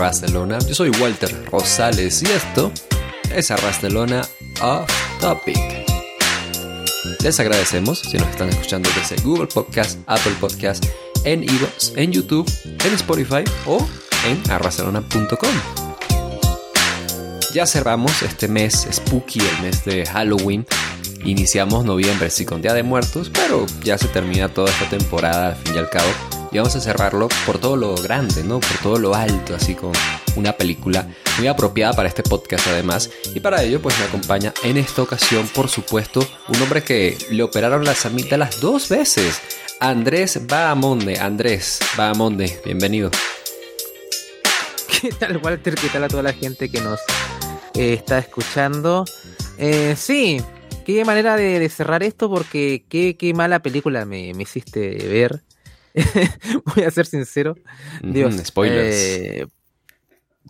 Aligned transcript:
de 0.00 0.06
Barcelona? 0.06 0.58
Yo 0.66 0.74
soy 0.74 0.90
Walter 1.00 1.30
Rosales 1.50 2.22
y 2.22 2.26
esto 2.26 2.72
es 3.34 3.50
Barcelona 3.50 4.22
Off 4.62 4.90
Topic. 5.20 5.58
Les 7.22 7.38
agradecemos 7.38 8.00
si 8.00 8.16
nos 8.16 8.28
están 8.28 8.48
escuchando 8.48 8.88
desde 8.94 9.22
Google 9.22 9.46
Podcast, 9.46 9.98
Apple 10.06 10.34
Podcast, 10.40 10.84
en 11.24 11.42
iVoox, 11.42 11.96
en 11.96 12.12
YouTube, 12.12 12.50
en 12.64 12.94
Spotify 12.94 13.44
o 13.66 13.86
en 14.26 14.50
arracelona.com. 14.50 15.50
Ya 17.52 17.66
cerramos 17.66 18.22
este 18.22 18.48
mes 18.48 18.88
spooky, 18.90 19.40
el 19.40 19.62
mes 19.62 19.84
de 19.84 20.06
Halloween. 20.06 20.66
Iniciamos 21.24 21.84
noviembre, 21.84 22.30
sí, 22.30 22.46
con 22.46 22.62
Día 22.62 22.72
de 22.72 22.82
Muertos, 22.82 23.30
pero 23.32 23.66
ya 23.82 23.98
se 23.98 24.08
termina 24.08 24.48
toda 24.48 24.70
esta 24.70 24.88
temporada 24.88 25.48
al 25.48 25.56
fin 25.56 25.74
y 25.74 25.78
al 25.78 25.90
cabo 25.90 26.08
y 26.52 26.58
vamos 26.58 26.74
a 26.74 26.80
cerrarlo 26.80 27.28
por 27.46 27.58
todo 27.58 27.76
lo 27.76 27.94
grande, 27.94 28.42
¿no? 28.42 28.60
Por 28.60 28.78
todo 28.82 28.98
lo 28.98 29.14
alto, 29.14 29.54
así 29.54 29.74
como 29.74 29.92
una 30.36 30.52
película 30.52 31.06
muy 31.38 31.46
apropiada 31.46 31.92
para 31.94 32.08
este 32.08 32.22
podcast 32.22 32.66
además. 32.66 33.10
Y 33.34 33.40
para 33.40 33.62
ello, 33.62 33.80
pues 33.80 33.98
me 33.98 34.06
acompaña 34.06 34.52
en 34.62 34.76
esta 34.76 35.02
ocasión, 35.02 35.46
por 35.48 35.68
supuesto, 35.68 36.26
un 36.48 36.60
hombre 36.62 36.82
que 36.82 37.16
le 37.30 37.42
operaron 37.42 37.84
las 37.84 38.06
las 38.30 38.60
dos 38.60 38.88
veces. 38.88 39.40
Andrés 39.78 40.46
Bahamonde. 40.46 41.18
Andrés 41.18 41.78
Bahamonde, 41.96 42.60
bienvenido. 42.64 43.10
¿Qué 45.00 45.10
tal, 45.10 45.38
Walter? 45.38 45.74
¿Qué 45.74 45.88
tal 45.88 46.04
a 46.04 46.08
toda 46.08 46.22
la 46.22 46.32
gente 46.32 46.68
que 46.68 46.80
nos 46.80 47.00
eh, 47.74 47.94
está 47.94 48.18
escuchando? 48.18 49.04
Eh, 49.56 49.94
sí, 49.96 50.42
qué 50.84 51.04
manera 51.04 51.36
de, 51.36 51.66
cerrar 51.68 52.02
esto 52.02 52.28
porque 52.28 52.84
qué, 52.88 53.16
qué 53.16 53.32
mala 53.32 53.60
película 53.60 54.04
me, 54.04 54.34
me 54.34 54.42
hiciste 54.42 54.96
ver. 55.08 55.42
Voy 56.74 56.84
a 56.84 56.90
ser 56.90 57.06
sincero. 57.06 57.56
Dios, 58.02 58.36
spoilers. 58.36 58.96
Eh, 58.96 59.46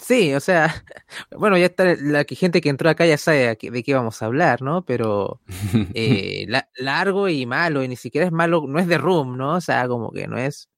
sí, 0.01 0.35
o 0.35 0.41
sea, 0.41 0.85
bueno, 1.37 1.57
ya 1.59 1.67
está 1.67 1.95
la 1.97 2.25
gente 2.29 2.61
que 2.61 2.69
entró 2.69 2.91
acá 2.91 3.07
ya 3.07 3.19
sabe 3.19 3.57
de 3.61 3.83
qué 3.83 3.95
vamos 3.95 4.21
a 4.23 4.27
hablar, 4.27 4.63
¿no? 4.63 4.85
Pero 4.85 5.41
eh, 5.95 6.47
largo 6.77 7.29
y 7.29 7.47
malo, 7.47 7.83
y 7.83 7.89
ni 7.89 7.97
siquiera 7.97 8.27
es 8.27 8.33
malo, 8.33 8.65
no 8.67 8.79
es 8.79 8.87
de 8.87 8.99
Room, 8.99 9.37
¿no? 9.37 9.57
O 9.57 9.61
sea, 9.61 9.89
como 9.89 10.11
que 10.13 10.27
no 10.27 10.39
es. 10.39 10.69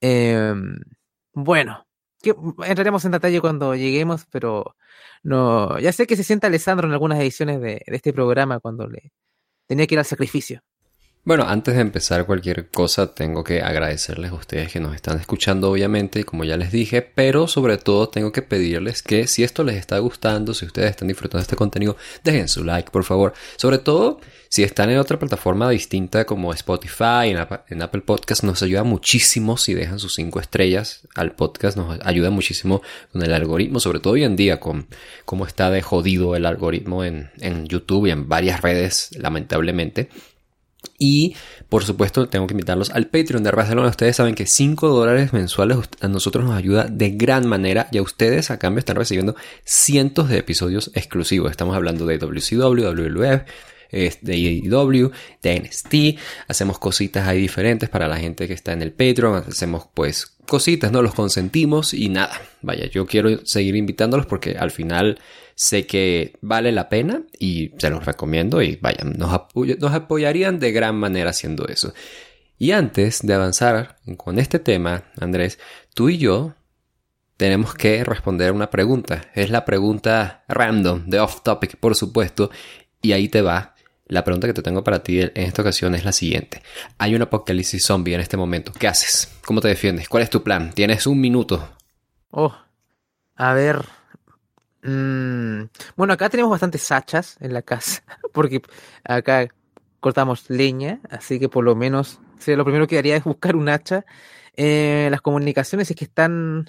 Em, 0.00 0.78
bueno, 1.34 1.86
entraremos 2.64 3.04
en 3.04 3.12
detalle 3.12 3.40
cuando 3.40 3.74
lleguemos, 3.74 4.26
pero 4.30 4.76
no, 5.22 5.78
ya 5.80 5.92
sé 5.92 6.06
que 6.06 6.16
se 6.16 6.24
sienta 6.24 6.46
Alessandro 6.46 6.86
en 6.86 6.92
algunas 6.92 7.18
ediciones 7.20 7.60
de 7.60 7.82
este 7.86 8.12
programa 8.12 8.60
cuando 8.60 8.86
le 8.86 9.12
tenía 9.66 9.86
que 9.86 9.94
ir 9.94 9.98
al 10.00 10.04
sacrificio. 10.04 10.62
Bueno, 11.28 11.44
antes 11.46 11.74
de 11.74 11.82
empezar 11.82 12.24
cualquier 12.24 12.68
cosa, 12.68 13.12
tengo 13.12 13.44
que 13.44 13.60
agradecerles 13.60 14.30
a 14.30 14.34
ustedes 14.34 14.72
que 14.72 14.80
nos 14.80 14.94
están 14.94 15.20
escuchando, 15.20 15.70
obviamente, 15.70 16.24
como 16.24 16.44
ya 16.44 16.56
les 16.56 16.72
dije, 16.72 17.02
pero 17.02 17.46
sobre 17.46 17.76
todo 17.76 18.08
tengo 18.08 18.32
que 18.32 18.40
pedirles 18.40 19.02
que 19.02 19.26
si 19.26 19.44
esto 19.44 19.62
les 19.62 19.76
está 19.76 19.98
gustando, 19.98 20.54
si 20.54 20.64
ustedes 20.64 20.88
están 20.88 21.06
disfrutando 21.08 21.40
de 21.40 21.42
este 21.42 21.54
contenido, 21.54 21.98
dejen 22.24 22.48
su 22.48 22.64
like, 22.64 22.90
por 22.90 23.04
favor. 23.04 23.34
Sobre 23.58 23.76
todo, 23.76 24.20
si 24.48 24.62
están 24.62 24.88
en 24.88 24.96
otra 24.96 25.18
plataforma 25.18 25.68
distinta 25.68 26.24
como 26.24 26.54
Spotify, 26.54 27.36
en, 27.68 27.82
Apple 27.82 28.00
Podcast, 28.00 28.42
nos 28.42 28.62
ayuda 28.62 28.84
muchísimo 28.84 29.58
si 29.58 29.74
dejan 29.74 29.98
sus 29.98 30.14
cinco 30.14 30.40
estrellas 30.40 31.06
al 31.14 31.32
podcast, 31.32 31.76
nos 31.76 32.00
ayuda 32.06 32.30
muchísimo 32.30 32.80
con 33.12 33.22
el 33.22 33.34
algoritmo, 33.34 33.80
sobre 33.80 34.00
todo 34.00 34.14
hoy 34.14 34.24
en 34.24 34.34
día, 34.34 34.60
con 34.60 34.86
cómo 35.26 35.44
está 35.44 35.70
de 35.70 35.82
jodido 35.82 36.36
el 36.36 36.46
algoritmo 36.46 37.04
en 37.04 37.30
YouTube 37.66 38.06
y 38.06 38.12
en 38.12 38.30
varias 38.30 38.62
redes, 38.62 39.10
lamentablemente. 39.18 40.08
Y 40.98 41.36
por 41.68 41.84
supuesto 41.84 42.28
tengo 42.28 42.48
que 42.48 42.54
invitarlos 42.54 42.90
al 42.90 43.06
Patreon 43.06 43.44
de 43.44 43.52
Barcelona. 43.52 43.88
Ustedes 43.88 44.16
saben 44.16 44.34
que 44.34 44.46
5 44.46 44.88
dólares 44.88 45.32
mensuales 45.32 45.78
a 46.00 46.08
nosotros 46.08 46.44
nos 46.44 46.56
ayuda 46.56 46.88
de 46.90 47.10
gran 47.10 47.46
manera 47.46 47.88
y 47.92 47.98
a 47.98 48.02
ustedes 48.02 48.50
a 48.50 48.58
cambio 48.58 48.80
están 48.80 48.96
recibiendo 48.96 49.36
cientos 49.64 50.28
de 50.28 50.38
episodios 50.38 50.90
exclusivos. 50.94 51.52
Estamos 51.52 51.76
hablando 51.76 52.04
de 52.04 52.18
WCW, 52.18 52.82
WWF, 52.82 53.42
de 53.92 54.62
AEW, 54.64 55.12
de 55.40 55.60
NST. 55.60 56.18
Hacemos 56.48 56.80
cositas 56.80 57.28
ahí 57.28 57.40
diferentes 57.40 57.88
para 57.88 58.08
la 58.08 58.16
gente 58.16 58.48
que 58.48 58.54
está 58.54 58.72
en 58.72 58.82
el 58.82 58.90
Patreon. 58.90 59.44
Hacemos 59.48 59.86
pues 59.94 60.36
cositas, 60.48 60.90
¿no? 60.90 61.00
Los 61.00 61.14
consentimos 61.14 61.94
y 61.94 62.08
nada. 62.08 62.40
Vaya, 62.60 62.86
yo 62.86 63.06
quiero 63.06 63.46
seguir 63.46 63.76
invitándolos 63.76 64.26
porque 64.26 64.56
al 64.58 64.72
final 64.72 65.20
sé 65.58 65.86
que 65.86 66.38
vale 66.40 66.70
la 66.70 66.88
pena 66.88 67.24
y 67.36 67.72
se 67.78 67.90
los 67.90 68.06
recomiendo 68.06 68.62
y 68.62 68.76
vaya, 68.76 69.02
nos, 69.02 69.40
nos 69.80 69.92
apoyarían 69.92 70.60
de 70.60 70.70
gran 70.70 70.94
manera 70.94 71.30
haciendo 71.30 71.66
eso. 71.66 71.92
Y 72.58 72.70
antes 72.70 73.26
de 73.26 73.34
avanzar 73.34 73.96
con 74.16 74.38
este 74.38 74.60
tema, 74.60 75.02
Andrés, 75.20 75.58
tú 75.94 76.10
y 76.10 76.18
yo 76.18 76.54
tenemos 77.36 77.74
que 77.74 78.04
responder 78.04 78.52
una 78.52 78.70
pregunta. 78.70 79.32
Es 79.34 79.50
la 79.50 79.64
pregunta 79.64 80.44
random, 80.46 81.06
de 81.06 81.18
off 81.18 81.42
topic, 81.42 81.76
por 81.76 81.96
supuesto. 81.96 82.52
Y 83.02 83.10
ahí 83.10 83.28
te 83.28 83.42
va. 83.42 83.74
La 84.06 84.22
pregunta 84.22 84.46
que 84.46 84.54
te 84.54 84.62
tengo 84.62 84.84
para 84.84 85.02
ti 85.02 85.20
en 85.20 85.32
esta 85.34 85.62
ocasión 85.62 85.96
es 85.96 86.04
la 86.04 86.12
siguiente. 86.12 86.62
Hay 86.98 87.16
un 87.16 87.22
apocalipsis 87.22 87.84
zombie 87.84 88.14
en 88.14 88.20
este 88.20 88.36
momento. 88.36 88.72
¿Qué 88.72 88.86
haces? 88.86 89.36
¿Cómo 89.44 89.60
te 89.60 89.66
defiendes? 89.66 90.08
¿Cuál 90.08 90.22
es 90.22 90.30
tu 90.30 90.44
plan? 90.44 90.72
Tienes 90.72 91.04
un 91.08 91.20
minuto. 91.20 91.68
Oh, 92.30 92.54
a 93.34 93.54
ver, 93.54 93.84
Mm, 94.82 95.64
bueno, 95.96 96.12
acá 96.12 96.28
tenemos 96.28 96.50
bastantes 96.50 96.90
hachas 96.92 97.36
en 97.40 97.52
la 97.52 97.62
casa, 97.62 98.02
porque 98.32 98.62
acá 99.04 99.48
cortamos 100.00 100.48
leña, 100.48 101.00
así 101.10 101.40
que 101.40 101.48
por 101.48 101.64
lo 101.64 101.74
menos 101.74 102.20
lo 102.46 102.64
primero 102.64 102.86
que 102.86 102.98
haría 102.98 103.16
es 103.16 103.24
buscar 103.24 103.56
un 103.56 103.68
hacha. 103.68 104.04
Eh, 104.54 105.08
las 105.10 105.20
comunicaciones, 105.20 105.90
es 105.90 105.96
que 105.96 106.04
están, 106.04 106.66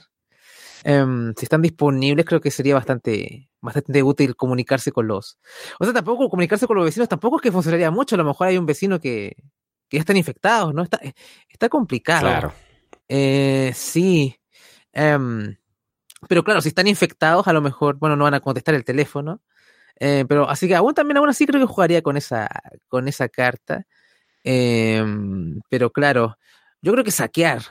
em, 0.83 1.33
si 1.35 1.45
están 1.45 1.61
disponibles, 1.61 2.25
creo 2.25 2.41
que 2.41 2.51
sería 2.51 2.75
bastante, 2.75 3.49
bastante 3.61 4.03
útil 4.03 4.35
comunicarse 4.35 4.91
con 4.91 5.07
los. 5.07 5.39
O 5.79 5.85
sea, 5.85 5.93
tampoco 5.93 6.29
comunicarse 6.29 6.67
con 6.67 6.77
los 6.77 6.85
vecinos 6.85 7.09
tampoco 7.09 7.37
es 7.37 7.41
que 7.41 7.51
funcionaría 7.51 7.91
mucho. 7.91 8.15
A 8.15 8.17
lo 8.17 8.25
mejor 8.25 8.47
hay 8.47 8.57
un 8.57 8.65
vecino 8.65 8.99
que, 8.99 9.35
que 9.87 9.97
ya 9.97 10.01
están 10.01 10.17
infectados, 10.17 10.73
¿no? 10.73 10.83
Está, 10.83 10.99
está 11.47 11.69
complicado. 11.69 12.27
Claro. 12.27 12.53
Eh, 13.07 13.71
sí. 13.73 14.35
Em, 14.91 15.55
pero 16.27 16.43
claro, 16.43 16.61
si 16.61 16.69
están 16.69 16.87
infectados, 16.87 17.47
a 17.47 17.53
lo 17.53 17.61
mejor, 17.61 17.97
bueno, 17.97 18.15
no 18.15 18.25
van 18.25 18.33
a 18.33 18.39
contestar 18.41 18.75
el 18.75 18.83
teléfono. 18.83 19.41
Eh, 19.99 20.25
pero 20.27 20.49
así 20.49 20.67
que 20.67 20.75
aún 20.75 20.93
también 20.93 21.17
aún 21.17 21.29
así 21.29 21.45
creo 21.45 21.59
que 21.61 21.71
jugaría 21.71 22.01
con 22.01 22.17
esa, 22.17 22.49
con 22.87 23.07
esa 23.07 23.29
carta. 23.29 23.85
Em, 24.43 25.61
pero 25.69 25.91
claro, 25.91 26.37
yo 26.81 26.93
creo 26.93 27.03
que 27.03 27.11
saquear. 27.11 27.61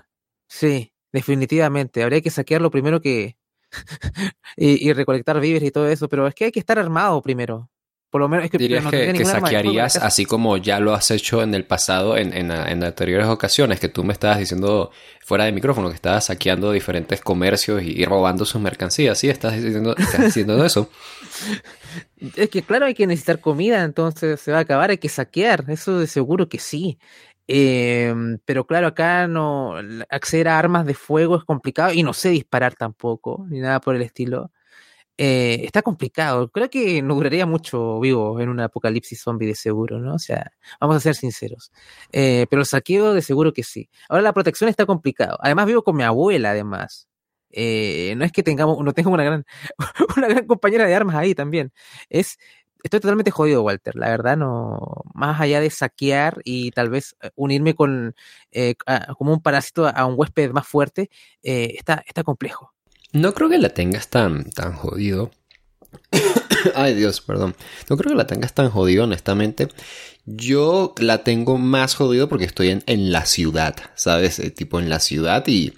Sí, 0.48 0.92
definitivamente. 1.12 2.03
Habría 2.03 2.20
que 2.22 2.31
saquear 2.31 2.62
lo 2.62 2.70
primero 2.70 3.00
que. 3.00 3.37
y, 4.56 4.88
y, 4.88 4.92
recolectar 4.94 5.41
víveres 5.41 5.69
y 5.69 5.72
todo 5.72 5.88
eso. 5.88 6.08
Pero 6.08 6.26
es 6.26 6.34
que 6.34 6.47
hay 6.47 6.53
que 6.53 6.60
estar 6.60 6.78
armado 6.78 7.22
primero. 7.22 7.70
Por 8.10 8.22
lo 8.22 8.28
menos 8.28 8.46
es 8.46 8.50
que, 8.50 8.56
Dirías 8.56 8.86
que, 8.86 9.24
saquearías 9.24 9.96
así 9.96 10.25
como 10.25 10.56
ya 10.56 10.81
lo 10.81 10.94
has 10.94 11.10
hecho 11.10 11.43
en 11.43 11.55
el 11.55 11.66
pasado, 11.66 12.16
en, 12.16 12.32
en, 12.32 12.50
en, 12.50 12.82
anteriores 12.82 13.26
ocasiones, 13.26 13.81
que 13.81 13.90
tú 13.90 14.02
me 14.02 14.14
estabas 14.14 14.38
diciendo 14.38 14.90
fuera 15.20 15.44
de 15.44 15.52
micrófono, 15.52 15.90
que 15.90 15.96
estabas 15.96 16.25
saqueando 16.26 16.72
diferentes 16.72 17.20
comercios 17.20 17.82
y, 17.82 18.02
robando 18.06 18.46
sus 18.46 18.62
mercancías. 18.62 19.19
¿Sí? 19.19 19.28
¿Estás 19.28 19.62
diciendo, 19.62 19.94
estás 19.94 20.25
diciendo 20.25 20.64
eso? 20.64 20.88
Es 22.34 22.49
que 22.49 22.62
claro, 22.62 22.87
hay 22.87 22.94
que 22.94 23.06
necesitar 23.06 23.40
comida, 23.40 23.84
entonces 23.84 24.40
se 24.40 24.52
va 24.52 24.58
a 24.58 24.62
acabar, 24.62 24.88
hay 24.88 24.99
que 24.99 25.10
saquear, 25.10 25.66
eso 25.69 25.99
de 25.99 26.06
seguro 26.06 26.49
que 26.49 26.58
sí. 26.58 26.99
Eh, 27.46 28.14
pero 28.46 28.66
claro, 28.66 28.87
acá 28.87 29.26
no 29.26 29.75
acceder 30.08 30.49
a 30.49 30.58
armas 30.58 30.87
de 30.87 30.94
fuego 30.94 31.37
es 31.37 31.44
complicado 31.44 31.93
y 31.93 32.02
no 32.02 32.14
sé 32.14 32.31
disparar 32.31 32.75
tampoco, 32.75 33.46
ni 33.50 33.60
nada 33.60 33.81
por 33.81 33.96
el 33.96 34.02
estilo. 34.02 34.50
Eh, 35.20 35.65
está 35.65 35.82
complicado. 35.82 36.49
Creo 36.50 36.70
que 36.70 37.03
no 37.03 37.17
duraría 37.17 37.44
mucho 37.44 37.99
vivo 37.99 38.41
en 38.41 38.49
un 38.49 38.61
apocalipsis 38.61 39.20
zombie 39.20 39.49
de 39.49 39.56
seguro, 39.56 39.99
¿no? 39.99 40.15
O 40.15 40.19
sea, 40.20 40.53
vamos 40.81 40.97
a 40.97 41.00
ser 41.00 41.17
sinceros. 41.17 41.73
Eh, 42.12 42.47
pero 42.49 42.61
el 42.62 42.67
saqueo 42.67 43.15
de 43.15 43.23
seguro 43.23 43.53
que 43.53 43.65
sí. 43.65 43.91
Ahora 44.09 44.23
la 44.23 44.32
protección 44.32 44.70
está 44.70 44.87
complicado. 44.87 45.37
Además 45.41 45.67
vivo 45.67 45.82
con 45.82 45.97
mi 45.97 46.05
abuela, 46.05 46.50
además. 46.53 47.09
Eh, 47.50 48.15
no 48.17 48.25
es 48.25 48.31
que 48.32 48.44
tengamos, 48.44 48.79
no 48.85 48.93
tengo 48.93 49.11
una 49.11 49.25
gran, 49.25 49.44
una 50.17 50.29
gran 50.29 50.47
compañera 50.47 50.87
de 50.87 50.94
armas 50.94 51.17
ahí 51.17 51.35
también. 51.35 51.73
Es, 52.09 52.38
estoy 52.85 53.00
totalmente 53.00 53.32
jodido, 53.32 53.62
Walter. 53.65 53.97
La 53.97 54.11
verdad, 54.11 54.37
no, 54.37 54.79
más 55.15 55.41
allá 55.41 55.61
de 55.61 55.70
saquear 55.70 56.41
y 56.44 56.70
tal 56.70 56.91
vez 56.91 57.17
unirme 57.35 57.75
con, 57.75 58.15
como 59.19 59.32
un 59.32 59.43
parásito 59.43 59.88
a 59.88 60.06
un 60.06 60.15
huésped 60.17 60.53
más 60.53 60.67
fuerte, 60.69 61.11
está, 61.43 62.05
está 62.06 62.23
complejo. 62.23 62.77
No 63.12 63.34
creo 63.34 63.49
que 63.49 63.58
la 63.58 63.70
tengas 63.70 64.08
tan, 64.08 64.50
tan 64.50 64.75
jodido. 64.75 65.31
Ay 66.75 66.94
Dios, 66.94 67.20
perdón. 67.20 67.55
No 67.88 67.96
creo 67.96 68.10
que 68.12 68.19
la 68.19 68.26
tengas 68.26 68.52
tan 68.52 68.70
jodido, 68.70 69.05
honestamente. 69.05 69.69
Yo 70.26 70.94
la 70.99 71.25
tengo 71.25 71.56
más 71.56 71.94
jodido 71.94 72.28
porque 72.28 72.44
estoy 72.44 72.69
en, 72.69 72.82
en 72.87 73.12
la 73.12 73.25
ciudad, 73.25 73.76
¿sabes? 73.94 74.38
Eh, 74.38 74.50
tipo 74.50 74.78
en 74.78 74.90
la 74.90 75.00
ciudad 75.00 75.46
y 75.46 75.75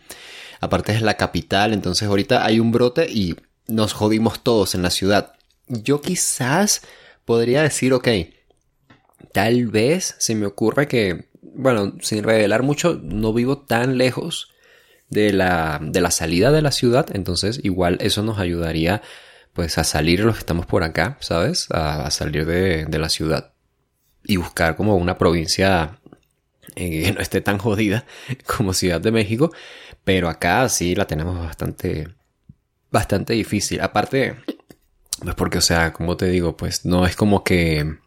aparte 0.60 0.92
es 0.92 1.02
la 1.02 1.16
capital, 1.16 1.72
entonces 1.72 2.08
ahorita 2.08 2.44
hay 2.44 2.58
un 2.58 2.72
brote 2.72 3.08
y 3.08 3.36
nos 3.68 3.92
jodimos 3.92 4.42
todos 4.42 4.74
en 4.74 4.82
la 4.82 4.90
ciudad. 4.90 5.34
Yo 5.68 6.00
quizás 6.00 6.82
podría 7.24 7.62
decir, 7.62 7.92
ok, 7.92 8.08
tal 9.32 9.68
vez 9.68 10.16
se 10.18 10.34
me 10.34 10.46
ocurre 10.46 10.88
que, 10.88 11.28
bueno, 11.42 11.94
sin 12.02 12.24
revelar 12.24 12.64
mucho, 12.64 12.98
no 13.02 13.32
vivo 13.32 13.58
tan 13.58 13.98
lejos 13.98 14.50
de 15.10 15.32
la, 15.32 15.78
de 15.82 16.00
la 16.00 16.10
salida 16.10 16.50
de 16.50 16.62
la 16.62 16.72
ciudad, 16.72 17.06
entonces 17.12 17.60
igual 17.62 17.98
eso 18.00 18.22
nos 18.22 18.38
ayudaría 18.38 19.02
pues 19.52 19.78
a 19.78 19.84
salir 19.84 20.20
los 20.20 20.36
que 20.36 20.40
estamos 20.40 20.66
por 20.66 20.84
acá, 20.84 21.18
¿sabes? 21.20 21.66
A, 21.70 22.10
salir 22.10 22.46
de, 22.46 22.86
de, 22.86 22.98
la 22.98 23.08
ciudad 23.08 23.52
y 24.24 24.36
buscar 24.36 24.76
como 24.76 24.96
una 24.96 25.18
provincia 25.18 25.98
eh, 26.76 27.04
que 27.04 27.12
no 27.14 27.20
esté 27.20 27.40
tan 27.40 27.58
jodida 27.58 28.04
como 28.46 28.72
Ciudad 28.72 29.00
de 29.00 29.12
México, 29.12 29.52
pero 30.04 30.28
acá 30.28 30.68
sí 30.68 30.94
la 30.94 31.06
tenemos 31.06 31.38
bastante, 31.38 32.08
bastante 32.90 33.34
difícil. 33.34 33.80
Aparte, 33.80 34.36
pues 35.22 35.34
porque, 35.34 35.58
o 35.58 35.62
sea, 35.62 35.92
como 35.92 36.16
te 36.16 36.26
digo, 36.26 36.56
pues 36.56 36.84
no 36.84 37.06
es 37.06 37.16
como 37.16 37.44
que 37.44 37.98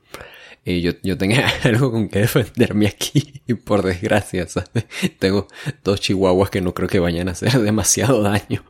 eh, 0.65 0.81
yo, 0.81 0.93
yo 1.03 1.17
tenga 1.17 1.47
algo 1.63 1.91
con 1.91 2.07
que 2.07 2.19
defenderme 2.19 2.87
aquí, 2.87 3.41
por 3.65 3.83
desgracia, 3.83 4.47
¿sabes? 4.47 4.85
Tengo 5.19 5.47
dos 5.83 5.99
chihuahuas 5.99 6.49
que 6.49 6.61
no 6.61 6.73
creo 6.73 6.87
que 6.87 6.99
vayan 6.99 7.27
a 7.27 7.31
hacer 7.31 7.51
demasiado 7.61 8.21
daño 8.21 8.63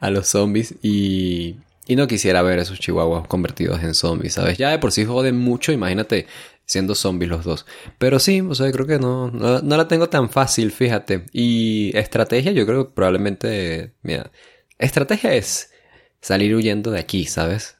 a 0.00 0.10
los 0.10 0.28
zombies 0.28 0.74
y, 0.82 1.56
y 1.86 1.96
no 1.96 2.06
quisiera 2.06 2.42
ver 2.42 2.58
a 2.58 2.62
esos 2.62 2.80
chihuahuas 2.80 3.28
convertidos 3.28 3.82
en 3.82 3.94
zombies, 3.94 4.34
¿sabes? 4.34 4.56
Ya 4.56 4.70
de 4.70 4.78
por 4.78 4.92
sí 4.92 5.04
joden 5.04 5.36
mucho, 5.38 5.72
imagínate 5.72 6.26
siendo 6.64 6.94
zombies 6.94 7.30
los 7.30 7.44
dos. 7.44 7.66
Pero 7.98 8.18
sí, 8.18 8.40
o 8.40 8.54
sea, 8.54 8.70
creo 8.72 8.86
que 8.86 8.98
no, 8.98 9.30
no, 9.30 9.60
no, 9.60 9.76
la 9.76 9.88
tengo 9.88 10.08
tan 10.08 10.28
fácil, 10.30 10.72
fíjate. 10.72 11.26
Y 11.32 11.96
estrategia, 11.96 12.52
yo 12.52 12.66
creo 12.66 12.88
que 12.88 12.94
probablemente, 12.94 13.92
mira, 14.02 14.32
estrategia 14.78 15.34
es 15.34 15.70
salir 16.20 16.54
huyendo 16.54 16.90
de 16.90 16.98
aquí, 16.98 17.24
¿sabes? 17.26 17.75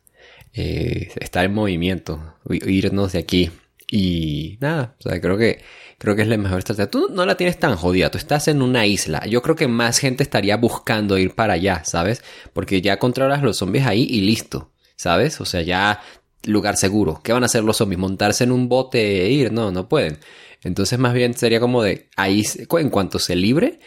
Eh, 0.57 1.11
estar 1.21 1.45
en 1.45 1.53
movimiento, 1.53 2.35
irnos 2.49 3.13
de 3.13 3.19
aquí. 3.19 3.51
Y 3.91 4.57
nada, 4.61 4.97
o 4.99 5.03
sea, 5.03 5.21
creo 5.21 5.37
que, 5.37 5.63
creo 5.99 6.17
que 6.17 6.23
es 6.23 6.29
la 6.29 6.39
mejor 6.39 6.59
estrategia. 6.59 6.91
Tú 6.91 7.09
no 7.11 7.27
la 7.27 7.37
tienes 7.37 7.59
tan 7.59 7.77
jodida, 7.77 8.11
tú 8.11 8.19
estás 8.19 8.49
en 8.49 8.63
una 8.63 8.87
isla. 8.87 9.25
Yo 9.27 9.43
creo 9.43 9.55
que 9.55 9.69
más 9.69 9.99
gente 9.99 10.23
estaría 10.23 10.57
buscando 10.57 11.19
ir 11.19 11.35
para 11.35 11.55
allá, 11.55 11.85
¿sabes? 11.85 12.25
Porque 12.53 12.81
ya 12.81 12.99
controlas 12.99 13.43
los 13.43 13.59
zombies 13.59 13.87
ahí 13.87 14.07
y 14.09 14.23
listo, 14.23 14.73
¿sabes? 14.97 15.41
O 15.41 15.45
sea, 15.45 15.61
ya 15.63 16.01
lugar 16.45 16.77
seguro. 16.77 17.21
¿Qué 17.23 17.33
van 17.33 17.43
a 17.43 17.47
hacer 17.47 17.63
los 17.63 17.77
zombies? 17.77 17.99
¿Montarse 17.99 18.45
en 18.45 18.53
un 18.53 18.69
bote 18.69 19.27
e 19.27 19.31
ir? 19.31 19.53
No, 19.53 19.71
no 19.71 19.89
pueden. 19.89 20.19
Entonces 20.63 20.99
más 20.99 21.13
bien 21.15 21.35
sería 21.35 21.61
como 21.61 21.83
de 21.83 22.09
ahí, 22.17 22.43
en 22.71 22.91
cuanto 22.91 23.19
se 23.19 23.37
libre, 23.37 23.79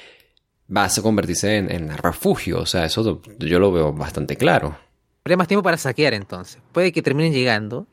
va 0.75 0.85
a 0.85 1.01
convertirse 1.01 1.57
en, 1.57 1.97
refugio. 1.97 2.59
O 2.59 2.65
sea, 2.65 2.85
eso 2.85 3.21
yo 3.39 3.59
lo 3.59 3.71
veo 3.71 3.91
bastante 3.91 4.37
claro. 4.37 4.77
Habría 5.23 5.37
más 5.37 5.47
tiempo 5.47 5.63
para 5.63 5.77
saquear 5.77 6.13
entonces. 6.13 6.61
Puede 6.71 6.91
que 6.91 7.01
terminen 7.01 7.33
llegando. 7.33 7.87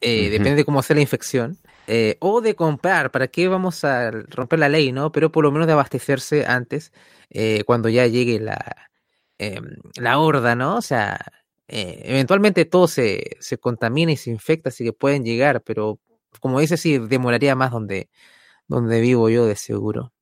Eh, 0.00 0.30
depende 0.30 0.56
de 0.56 0.64
cómo 0.64 0.82
sea 0.82 0.96
la 0.96 1.02
infección. 1.02 1.56
Eh, 1.86 2.16
o 2.20 2.40
de 2.40 2.54
comprar. 2.54 3.10
¿Para 3.10 3.28
qué 3.28 3.48
vamos 3.48 3.84
a 3.84 4.10
romper 4.10 4.58
la 4.58 4.68
ley, 4.68 4.92
no? 4.92 5.10
Pero 5.12 5.32
por 5.32 5.44
lo 5.44 5.52
menos 5.52 5.66
de 5.66 5.72
abastecerse 5.72 6.44
antes, 6.46 6.92
eh, 7.30 7.62
cuando 7.64 7.88
ya 7.88 8.06
llegue 8.06 8.38
la, 8.40 8.58
em, 9.38 9.76
la 9.96 10.18
horda, 10.18 10.54
¿no? 10.54 10.76
O 10.76 10.82
sea, 10.82 11.18
eventualmente 11.68 12.64
todo 12.64 12.88
se, 12.88 13.36
se 13.40 13.58
contamina 13.58 14.12
y 14.12 14.16
se 14.16 14.30
infecta, 14.30 14.70
así 14.70 14.84
que 14.84 14.92
pueden 14.92 15.24
llegar, 15.24 15.62
pero 15.62 15.98
como 16.40 16.60
dice, 16.60 16.76
sí, 16.76 16.98
demoraría 16.98 17.54
más 17.54 17.70
donde, 17.70 18.08
donde 18.66 19.00
vivo 19.00 19.28
yo 19.28 19.46
de 19.46 19.56
seguro. 19.56 20.12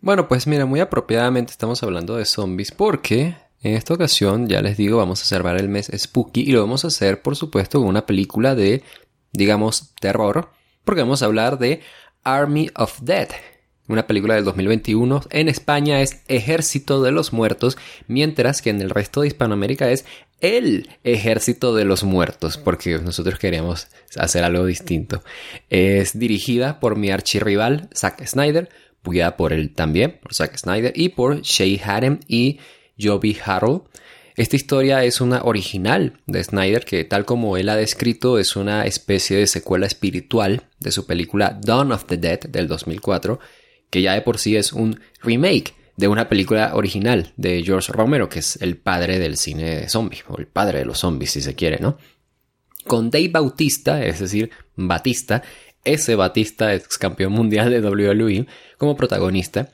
Bueno, 0.00 0.26
pues 0.26 0.46
mira, 0.46 0.66
muy 0.66 0.80
apropiadamente 0.80 1.52
estamos 1.52 1.82
hablando 1.82 2.16
de 2.16 2.24
zombies 2.24 2.72
porque 2.72 3.36
en 3.62 3.74
esta 3.74 3.94
ocasión, 3.94 4.48
ya 4.48 4.60
les 4.60 4.76
digo, 4.76 4.98
vamos 4.98 5.20
a 5.20 5.22
observar 5.22 5.56
el 5.56 5.68
mes 5.68 5.90
Spooky 5.96 6.40
y 6.42 6.52
lo 6.52 6.60
vamos 6.60 6.84
a 6.84 6.88
hacer, 6.88 7.22
por 7.22 7.36
supuesto, 7.36 7.78
con 7.78 7.88
una 7.88 8.06
película 8.06 8.54
de, 8.54 8.82
digamos, 9.32 9.94
terror, 10.00 10.50
porque 10.84 11.02
vamos 11.02 11.22
a 11.22 11.26
hablar 11.26 11.58
de 11.58 11.80
Army 12.24 12.70
of 12.74 13.00
Dead, 13.02 13.28
una 13.86 14.06
película 14.06 14.34
del 14.34 14.44
2021. 14.44 15.22
En 15.30 15.48
España 15.48 16.00
es 16.00 16.22
Ejército 16.26 17.02
de 17.02 17.12
los 17.12 17.32
Muertos, 17.32 17.78
mientras 18.08 18.62
que 18.62 18.70
en 18.70 18.80
el 18.80 18.90
resto 18.90 19.20
de 19.20 19.28
Hispanoamérica 19.28 19.90
es 19.90 20.04
El 20.40 20.88
Ejército 21.04 21.74
de 21.74 21.84
los 21.84 22.02
Muertos, 22.02 22.58
porque 22.58 22.98
nosotros 22.98 23.38
queríamos 23.38 23.88
hacer 24.16 24.42
algo 24.42 24.66
distinto. 24.66 25.22
Es 25.70 26.18
dirigida 26.18 26.80
por 26.80 26.96
mi 26.96 27.10
archirrival 27.10 27.88
Zack 27.94 28.26
Snyder, 28.26 28.70
apoyada 29.00 29.36
por 29.36 29.52
él 29.52 29.72
también, 29.74 30.18
por 30.20 30.34
Zack 30.34 30.56
Snyder, 30.56 30.92
y 30.96 31.10
por 31.10 31.42
Shay 31.42 31.80
Hatem 31.84 32.18
y 32.26 32.58
Joby 33.02 33.36
Harold. 33.44 33.82
Esta 34.36 34.56
historia 34.56 35.04
es 35.04 35.20
una 35.20 35.42
original 35.42 36.20
de 36.26 36.42
Snyder 36.42 36.84
que 36.84 37.04
tal 37.04 37.24
como 37.24 37.56
él 37.56 37.68
ha 37.68 37.76
descrito 37.76 38.38
es 38.38 38.56
una 38.56 38.86
especie 38.86 39.36
de 39.36 39.46
secuela 39.46 39.86
espiritual 39.86 40.68
de 40.80 40.90
su 40.90 41.06
película 41.06 41.58
Dawn 41.62 41.92
of 41.92 42.06
the 42.06 42.16
Dead 42.16 42.40
del 42.40 42.66
2004, 42.68 43.38
que 43.90 44.00
ya 44.00 44.14
de 44.14 44.22
por 44.22 44.38
sí 44.38 44.56
es 44.56 44.72
un 44.72 45.00
remake 45.22 45.74
de 45.96 46.08
una 46.08 46.28
película 46.28 46.74
original 46.74 47.32
de 47.36 47.62
George 47.62 47.92
Romero, 47.92 48.28
que 48.28 48.38
es 48.38 48.56
el 48.62 48.78
padre 48.78 49.18
del 49.18 49.36
cine 49.36 49.80
de 49.80 49.88
zombies, 49.88 50.24
o 50.28 50.38
el 50.38 50.46
padre 50.46 50.78
de 50.78 50.84
los 50.86 51.00
zombies 51.00 51.32
si 51.32 51.42
se 51.42 51.54
quiere, 51.54 51.78
¿no? 51.78 51.98
Con 52.86 53.10
Dave 53.10 53.28
Bautista, 53.28 54.04
es 54.04 54.18
decir, 54.18 54.50
Batista, 54.74 55.42
ese 55.84 56.14
Batista 56.14 56.74
ex 56.74 56.96
campeón 56.96 57.32
mundial 57.32 57.70
de 57.70 57.80
WWE, 57.80 58.46
como 58.78 58.96
protagonista. 58.96 59.70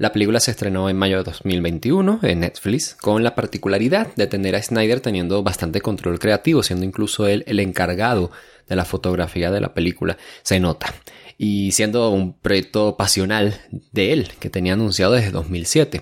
La 0.00 0.12
película 0.12 0.40
se 0.40 0.52
estrenó 0.52 0.88
en 0.88 0.96
mayo 0.96 1.18
de 1.18 1.24
2021 1.24 2.20
en 2.22 2.40
Netflix, 2.40 2.94
con 2.94 3.22
la 3.22 3.34
particularidad 3.34 4.14
de 4.14 4.26
tener 4.26 4.56
a 4.56 4.62
Snyder 4.62 5.02
teniendo 5.02 5.42
bastante 5.42 5.82
control 5.82 6.18
creativo, 6.18 6.62
siendo 6.62 6.86
incluso 6.86 7.26
él 7.26 7.44
el 7.46 7.60
encargado 7.60 8.30
de 8.66 8.76
la 8.76 8.86
fotografía 8.86 9.50
de 9.50 9.60
la 9.60 9.74
película. 9.74 10.16
Se 10.42 10.58
nota. 10.58 10.94
Y 11.36 11.72
siendo 11.72 12.08
un 12.08 12.32
proyecto 12.32 12.96
pasional 12.96 13.60
de 13.92 14.14
él, 14.14 14.28
que 14.40 14.48
tenía 14.48 14.72
anunciado 14.72 15.12
desde 15.12 15.32
2007 15.32 16.00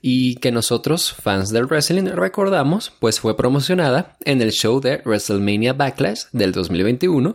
y 0.00 0.36
que 0.36 0.52
nosotros, 0.52 1.12
fans 1.12 1.50
del 1.50 1.66
wrestling, 1.66 2.10
recordamos, 2.12 2.92
pues 3.00 3.18
fue 3.18 3.36
promocionada 3.36 4.16
en 4.24 4.40
el 4.40 4.52
show 4.52 4.80
de 4.80 4.98
WrestleMania 4.98 5.72
Backlash 5.72 6.26
del 6.30 6.52
2021 6.52 7.34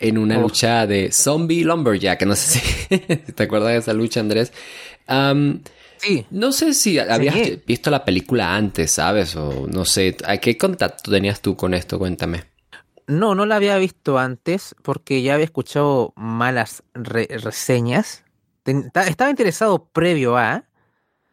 en 0.00 0.16
una 0.16 0.38
lucha 0.38 0.86
de 0.86 1.12
zombie 1.12 1.62
lumberjack. 1.62 2.22
No 2.22 2.34
sé 2.34 2.58
si 2.58 2.98
te 3.34 3.42
acuerdas 3.42 3.72
de 3.72 3.78
esa 3.78 3.92
lucha, 3.92 4.20
Andrés. 4.20 4.52
Sí. 5.98 6.26
No 6.30 6.52
sé 6.52 6.74
si 6.74 6.98
habías 6.98 7.64
visto 7.66 7.90
la 7.90 8.04
película 8.04 8.54
antes, 8.54 8.92
¿sabes? 8.92 9.36
O 9.36 9.66
no 9.66 9.84
sé, 9.84 10.16
¿a 10.24 10.38
qué 10.38 10.56
contacto 10.56 11.10
tenías 11.10 11.40
tú 11.40 11.56
con 11.56 11.74
esto? 11.74 11.98
Cuéntame. 11.98 12.44
No, 13.06 13.34
no 13.34 13.44
la 13.44 13.56
había 13.56 13.76
visto 13.76 14.18
antes 14.18 14.76
porque 14.82 15.22
ya 15.22 15.34
había 15.34 15.44
escuchado 15.44 16.12
malas 16.16 16.84
reseñas. 16.94 18.24
estaba 18.64 19.30
interesado 19.30 19.86
previo 19.92 20.36
a, 20.36 20.64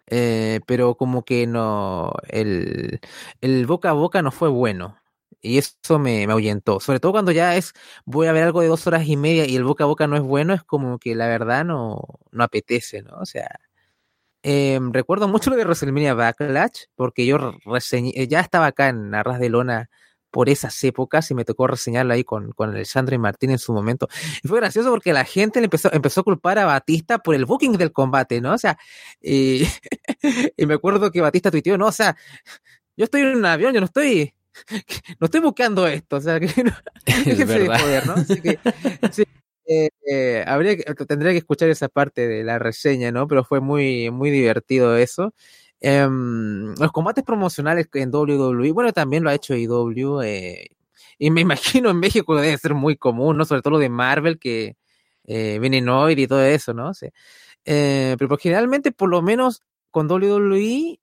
eh, 0.07 0.61
pero 0.65 0.95
como 0.95 1.23
que 1.23 1.45
no, 1.45 2.13
el, 2.29 2.99
el 3.41 3.65
boca 3.67 3.89
a 3.91 3.93
boca 3.93 4.21
no 4.21 4.31
fue 4.31 4.49
bueno. 4.49 4.97
Y 5.41 5.59
eso 5.59 5.99
me, 5.99 6.25
me, 6.25 6.33
ahuyentó. 6.33 6.79
Sobre 6.79 6.99
todo 6.99 7.11
cuando 7.11 7.31
ya 7.31 7.55
es, 7.55 7.73
voy 8.05 8.27
a 8.27 8.31
ver 8.31 8.43
algo 8.43 8.61
de 8.61 8.67
dos 8.67 8.87
horas 8.87 9.07
y 9.07 9.15
media 9.17 9.45
y 9.45 9.55
el 9.55 9.63
boca 9.63 9.83
a 9.83 9.87
boca 9.87 10.07
no 10.07 10.15
es 10.17 10.23
bueno, 10.23 10.53
es 10.53 10.63
como 10.63 10.97
que 10.99 11.15
la 11.15 11.27
verdad 11.27 11.63
no, 11.63 12.01
no 12.31 12.43
apetece, 12.43 13.03
¿no? 13.03 13.17
O 13.19 13.25
sea, 13.25 13.59
em, 14.47 14.91
recuerdo 14.93 15.27
mucho 15.27 15.49
lo 15.49 15.55
de 15.55 15.63
WrestleMania 15.63 16.13
Backlash, 16.13 16.85
porque 16.95 17.25
yo 17.25 17.37
reseñé, 17.65 18.11
eh, 18.15 18.27
ya 18.27 18.39
estaba 18.39 18.67
acá 18.67 18.89
en 18.89 19.13
Arras 19.13 19.39
de 19.39 19.49
Lona 19.49 19.89
por 20.31 20.49
esas 20.49 20.83
épocas 20.83 21.29
y 21.31 21.35
me 21.35 21.45
tocó 21.45 21.67
reseñarlo 21.67 22.13
ahí 22.13 22.23
con, 22.23 22.51
con 22.51 22.69
Alessandro 22.69 23.15
y 23.15 23.17
Martín 23.17 23.51
en 23.51 23.59
su 23.59 23.73
momento. 23.73 24.07
Y 24.43 24.47
fue 24.47 24.59
gracioso 24.59 24.89
porque 24.89 25.13
la 25.13 25.25
gente 25.25 25.59
le 25.59 25.65
empezó, 25.65 25.91
empezó 25.93 26.21
a 26.21 26.23
culpar 26.23 26.59
a 26.59 26.65
Batista 26.65 27.19
por 27.19 27.35
el 27.35 27.45
booking 27.45 27.77
del 27.77 27.91
combate, 27.91 28.41
¿no? 28.41 28.53
O 28.53 28.57
sea, 28.57 28.77
y, 29.21 29.63
y 30.57 30.65
me 30.65 30.75
acuerdo 30.75 31.11
que 31.11 31.21
Batista 31.21 31.51
tuiteó, 31.51 31.77
no, 31.77 31.87
o 31.87 31.91
sea, 31.91 32.15
yo 32.95 33.05
estoy 33.05 33.21
en 33.21 33.37
un 33.37 33.45
avión, 33.45 33.73
yo 33.73 33.79
no 33.79 33.85
estoy 33.85 34.33
no 35.19 35.25
estoy 35.25 35.41
buscando 35.41 35.87
esto, 35.87 36.17
o 36.17 36.21
sea, 36.21 36.39
que 36.39 36.63
no, 36.63 36.73
es 37.05 37.45
poder, 37.45 38.07
¿no? 38.07 38.13
Así 38.13 38.41
que, 38.41 38.59
sí, 39.11 39.23
eh, 39.67 39.89
eh, 40.09 40.43
habría 40.47 40.77
tendría 41.07 41.31
que 41.33 41.39
escuchar 41.39 41.69
esa 41.69 41.89
parte 41.89 42.27
de 42.27 42.43
la 42.43 42.59
reseña, 42.59 43.11
¿no? 43.11 43.27
Pero 43.27 43.43
fue 43.43 43.59
muy, 43.61 44.09
muy 44.11 44.31
divertido 44.31 44.95
eso. 44.97 45.33
Eh, 45.81 46.07
los 46.79 46.91
combates 46.91 47.23
promocionales 47.23 47.87
en 47.93 48.09
WWE, 48.13 48.71
bueno, 48.71 48.93
también 48.93 49.23
lo 49.23 49.29
ha 49.29 49.35
hecho 49.35 49.55
IW, 49.55 50.21
eh, 50.23 50.69
y 51.19 51.31
me 51.31 51.41
imagino 51.81 51.89
en 51.89 51.99
México 51.99 52.35
debe 52.39 52.57
ser 52.57 52.73
muy 52.73 52.97
común, 52.97 53.37
¿no? 53.37 53.45
Sobre 53.45 53.61
todo 53.61 53.73
lo 53.73 53.79
de 53.79 53.89
Marvel, 53.89 54.39
que 54.39 54.75
eh, 55.25 55.59
Venenoid 55.59 56.17
y 56.17 56.27
todo 56.27 56.43
eso, 56.43 56.73
¿no? 56.73 56.93
Sí. 56.93 57.07
Pero 57.63 58.37
generalmente, 58.37 58.91
por 58.93 59.09
lo 59.09 59.21
menos 59.21 59.61
con 59.91 60.09
WWE, 60.09 60.99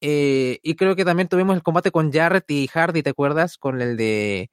y 0.00 0.76
creo 0.76 0.96
que 0.96 1.04
también 1.04 1.28
tuvimos 1.28 1.56
el 1.56 1.62
combate 1.62 1.90
con 1.90 2.12
Jarrett 2.12 2.48
y 2.50 2.68
Hardy, 2.68 3.02
¿te 3.02 3.10
acuerdas? 3.10 3.58
Con 3.58 3.80
el 3.82 3.96
de 3.96 4.50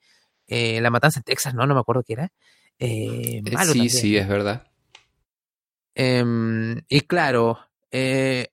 la 0.47 0.89
matanza 0.89 1.19
en 1.19 1.23
Texas, 1.23 1.53
¿no? 1.53 1.67
No 1.67 1.75
me 1.75 1.81
acuerdo 1.81 2.03
qué 2.03 2.13
era. 2.13 2.31
Eh, 2.79 3.41
sí, 3.71 3.89
sí, 3.89 4.17
es 4.17 4.27
verdad. 4.27 4.67
Em, 5.95 6.81
y 6.87 7.01
claro, 7.01 7.59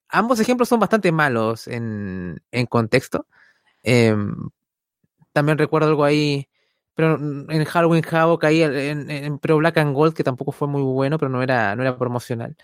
ambos 0.09 0.41
ejemplos 0.41 0.69
son 0.69 0.81
bastante 0.81 1.11
malos 1.13 1.67
en, 1.67 2.43
en 2.51 2.67
contexto. 2.67 3.27
Em, 3.83 4.51
también 5.33 5.59
recuerdo 5.59 5.89
algo 5.89 6.05
ahí, 6.05 6.49
pero 6.95 7.17
en 7.17 7.65
Halloween 7.65 8.05
Havoc, 8.11 8.45
ahí 8.45 8.63
en, 8.63 9.11
en, 9.11 9.39
Pro 9.39 9.57
Black 9.59 9.79
and 9.79 9.95
Gold, 9.95 10.15
que 10.15 10.25
tampoco 10.25 10.53
fue 10.53 10.69
muy 10.69 10.83
bueno, 10.83 11.19
pero 11.19 11.31
no 11.31 11.43
era, 11.43 11.75
no 11.77 11.83
era 11.83 11.97
promocional. 11.97 12.57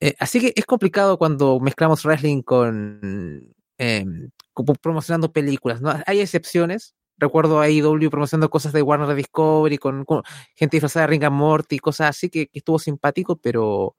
Eh, 0.00 0.14
así 0.18 0.40
que 0.40 0.52
es 0.54 0.66
complicado 0.66 1.18
cuando 1.18 1.60
mezclamos 1.60 2.04
wrestling 2.04 2.42
con, 2.42 3.54
em, 3.78 4.30
promocionando 4.80 5.32
películas, 5.32 5.80
¿no? 5.80 5.94
Hay 6.06 6.20
excepciones. 6.20 6.94
Recuerdo 7.18 7.60
a 7.60 7.68
IW 7.68 8.10
promocionando 8.10 8.50
cosas 8.50 8.72
de 8.72 8.82
Warner 8.82 9.14
Discovery 9.14 9.78
con, 9.78 10.04
gente 10.54 10.76
disfrazada 10.76 11.06
de 11.06 11.10
Ring 11.10 11.24
and 11.24 11.36
Morty, 11.36 11.78
cosas 11.78 12.10
así 12.10 12.28
que, 12.28 12.50
estuvo 12.52 12.78
simpático, 12.78 13.36
pero 13.36 13.96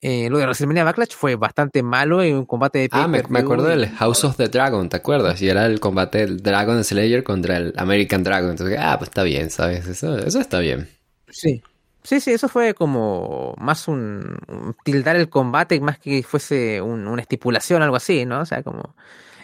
eh, 0.00 0.28
lo 0.30 0.38
de 0.38 0.44
WrestleMania 0.44 0.84
Backlash 0.84 1.14
fue 1.14 1.36
bastante 1.36 1.82
malo 1.82 2.22
en 2.22 2.36
un 2.36 2.46
combate 2.46 2.78
de 2.78 2.88
Ah, 2.92 3.06
me, 3.06 3.18
acuerdo 3.18 3.66
del 3.66 3.88
House 3.88 4.24
of 4.24 4.36
the 4.36 4.48
Dragon, 4.48 4.88
¿te 4.88 4.96
acuerdas? 4.96 5.40
Y 5.42 5.48
era 5.48 5.66
el 5.66 5.78
combate 5.78 6.18
del 6.18 6.42
Dragon 6.42 6.82
Slayer 6.82 7.22
contra 7.22 7.58
el 7.58 7.74
American 7.76 8.24
Dragon. 8.24 8.50
Entonces, 8.50 8.78
ah, 8.80 8.96
pues 8.98 9.10
está 9.10 9.22
bien, 9.22 9.50
¿sabes? 9.50 9.86
Eso, 9.86 10.18
eso 10.18 10.40
está 10.40 10.58
bien. 10.58 10.88
Sí. 11.28 11.62
Sí, 12.02 12.18
sí, 12.20 12.32
eso 12.32 12.48
fue 12.48 12.72
como 12.72 13.54
más 13.58 13.86
un, 13.86 14.38
tildar 14.84 15.16
el 15.16 15.28
combate 15.28 15.78
más 15.80 15.98
que 15.98 16.22
fuese 16.22 16.80
una 16.80 17.20
estipulación, 17.20 17.82
algo 17.82 17.96
así, 17.96 18.24
¿no? 18.24 18.40
O 18.40 18.46
sea, 18.46 18.62
como 18.62 18.94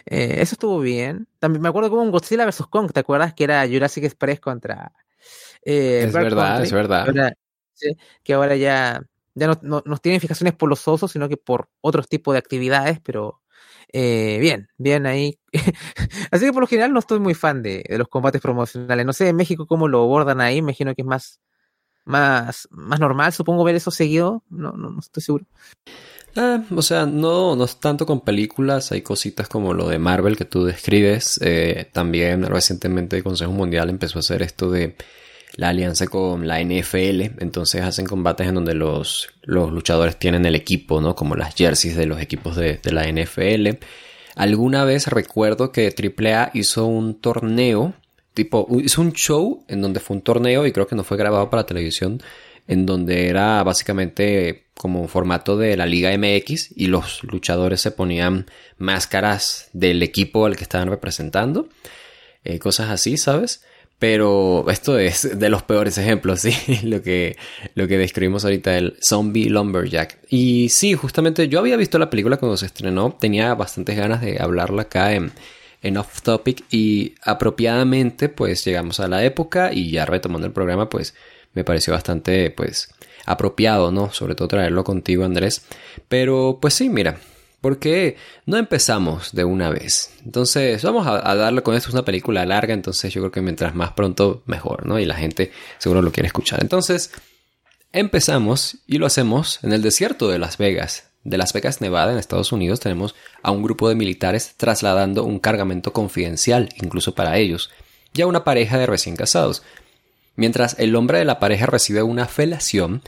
eh, 0.09 0.41
eso 0.41 0.55
estuvo 0.55 0.79
bien. 0.79 1.27
También 1.39 1.61
me 1.61 1.69
acuerdo 1.69 1.89
como 1.89 2.01
un 2.01 2.11
Godzilla 2.11 2.45
vs 2.45 2.67
Kong, 2.69 2.91
¿te 2.91 3.01
acuerdas? 3.01 3.33
Que 3.33 3.43
era 3.43 3.67
Jurassic 3.67 4.05
Express 4.05 4.39
contra. 4.39 4.93
Eh, 5.63 6.03
es 6.05 6.13
verdad, 6.13 6.63
es 6.63 6.71
verdad. 6.71 7.33
Que 8.23 8.33
ahora, 8.33 8.55
ya, 8.55 9.01
ya 9.35 9.47
no, 9.61 9.83
no, 9.85 9.97
tienen 9.97 10.21
fijaciones 10.21 10.53
por 10.55 10.69
los 10.69 10.87
osos, 10.87 11.11
sino 11.11 11.27
que 11.27 11.37
por 11.37 11.69
otros 11.81 12.07
tipos 12.07 12.33
de 12.33 12.39
actividades, 12.39 12.99
pero 13.01 13.41
eh, 13.91 14.37
bien, 14.39 14.69
bien 14.77 15.05
ahí. 15.05 15.39
Así 16.31 16.45
que 16.45 16.53
por 16.53 16.61
lo 16.61 16.67
general 16.67 16.93
no 16.93 16.99
estoy 16.99 17.19
muy 17.19 17.33
fan 17.33 17.61
de, 17.61 17.83
de, 17.87 17.97
los 17.97 18.07
combates 18.07 18.41
promocionales. 18.41 19.05
No 19.05 19.13
sé 19.13 19.27
en 19.27 19.35
México 19.35 19.67
cómo 19.67 19.89
lo 19.89 20.03
abordan 20.03 20.39
ahí, 20.39 20.61
me 20.61 20.71
imagino 20.71 20.95
que 20.95 21.01
es 21.01 21.07
más 21.07 21.41
más, 22.07 22.67
más 22.71 22.99
normal, 22.99 23.33
supongo, 23.33 23.63
ver 23.63 23.75
eso 23.75 23.91
seguido. 23.91 24.43
No, 24.49 24.71
no, 24.71 24.97
estoy 24.99 25.21
seguro. 25.21 25.45
Ah, 26.35 26.63
o 26.75 26.81
sea, 26.81 27.05
no, 27.05 27.55
no 27.55 27.65
es 27.65 27.79
tanto 27.79 28.05
con 28.05 28.21
películas, 28.21 28.91
hay 28.91 29.01
cositas 29.01 29.47
como 29.47 29.73
lo 29.73 29.89
de 29.89 29.99
Marvel 29.99 30.37
que 30.37 30.45
tú 30.45 30.63
describes. 30.63 31.39
Eh, 31.43 31.89
también 31.91 32.43
recientemente 32.43 33.17
el 33.17 33.23
Consejo 33.23 33.51
Mundial 33.51 33.89
empezó 33.89 34.19
a 34.19 34.21
hacer 34.21 34.41
esto 34.41 34.71
de 34.71 34.95
la 35.55 35.69
alianza 35.69 36.07
con 36.07 36.47
la 36.47 36.61
NFL, 36.61 37.41
entonces 37.41 37.81
hacen 37.81 38.05
combates 38.05 38.47
en 38.47 38.55
donde 38.55 38.75
los, 38.75 39.29
los 39.41 39.71
luchadores 39.71 40.17
tienen 40.17 40.45
el 40.45 40.55
equipo, 40.55 41.01
¿no? 41.01 41.15
Como 41.15 41.35
las 41.35 41.55
jerseys 41.55 41.95
de 41.97 42.05
los 42.05 42.21
equipos 42.21 42.55
de, 42.55 42.77
de 42.77 42.91
la 42.91 43.05
NFL. 43.07 43.83
Alguna 44.35 44.85
vez 44.85 45.07
recuerdo 45.07 45.71
que 45.71 45.93
AAA 45.93 46.51
hizo 46.53 46.85
un 46.85 47.19
torneo 47.19 47.95
tipo, 48.37 48.67
hizo 48.83 49.01
un 49.01 49.13
show 49.13 49.65
en 49.67 49.81
donde 49.81 49.99
fue 49.99 50.15
un 50.15 50.21
torneo 50.21 50.67
y 50.67 50.71
creo 50.71 50.85
que 50.85 50.95
no 50.95 51.03
fue 51.03 51.17
grabado 51.17 51.49
para 51.49 51.65
televisión, 51.65 52.21
en 52.67 52.85
donde 52.85 53.29
era 53.29 53.63
básicamente 53.63 54.67
como 54.77 55.07
formato 55.07 55.57
de 55.57 55.75
la 55.75 55.87
Liga 55.87 56.15
MX 56.15 56.69
y 56.75 56.85
los 56.85 57.23
luchadores 57.23 57.81
se 57.81 57.89
ponían 57.89 58.45
máscaras 58.77 59.69
del 59.73 60.03
equipo 60.03 60.45
al 60.45 60.55
que 60.55 60.61
estaban 60.61 60.87
representando, 60.87 61.67
eh, 62.43 62.59
cosas 62.59 62.91
así, 62.91 63.17
¿sabes? 63.17 63.63
Pero 63.97 64.69
esto 64.69 64.99
es 64.99 65.39
de 65.39 65.49
los 65.49 65.63
peores 65.63 65.97
ejemplos, 65.97 66.41
¿sí? 66.41 66.53
lo, 66.83 67.01
que, 67.01 67.37
lo 67.73 67.87
que 67.87 67.97
describimos 67.97 68.45
ahorita, 68.45 68.77
el 68.77 68.97
Zombie 69.01 69.49
Lumberjack. 69.49 70.19
Y 70.29 70.69
sí, 70.69 70.93
justamente 70.93 71.47
yo 71.47 71.57
había 71.57 71.75
visto 71.75 71.97
la 71.97 72.11
película 72.11 72.37
cuando 72.37 72.55
se 72.55 72.67
estrenó, 72.67 73.17
tenía 73.19 73.55
bastantes 73.55 73.97
ganas 73.97 74.21
de 74.21 74.37
hablarla 74.39 74.83
acá 74.83 75.13
en, 75.13 75.31
en 75.81 75.97
Off 75.97 76.21
Topic 76.21 76.63
y 76.71 77.15
apropiadamente 77.23 78.29
pues 78.29 78.65
llegamos 78.65 78.99
a 78.99 79.07
la 79.07 79.23
época 79.23 79.71
y 79.73 79.91
ya 79.91 80.05
retomando 80.05 80.47
el 80.47 80.53
programa 80.53 80.89
pues 80.89 81.13
me 81.53 81.63
pareció 81.63 81.93
bastante 81.93 82.51
pues 82.51 82.89
apropiado, 83.25 83.91
¿no? 83.91 84.11
Sobre 84.11 84.35
todo 84.35 84.47
traerlo 84.47 84.83
contigo 84.83 85.25
Andrés. 85.25 85.63
Pero 86.07 86.59
pues 86.61 86.73
sí, 86.73 86.89
mira, 86.89 87.19
porque 87.61 88.15
no 88.45 88.57
empezamos 88.57 89.33
de 89.33 89.43
una 89.43 89.69
vez. 89.69 90.11
Entonces 90.23 90.81
vamos 90.83 91.05
a, 91.07 91.35
darle 91.35 91.63
con 91.63 91.75
esto, 91.75 91.89
es 91.89 91.93
una 91.93 92.05
película 92.05 92.45
larga, 92.45 92.73
entonces 92.73 93.13
yo 93.13 93.21
creo 93.21 93.31
que 93.31 93.41
mientras 93.41 93.75
más 93.75 93.91
pronto 93.91 94.43
mejor, 94.45 94.85
¿no? 94.85 94.99
Y 94.99 95.05
la 95.05 95.15
gente 95.15 95.51
seguro 95.77 96.01
lo 96.01 96.11
quiere 96.11 96.27
escuchar. 96.27 96.59
Entonces 96.61 97.11
empezamos 97.91 98.77
y 98.87 98.97
lo 98.97 99.05
hacemos 99.05 99.59
en 99.63 99.73
el 99.73 99.81
desierto 99.81 100.29
de 100.29 100.39
Las 100.39 100.57
Vegas, 100.57 101.06
de 101.23 101.37
Las 101.37 101.53
Vegas, 101.53 101.81
Nevada, 101.81 102.11
en 102.11 102.17
Estados 102.17 102.51
Unidos, 102.51 102.79
tenemos 102.79 103.15
a 103.43 103.51
un 103.51 103.63
grupo 103.63 103.89
de 103.89 103.95
militares 103.95 104.53
trasladando 104.57 105.23
un 105.23 105.39
cargamento 105.39 105.93
confidencial, 105.93 106.69
incluso 106.81 107.15
para 107.15 107.37
ellos, 107.37 107.69
y 108.13 108.21
a 108.21 108.27
una 108.27 108.43
pareja 108.43 108.77
de 108.77 108.85
recién 108.85 109.15
casados. 109.15 109.63
Mientras 110.35 110.75
el 110.79 110.95
hombre 110.95 111.19
de 111.19 111.25
la 111.25 111.39
pareja 111.39 111.65
recibe 111.65 112.03
una 112.03 112.27
felación, 112.27 113.01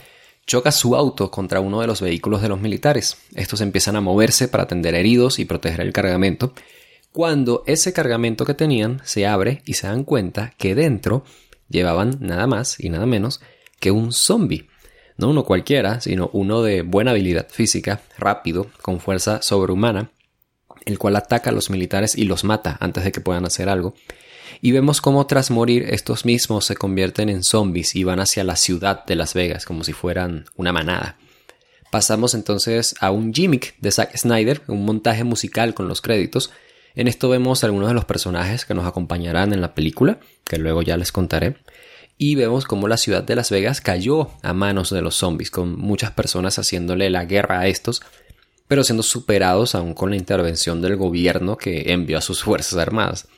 choca 0.46 0.72
su 0.72 0.96
auto 0.96 1.30
contra 1.30 1.60
uno 1.60 1.82
de 1.82 1.88
los 1.88 2.02
vehículos 2.02 2.42
de 2.42 2.50
los 2.50 2.60
militares. 2.60 3.18
Estos 3.36 3.62
empiezan 3.62 3.96
a 3.96 4.02
moverse 4.02 4.48
para 4.48 4.64
atender 4.64 4.96
heridos 4.96 5.40
y 5.40 5.46
proteger 5.46 5.82
el 5.82 5.94
cargamento, 5.94 6.54
cuando 7.12 7.64
ese 7.68 7.94
cargamento 7.94 8.46
que 8.46 8.54
tenían 8.54 9.02
se 9.04 9.28
abre 9.28 9.62
y 9.66 9.74
se 9.74 9.88
dan 9.88 10.04
cuenta 10.04 10.54
que 10.58 10.76
dentro 10.76 11.24
llevaban 11.70 12.18
nada 12.20 12.48
más 12.48 12.80
y 12.80 12.90
nada 12.90 13.06
menos 13.06 13.42
que 13.80 13.92
un 13.92 14.12
zombie 14.12 14.69
no 15.20 15.30
uno 15.30 15.44
cualquiera, 15.44 16.00
sino 16.00 16.30
uno 16.32 16.64
de 16.64 16.82
buena 16.82 17.12
habilidad 17.12 17.48
física, 17.50 18.02
rápido, 18.18 18.68
con 18.82 19.02
fuerza 19.02 19.42
sobrehumana, 19.42 20.12
el 20.86 20.98
cual 20.98 21.18
ataca 21.18 21.50
a 21.50 21.54
los 21.54 21.70
militares 21.70 22.18
y 22.18 22.24
los 22.24 22.46
mata 22.46 22.78
antes 22.80 23.04
de 23.04 23.12
que 23.12 23.20
puedan 23.20 23.46
hacer 23.46 23.68
algo. 23.68 23.94
Y 24.62 24.72
vemos 24.72 25.02
cómo 25.02 25.28
tras 25.28 25.52
morir 25.52 25.84
estos 25.90 26.24
mismos 26.24 26.66
se 26.66 26.78
convierten 26.78 27.28
en 27.28 27.44
zombies 27.44 27.96
y 27.96 28.06
van 28.06 28.22
hacia 28.22 28.46
la 28.46 28.56
ciudad 28.56 29.06
de 29.06 29.16
Las 29.16 29.34
Vegas 29.34 29.66
como 29.66 29.84
si 29.84 29.92
fueran 29.92 30.46
una 30.56 30.72
manada. 30.72 31.18
Pasamos 31.92 32.34
entonces 32.34 32.96
a 33.02 33.12
un 33.12 33.34
gimmick 33.34 33.76
de 33.80 33.92
Zack 33.92 34.16
Snyder, 34.16 34.62
un 34.68 34.86
montaje 34.86 35.26
musical 35.26 35.74
con 35.74 35.90
los 35.90 36.02
créditos. 36.02 36.52
En 36.96 37.10
esto 37.10 37.28
vemos 37.28 37.66
algunos 37.66 37.90
de 37.90 37.94
los 37.94 38.06
personajes 38.06 38.64
que 38.64 38.74
nos 38.74 38.86
acompañarán 38.86 39.52
en 39.52 39.60
la 39.60 39.76
película, 39.76 40.20
que 40.46 40.58
luego 40.58 40.82
ya 40.82 40.96
les 40.96 41.12
contaré 41.12 41.58
y 42.22 42.36
vemos 42.36 42.66
cómo 42.66 42.90
la 42.90 42.98
ciudad 42.98 43.24
de 43.24 43.38
Las 43.38 43.50
Vegas 43.50 43.80
cayó 43.80 44.30
a 44.44 44.52
manos 44.54 44.90
de 44.90 45.02
los 45.02 45.16
zombies, 45.16 45.50
con 45.50 45.80
muchas 45.80 46.12
personas 46.12 46.60
haciéndole 46.60 47.10
la 47.10 47.24
guerra 47.24 47.62
a 47.62 47.68
estos, 47.68 48.02
pero 48.68 48.84
siendo 48.84 49.04
superados 49.04 49.74
aún 49.74 49.94
con 49.94 50.10
la 50.10 50.18
intervención 50.18 50.82
del 50.82 50.98
gobierno 50.98 51.58
que 51.58 51.94
envió 51.94 52.18
a 52.18 52.22
sus 52.22 52.44
fuerzas 52.44 52.78
armadas. 52.78 53.30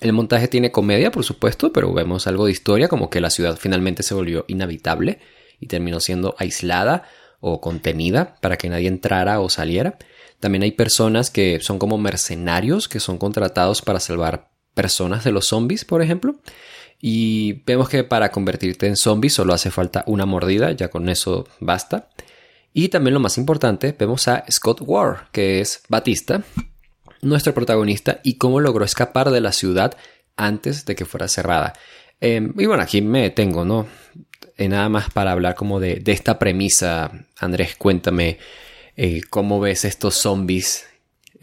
El 0.00 0.12
montaje 0.12 0.48
tiene 0.48 0.72
comedia, 0.72 1.12
por 1.12 1.22
supuesto, 1.22 1.72
pero 1.72 1.94
vemos 1.94 2.26
algo 2.26 2.46
de 2.46 2.50
historia, 2.50 2.88
como 2.88 3.10
que 3.10 3.20
la 3.20 3.30
ciudad 3.30 3.56
finalmente 3.56 4.02
se 4.02 4.12
volvió 4.12 4.44
inhabitable 4.48 5.20
y 5.60 5.68
terminó 5.68 6.00
siendo 6.00 6.34
aislada 6.36 7.04
o 7.38 7.60
contenida 7.60 8.36
para 8.42 8.56
que 8.56 8.68
nadie 8.68 8.88
entrara 8.88 9.38
o 9.38 9.48
saliera. 9.48 9.98
También 10.40 10.64
hay 10.64 10.72
personas 10.72 11.30
que 11.30 11.60
son 11.60 11.78
como 11.78 11.96
mercenarios 11.96 12.88
que 12.88 12.98
son 12.98 13.18
contratados 13.18 13.82
para 13.82 14.00
salvar 14.00 14.50
personas 14.74 15.22
de 15.22 15.30
los 15.30 15.46
zombies, 15.46 15.84
por 15.84 16.02
ejemplo. 16.02 16.40
Y 17.00 17.62
vemos 17.66 17.88
que 17.88 18.04
para 18.04 18.30
convertirte 18.30 18.86
en 18.86 18.96
zombie 18.96 19.30
solo 19.30 19.52
hace 19.52 19.70
falta 19.70 20.02
una 20.06 20.26
mordida, 20.26 20.72
ya 20.72 20.88
con 20.88 21.08
eso 21.08 21.46
basta. 21.60 22.08
Y 22.72 22.88
también 22.88 23.14
lo 23.14 23.20
más 23.20 23.38
importante, 23.38 23.94
vemos 23.98 24.28
a 24.28 24.44
Scott 24.50 24.80
Ward, 24.82 25.30
que 25.32 25.60
es 25.60 25.82
Batista, 25.88 26.42
nuestro 27.22 27.54
protagonista, 27.54 28.20
y 28.22 28.34
cómo 28.34 28.60
logró 28.60 28.84
escapar 28.84 29.30
de 29.30 29.40
la 29.40 29.52
ciudad 29.52 29.96
antes 30.36 30.84
de 30.84 30.94
que 30.94 31.06
fuera 31.06 31.28
cerrada. 31.28 31.72
Em, 32.20 32.52
y 32.58 32.66
bueno, 32.66 32.82
aquí 32.82 33.02
me 33.02 33.22
detengo, 33.22 33.64
¿no? 33.64 33.86
Nada 34.58 34.88
más 34.88 35.10
para 35.10 35.32
hablar 35.32 35.54
como 35.54 35.80
de, 35.80 36.02
esta 36.06 36.38
premisa. 36.38 37.10
Andrés, 37.38 37.76
cuéntame 37.76 38.38
eh, 38.96 39.20
cómo 39.28 39.60
ves 39.60 39.84
estos 39.84 40.14
zombies 40.14 40.86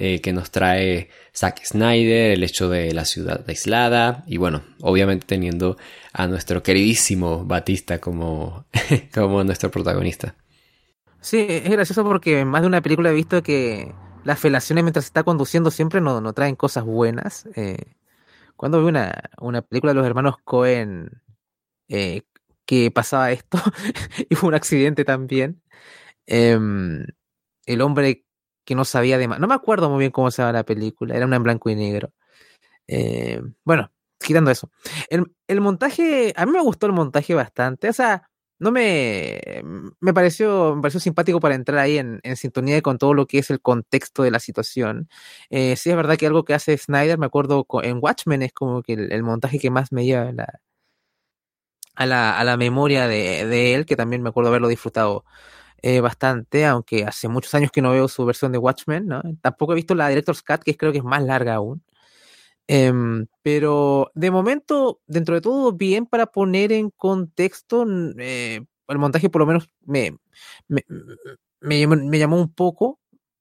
eh, 0.05 0.19
que 0.19 0.33
nos 0.33 0.51
trae 0.51 1.07
Zack 1.33 1.63
Snyder, 1.63 2.31
el 2.31 2.43
hecho 2.43 2.67
de 2.67 2.93
la 2.93 3.05
ciudad 3.05 3.45
aislada 3.47 4.25
y 4.27 4.35
bueno, 4.35 4.61
obviamente 4.81 5.25
teniendo 5.25 5.77
a 6.11 6.27
nuestro 6.27 6.61
queridísimo 6.61 7.45
Batista 7.45 7.99
como, 7.99 8.65
como 9.13 9.45
nuestro 9.45 9.71
protagonista. 9.71 10.35
Sí, 11.21 11.45
es 11.47 11.69
gracioso 11.69 12.03
porque 12.03 12.43
más 12.43 12.63
de 12.63 12.67
una 12.67 12.81
película 12.81 13.11
he 13.11 13.13
visto 13.13 13.41
que 13.43 13.93
las 14.25 14.41
felaciones 14.41 14.83
mientras 14.83 15.05
se 15.05 15.07
está 15.07 15.23
conduciendo 15.23 15.71
siempre 15.71 16.01
no, 16.01 16.19
no 16.19 16.33
traen 16.33 16.57
cosas 16.57 16.83
buenas. 16.83 17.47
Eh, 17.55 17.93
cuando 18.57 18.81
vi 18.81 18.89
una, 18.89 19.13
una 19.39 19.61
película 19.61 19.93
de 19.93 19.99
los 19.99 20.05
hermanos 20.05 20.35
Cohen 20.43 21.21
eh, 21.87 22.23
que 22.65 22.91
pasaba 22.91 23.31
esto 23.31 23.57
y 24.29 24.35
fue 24.35 24.49
un 24.49 24.55
accidente 24.55 25.05
también, 25.05 25.61
em, 26.25 27.05
el 27.65 27.79
hombre 27.79 28.25
que 28.65 28.75
no 28.75 28.85
sabía 28.85 29.17
de 29.17 29.27
más. 29.27 29.39
No 29.39 29.47
me 29.47 29.55
acuerdo 29.55 29.89
muy 29.89 29.99
bien 29.99 30.11
cómo 30.11 30.31
se 30.31 30.41
llama 30.41 30.53
la 30.53 30.63
película, 30.63 31.15
era 31.15 31.25
una 31.25 31.37
en 31.37 31.43
blanco 31.43 31.69
y 31.69 31.75
negro. 31.75 32.11
Eh, 32.87 33.41
bueno, 33.63 33.91
quitando 34.19 34.51
eso. 34.51 34.71
El, 35.09 35.61
montaje, 35.61 36.33
a 36.35 36.45
mí 36.45 36.51
me 36.51 36.61
gustó 36.61 36.87
el 36.87 36.93
montaje 36.93 37.33
bastante, 37.35 37.89
o 37.89 37.93
sea, 37.93 38.29
no 38.59 38.71
me, 38.71 39.41
me 39.99 40.13
pareció, 40.13 40.75
me 40.75 40.81
pareció 40.81 40.99
simpático 40.99 41.39
para 41.39 41.55
entrar 41.55 41.79
ahí 41.79 41.97
en, 41.97 42.21
sintonía 42.37 42.81
con 42.81 42.97
todo 42.97 43.13
lo 43.13 43.27
que 43.27 43.39
es 43.39 43.49
el 43.49 43.61
contexto 43.61 44.23
de 44.23 44.31
la 44.31 44.39
situación. 44.39 45.09
Eh, 45.49 45.75
sí 45.75 45.89
es 45.89 45.95
verdad 45.95 46.17
que 46.17 46.27
algo 46.27 46.45
que 46.45 46.53
hace 46.53 46.77
Snyder, 46.77 47.17
me 47.17 47.25
acuerdo 47.25 47.65
en 47.83 47.99
Watchmen, 48.01 48.43
es 48.43 48.53
como 48.53 48.81
que 48.83 48.93
el, 48.93 49.23
montaje 49.23 49.59
que 49.59 49.69
más 49.69 49.91
me 49.91 50.05
lleva 50.05 50.29
a 50.29 52.05
la, 52.05 52.37
a 52.37 52.43
la, 52.43 52.57
memoria 52.57 53.07
de, 53.07 53.45
de, 53.45 53.75
él, 53.75 53.85
que 53.85 53.95
también 53.95 54.21
me 54.21 54.29
acuerdo 54.29 54.49
haberlo 54.49 54.67
disfrutado 54.67 55.25
eh, 55.83 55.99
bastante, 55.99 56.65
aunque 56.65 57.03
hace 57.03 57.27
muchos 57.27 57.53
años 57.55 57.69
que 57.69 57.81
no 57.81 57.91
veo 57.91 58.07
su 58.07 58.25
versión 58.25 58.53
de 58.53 58.57
Watchmen. 58.57 59.09
Tampoco 59.41 59.73
he 59.73 59.75
visto 59.75 59.95
la 59.95 60.07
Director's 60.07 60.41
Cut, 60.41 60.63
que 60.63 60.77
creo 60.77 60.93
que 60.93 60.99
es 60.99 61.03
más 61.03 61.21
larga 61.21 61.55
aún. 61.55 61.83
Em, 62.67 63.27
pero 63.41 64.09
de 64.15 64.31
momento, 64.31 65.01
dentro 65.07 65.35
de 65.35 65.41
todo, 65.41 65.73
bien 65.73 66.05
para 66.05 66.27
poner 66.27 66.71
en 66.71 66.89
contexto, 66.89 67.85
eh, 68.17 68.61
el 68.87 68.97
montaje 68.97 69.29
por 69.29 69.41
lo 69.41 69.45
menos 69.45 69.67
me, 69.85 70.17
me, 70.69 72.19
llamó 72.19 72.37
un 72.37 72.53
poco 72.53 72.99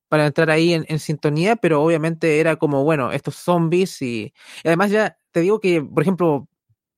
para 0.08 0.26
entrar 0.26 0.50
ahí 0.50 0.74
en, 0.74 0.98
sintonía, 0.98 1.56
pero 1.56 1.82
obviamente 1.82 2.40
era 2.40 2.56
como, 2.56 2.84
bueno, 2.84 3.12
estos 3.12 3.36
zombies 3.36 4.02
y, 4.02 4.34
además 4.64 4.90
ya 4.90 5.16
te 5.30 5.40
digo 5.40 5.60
que, 5.60 5.80
por 5.82 6.02
ejemplo, 6.02 6.48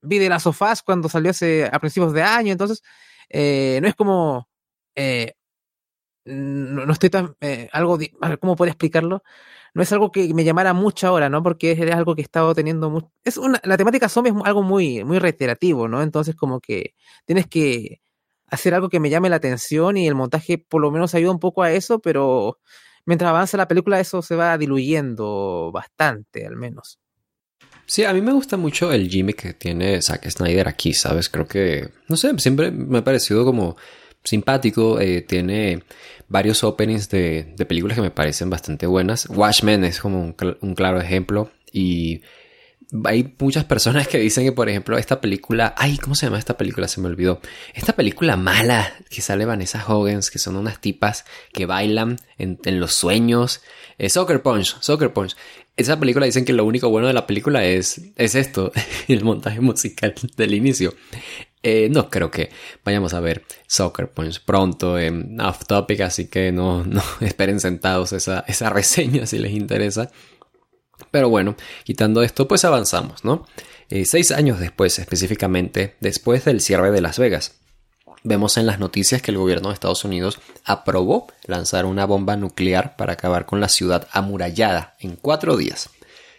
vi 0.02 0.18
de 0.18 0.30
las 0.30 0.44
sofás 0.44 0.82
cuando 0.82 1.08
salió 1.10 1.30
hace 1.30 1.66
a 1.70 1.78
principios 1.80 2.14
de 2.14 2.22
año, 2.22 2.52
entonces 2.52 2.82
eh, 3.28 3.78
no 3.82 3.88
es 3.88 3.94
como, 3.94 4.48
eh, 4.96 5.34
no, 6.24 6.90
estoy 6.92 7.10
tan, 7.10 7.36
eh, 7.40 7.68
algo, 7.72 7.98
¿cómo 8.40 8.56
puedo 8.56 8.70
explicarlo? 8.70 9.22
No 9.74 9.82
es 9.82 9.92
algo 9.92 10.12
que 10.12 10.32
me 10.34 10.44
llamara 10.44 10.72
mucho 10.72 11.08
ahora, 11.08 11.28
¿no? 11.28 11.42
Porque 11.42 11.72
es, 11.72 11.92
algo 11.92 12.14
que 12.14 12.22
he 12.22 12.24
estado 12.24 12.54
teniendo 12.54 12.90
mucho, 12.90 13.10
es 13.24 13.36
una, 13.36 13.60
la 13.64 13.76
temática 13.76 14.08
zombie 14.08 14.30
es 14.30 14.36
algo 14.44 14.62
muy, 14.62 15.04
muy 15.04 15.18
reiterativo, 15.18 15.88
¿no? 15.88 16.02
Entonces 16.02 16.34
como 16.36 16.60
que 16.60 16.94
tienes 17.26 17.46
que 17.48 18.00
hacer 18.46 18.74
algo 18.74 18.88
que 18.88 19.00
me 19.00 19.10
llame 19.10 19.28
la 19.28 19.36
atención 19.36 19.96
y 19.96 20.06
el 20.06 20.14
montaje 20.14 20.58
por 20.58 20.80
lo 20.80 20.90
menos 20.90 21.14
ayuda 21.14 21.32
un 21.32 21.40
poco 21.40 21.62
a 21.62 21.72
eso, 21.72 21.98
pero 21.98 22.58
mientras 23.04 23.30
avanza 23.30 23.56
la 23.56 23.68
película 23.68 24.00
eso 24.00 24.22
se 24.22 24.36
va 24.36 24.56
diluyendo 24.56 25.70
bastante, 25.72 26.46
al 26.46 26.56
menos. 26.56 26.98
Sí, 27.86 28.04
a 28.04 28.14
mí 28.14 28.22
me 28.22 28.32
gusta 28.32 28.56
mucho 28.56 28.92
el 28.92 29.08
gimmick 29.10 29.42
que 29.42 29.52
tiene 29.54 30.00
Zack 30.00 30.30
Snyder 30.30 30.68
aquí, 30.68 30.94
¿sabes? 30.94 31.28
Creo 31.28 31.46
que, 31.46 31.90
no 32.08 32.16
sé, 32.16 32.32
siempre 32.38 32.70
me 32.70 32.98
ha 32.98 33.04
parecido 33.04 33.44
como 33.44 33.76
simpático. 34.25 35.00
Eh, 35.00 35.23
tiene 35.23 35.85
varios 36.28 36.64
openings 36.64 37.09
de, 37.11 37.54
películas 37.69 37.97
que 37.97 38.02
me 38.02 38.11
parecen 38.11 38.50
bastante 38.50 38.87
buenas. 38.87 39.28
Watchmen 39.28 39.85
es 39.85 40.00
como 40.00 40.21
un, 40.21 40.37
un 40.61 40.75
claro 40.75 41.00
ejemplo. 41.00 41.50
Y 41.73 42.23
hay 43.04 43.35
muchas 43.38 43.64
personas 43.64 44.07
que 44.09 44.19
dicen 44.19 44.45
que, 44.45 44.52
por 44.52 44.69
ejemplo, 44.69 44.97
esta 44.99 45.21
película, 45.21 45.75
ay, 45.76 45.99
¿cómo 45.99 46.14
se 46.14 46.26
llama 46.26 46.38
esta 46.38 46.57
película? 46.57 46.88
Se 46.88 47.00
me 47.00 47.09
olvidó. 47.09 47.40
Esta 47.75 47.95
película 47.95 48.37
mala 48.37 48.95
que 49.11 49.21
sale 49.21 49.45
Vanessa 49.45 49.85
Hoggins, 49.87 50.31
que 50.31 50.38
son 50.38 50.57
unas 50.57 50.81
tipas 50.81 51.25
que 51.52 51.66
bailan 51.66 52.19
en, 52.38 52.59
los 52.81 52.95
sueños. 52.95 53.62
Eh, 53.99 54.09
Soccer 54.09 54.43
Punch, 54.43 54.76
Soccer 54.81 55.12
Punch. 55.12 55.37
Esa 55.76 55.99
película 55.99 56.26
dicen 56.26 56.45
que 56.45 56.52
lo 56.52 56.64
único 56.64 56.88
bueno 56.88 57.09
de 57.09 57.14
la 57.14 57.26
película 57.26 57.64
es, 57.64 58.00
es 58.16 58.35
esto, 58.35 58.71
el 59.09 59.25
montaje 59.25 59.61
musical 59.61 60.14
del 60.37 60.54
inicio. 60.54 60.95
Eh, 61.66 61.88
no 61.90 62.11
creo 62.11 62.30
que 62.30 62.50
vayamos 62.85 63.14
a 63.14 63.21
ver 63.21 63.42
Soccer 63.66 64.12
Punch 64.12 64.44
pronto 64.44 64.99
en 64.99 65.40
Off 65.40 65.64
Topic, 65.66 66.02
así 66.02 66.26
que 66.28 66.52
no, 66.52 66.85
no 66.85 67.02
esperen 67.22 67.59
sentados 67.59 68.12
esa, 68.12 68.44
esa 68.46 68.68
reseña 68.68 69.27
si 69.27 69.38
les 69.38 69.53
interesa. 69.53 70.11
Pero 71.11 71.31
bueno, 71.31 71.57
quitando 71.85 72.22
esto, 72.22 72.46
pues 72.46 72.66
avanzamos, 72.66 73.24
¿no? 73.24 73.46
Eh, 73.88 74.05
seis 74.05 74.31
años 74.31 74.61
después, 74.61 74.98
específicamente, 74.98 75.96
después 76.00 76.44
del 76.44 76.61
cierre 76.61 76.90
de 76.90 77.00
Las 77.00 77.18
Vegas, 77.18 77.55
vemos 78.22 78.59
en 78.59 78.66
las 78.66 78.79
noticias 78.79 79.22
que 79.22 79.31
el 79.31 79.38
gobierno 79.38 79.68
de 79.68 79.74
Estados 79.74 80.05
Unidos 80.05 80.40
aprobó 80.66 81.29
lanzar 81.46 81.87
una 81.87 82.05
bomba 82.05 82.37
nuclear 82.37 82.94
para 82.96 83.14
acabar 83.14 83.46
con 83.46 83.61
la 83.61 83.70
ciudad 83.70 84.07
amurallada 84.12 84.96
en 85.00 85.16
cuatro 85.16 85.57
días. 85.57 85.88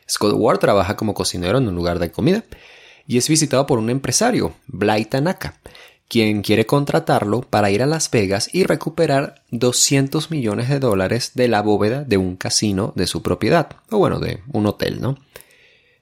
Scott 0.07 0.35
Ward 0.37 0.59
trabaja 0.59 0.95
como 0.95 1.15
cocinero 1.15 1.57
en 1.57 1.67
un 1.67 1.73
lugar 1.75 1.97
de 1.97 2.11
comida 2.11 2.43
y 3.07 3.17
es 3.17 3.27
visitado 3.27 3.65
por 3.67 3.79
un 3.79 3.89
empresario, 3.89 4.55
Blay 4.67 5.05
Tanaka, 5.05 5.59
quien 6.07 6.41
quiere 6.41 6.65
contratarlo 6.65 7.41
para 7.41 7.71
ir 7.71 7.81
a 7.81 7.87
Las 7.87 8.09
Vegas 8.11 8.49
y 8.53 8.63
recuperar 8.63 9.43
200 9.51 10.31
millones 10.31 10.69
de 10.69 10.79
dólares 10.79 11.31
de 11.33 11.47
la 11.47 11.61
bóveda 11.61 12.03
de 12.03 12.17
un 12.17 12.35
casino 12.35 12.93
de 12.95 13.07
su 13.07 13.21
propiedad, 13.21 13.69
o 13.89 13.97
bueno, 13.97 14.19
de 14.19 14.41
un 14.51 14.65
hotel, 14.65 15.01
¿no? 15.01 15.17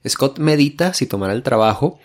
Scott 0.08 0.40
medita 0.40 0.94
si 0.94 1.06
tomar 1.06 1.32
el 1.32 1.44
trabajo 1.44 2.00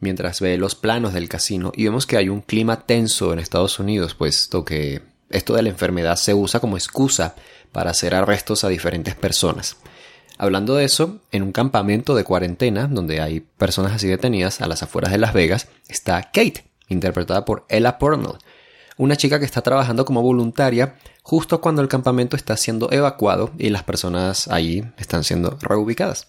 mientras 0.00 0.40
ve 0.40 0.56
los 0.56 0.74
planos 0.74 1.12
del 1.12 1.28
casino 1.28 1.72
y 1.76 1.84
vemos 1.84 2.06
que 2.06 2.16
hay 2.16 2.28
un 2.28 2.40
clima 2.40 2.86
tenso 2.86 3.32
en 3.32 3.38
Estados 3.38 3.78
Unidos, 3.78 4.14
puesto 4.14 4.64
que 4.64 5.02
esto 5.30 5.54
de 5.54 5.62
la 5.62 5.68
enfermedad 5.68 6.16
se 6.16 6.34
usa 6.34 6.60
como 6.60 6.76
excusa 6.76 7.34
para 7.70 7.90
hacer 7.90 8.14
arrestos 8.14 8.64
a 8.64 8.68
diferentes 8.68 9.14
personas. 9.14 9.76
Hablando 10.42 10.74
de 10.74 10.84
eso, 10.84 11.20
en 11.30 11.44
un 11.44 11.52
campamento 11.52 12.16
de 12.16 12.24
cuarentena, 12.24 12.88
donde 12.88 13.20
hay 13.20 13.38
personas 13.38 13.92
así 13.92 14.08
detenidas 14.08 14.60
a 14.60 14.66
las 14.66 14.82
afueras 14.82 15.12
de 15.12 15.18
Las 15.18 15.34
Vegas, 15.34 15.68
está 15.86 16.20
Kate, 16.20 16.64
interpretada 16.88 17.44
por 17.44 17.64
Ella 17.68 17.96
Purnell, 17.96 18.38
una 18.96 19.14
chica 19.14 19.38
que 19.38 19.44
está 19.44 19.62
trabajando 19.62 20.04
como 20.04 20.20
voluntaria 20.20 20.96
justo 21.22 21.60
cuando 21.60 21.80
el 21.80 21.86
campamento 21.86 22.34
está 22.34 22.56
siendo 22.56 22.90
evacuado 22.90 23.52
y 23.56 23.70
las 23.70 23.84
personas 23.84 24.48
ahí 24.48 24.84
están 24.96 25.22
siendo 25.22 25.58
reubicadas. 25.60 26.26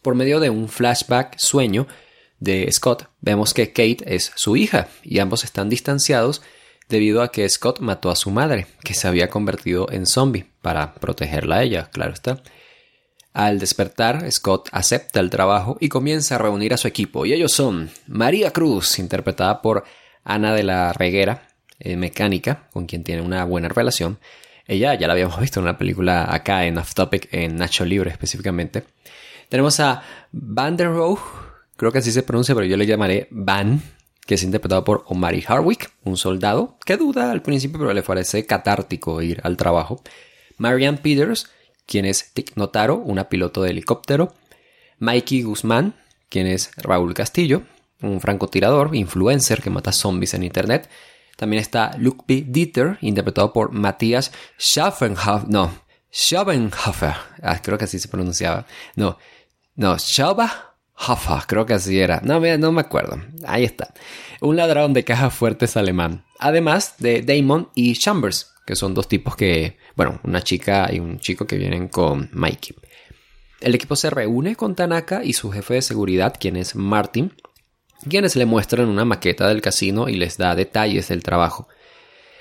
Por 0.00 0.14
medio 0.14 0.40
de 0.40 0.48
un 0.48 0.70
flashback 0.70 1.36
sueño 1.36 1.86
de 2.40 2.66
Scott, 2.72 3.10
vemos 3.20 3.52
que 3.52 3.74
Kate 3.74 4.04
es 4.06 4.32
su 4.36 4.56
hija 4.56 4.88
y 5.02 5.18
ambos 5.18 5.44
están 5.44 5.68
distanciados 5.68 6.40
debido 6.88 7.20
a 7.20 7.30
que 7.30 7.46
Scott 7.46 7.80
mató 7.80 8.08
a 8.08 8.16
su 8.16 8.30
madre, 8.30 8.68
que 8.82 8.94
se 8.94 9.06
había 9.06 9.28
convertido 9.28 9.86
en 9.90 10.06
zombie, 10.06 10.46
para 10.62 10.94
protegerla 10.94 11.56
a 11.56 11.62
ella, 11.62 11.90
claro 11.92 12.14
está. 12.14 12.40
Al 13.32 13.58
despertar, 13.58 14.30
Scott 14.32 14.68
acepta 14.72 15.20
el 15.20 15.30
trabajo 15.30 15.76
y 15.80 15.88
comienza 15.88 16.34
a 16.34 16.38
reunir 16.38 16.74
a 16.74 16.76
su 16.76 16.88
equipo. 16.88 17.26
Y 17.26 17.32
ellos 17.32 17.52
son 17.52 17.90
María 18.06 18.50
Cruz, 18.52 18.98
interpretada 18.98 19.62
por 19.62 19.84
Ana 20.24 20.54
de 20.54 20.62
la 20.62 20.92
Reguera, 20.92 21.48
eh, 21.78 21.96
mecánica, 21.96 22.68
con 22.72 22.86
quien 22.86 23.04
tiene 23.04 23.22
una 23.22 23.44
buena 23.44 23.68
relación. 23.68 24.18
Ella 24.66 24.94
ya 24.94 25.06
la 25.06 25.12
habíamos 25.12 25.40
visto 25.40 25.60
en 25.60 25.64
una 25.64 25.78
película 25.78 26.32
acá 26.32 26.66
en 26.66 26.78
Off 26.78 26.94
Topic, 26.94 27.28
en 27.32 27.56
Nacho 27.56 27.84
Libre 27.84 28.10
específicamente. 28.10 28.84
Tenemos 29.48 29.80
a 29.80 30.02
Van 30.32 30.76
der 30.76 30.88
Rohe, 30.88 31.20
creo 31.76 31.92
que 31.92 31.98
así 31.98 32.12
se 32.12 32.22
pronuncia, 32.22 32.54
pero 32.54 32.66
yo 32.66 32.76
le 32.76 32.86
llamaré 32.86 33.28
Van, 33.30 33.80
que 34.26 34.34
es 34.34 34.42
interpretado 34.42 34.84
por 34.84 35.04
Omari 35.06 35.42
Harwick, 35.46 35.90
un 36.04 36.18
soldado 36.18 36.76
que 36.84 36.98
duda 36.98 37.30
al 37.30 37.40
principio, 37.40 37.78
pero 37.78 37.94
le 37.94 38.02
parece 38.02 38.44
catártico 38.44 39.22
ir 39.22 39.40
al 39.42 39.56
trabajo. 39.56 40.02
Marianne 40.58 40.98
Peters, 40.98 41.48
quien 41.88 42.04
es 42.04 42.32
Tic 42.34 42.52
Notaro, 42.56 42.96
una 42.96 43.30
piloto 43.30 43.62
de 43.62 43.70
helicóptero, 43.70 44.34
Mikey 44.98 45.42
Guzmán, 45.42 45.94
quien 46.28 46.46
es 46.46 46.70
Raúl 46.76 47.14
Castillo, 47.14 47.62
un 48.02 48.20
francotirador, 48.20 48.94
influencer 48.94 49.62
que 49.62 49.70
mata 49.70 49.90
zombies 49.90 50.34
en 50.34 50.44
internet. 50.44 50.88
También 51.36 51.62
está 51.62 51.96
Luke 51.96 52.24
P. 52.26 52.44
Dieter, 52.46 52.98
interpretado 53.00 53.52
por 53.52 53.72
Matthias 53.72 54.32
Schaffenhofer, 54.58 55.48
no, 55.48 55.72
Schaffenhofer, 56.12 57.14
ah, 57.42 57.60
creo 57.62 57.78
que 57.78 57.84
así 57.84 57.98
se 57.98 58.08
pronunciaba, 58.08 58.66
no, 58.94 59.16
no, 59.76 59.98
Schaffenhofer, 59.98 61.46
creo 61.46 61.64
que 61.64 61.74
así 61.74 61.98
era, 61.98 62.20
no, 62.22 62.40
no 62.40 62.72
me 62.72 62.80
acuerdo, 62.80 63.22
ahí 63.46 63.64
está, 63.64 63.94
un 64.40 64.56
ladrón 64.56 64.92
de 64.92 65.04
cajas 65.04 65.32
fuertes 65.32 65.76
alemán, 65.76 66.24
además 66.38 66.96
de 66.98 67.22
Damon 67.22 67.70
y 67.74 67.94
Chambers, 67.94 68.52
que 68.68 68.76
son 68.76 68.92
dos 68.92 69.08
tipos 69.08 69.34
que, 69.34 69.78
bueno, 69.96 70.20
una 70.24 70.42
chica 70.42 70.90
y 70.92 71.00
un 71.00 71.20
chico 71.20 71.46
que 71.46 71.56
vienen 71.56 71.88
con 71.88 72.28
Mikey. 72.34 72.76
El 73.62 73.74
equipo 73.74 73.96
se 73.96 74.10
reúne 74.10 74.56
con 74.56 74.74
Tanaka 74.74 75.24
y 75.24 75.32
su 75.32 75.50
jefe 75.50 75.72
de 75.72 75.80
seguridad, 75.80 76.34
quien 76.38 76.54
es 76.54 76.76
Martin, 76.76 77.32
quienes 78.10 78.36
le 78.36 78.44
muestran 78.44 78.90
una 78.90 79.06
maqueta 79.06 79.48
del 79.48 79.62
casino 79.62 80.10
y 80.10 80.16
les 80.16 80.36
da 80.36 80.54
detalles 80.54 81.08
del 81.08 81.22
trabajo. 81.22 81.66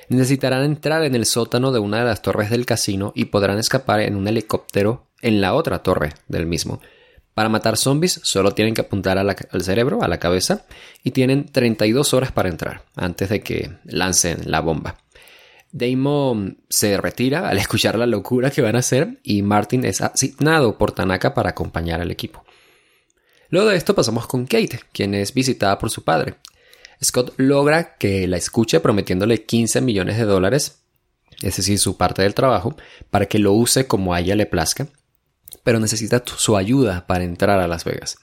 Necesitarán 0.09 0.65
entrar 0.65 1.05
en 1.05 1.15
el 1.15 1.25
sótano 1.25 1.71
de 1.71 1.79
una 1.79 1.99
de 1.99 2.05
las 2.05 2.21
torres 2.21 2.49
del 2.49 2.65
casino 2.65 3.13
y 3.15 3.25
podrán 3.25 3.57
escapar 3.57 4.01
en 4.01 4.17
un 4.17 4.27
helicóptero 4.27 5.07
en 5.21 5.39
la 5.39 5.53
otra 5.53 5.81
torre 5.81 6.11
del 6.27 6.45
mismo. 6.45 6.81
Para 7.33 7.47
matar 7.47 7.77
zombies 7.77 8.19
solo 8.23 8.51
tienen 8.51 8.73
que 8.73 8.81
apuntar 8.81 9.17
al 9.17 9.61
cerebro, 9.61 10.03
a 10.03 10.09
la 10.09 10.19
cabeza, 10.19 10.65
y 11.03 11.11
tienen 11.11 11.45
32 11.45 12.13
horas 12.13 12.33
para 12.33 12.49
entrar, 12.49 12.83
antes 12.97 13.29
de 13.29 13.39
que 13.39 13.77
lancen 13.85 14.51
la 14.51 14.59
bomba. 14.59 14.97
Damon 15.71 16.58
se 16.69 16.97
retira 16.97 17.49
al 17.49 17.58
escuchar 17.58 17.97
la 17.97 18.06
locura 18.06 18.51
que 18.51 18.62
van 18.62 18.75
a 18.75 18.80
hacer 18.80 19.19
y 19.23 19.41
Martin 19.41 19.86
es 19.86 20.01
asignado 20.01 20.77
por 20.77 20.91
Tanaka 20.91 21.34
para 21.34 21.51
acompañar 21.51 22.01
al 22.01 22.12
equipo. 22.12 22.43
Luego 23.49 23.69
de 23.69 23.77
esto 23.77 23.95
pasamos 23.95 24.27
con 24.27 24.45
Kate, 24.45 24.80
quien 24.91 25.13
es 25.13 25.34
visitada 25.34 25.77
por 25.77 25.89
su 25.89 26.03
padre. 26.03 26.36
Scott 27.03 27.34
logra 27.38 27.95
que 27.97 28.27
la 28.27 28.38
escuche 28.38 28.80
prometiéndole 28.80 29.45
15 29.45 29.82
millones 29.82 30.17
de 30.17 30.25
dólares, 30.25 30.80
es 31.41 31.58
decir, 31.58 31.80
su 31.80 31.97
parte 31.97 32.23
del 32.23 32.34
trabajo, 32.34 32.75
para 33.10 33.27
que 33.27 33.39
lo 33.39 33.53
use 33.53 33.88
como 33.88 34.13
a 34.13 34.19
ella 34.19 34.36
le 34.36 34.47
plazca, 34.47 34.88
pero 35.63 35.80
necesita 35.80 36.23
su 36.25 36.58
ayuda 36.58 37.06
para 37.08 37.23
entrar 37.23 37.60
a 37.60 37.67
Las 37.67 37.84
Vegas. 37.84 38.17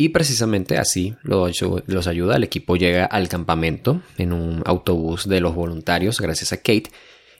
Y 0.00 0.10
precisamente 0.10 0.78
así 0.78 1.16
los 1.24 2.06
ayuda. 2.06 2.36
El 2.36 2.44
equipo 2.44 2.76
llega 2.76 3.04
al 3.04 3.28
campamento 3.28 4.00
en 4.16 4.32
un 4.32 4.62
autobús 4.64 5.28
de 5.28 5.40
los 5.40 5.56
voluntarios, 5.56 6.20
gracias 6.20 6.52
a 6.52 6.58
Kate, 6.58 6.92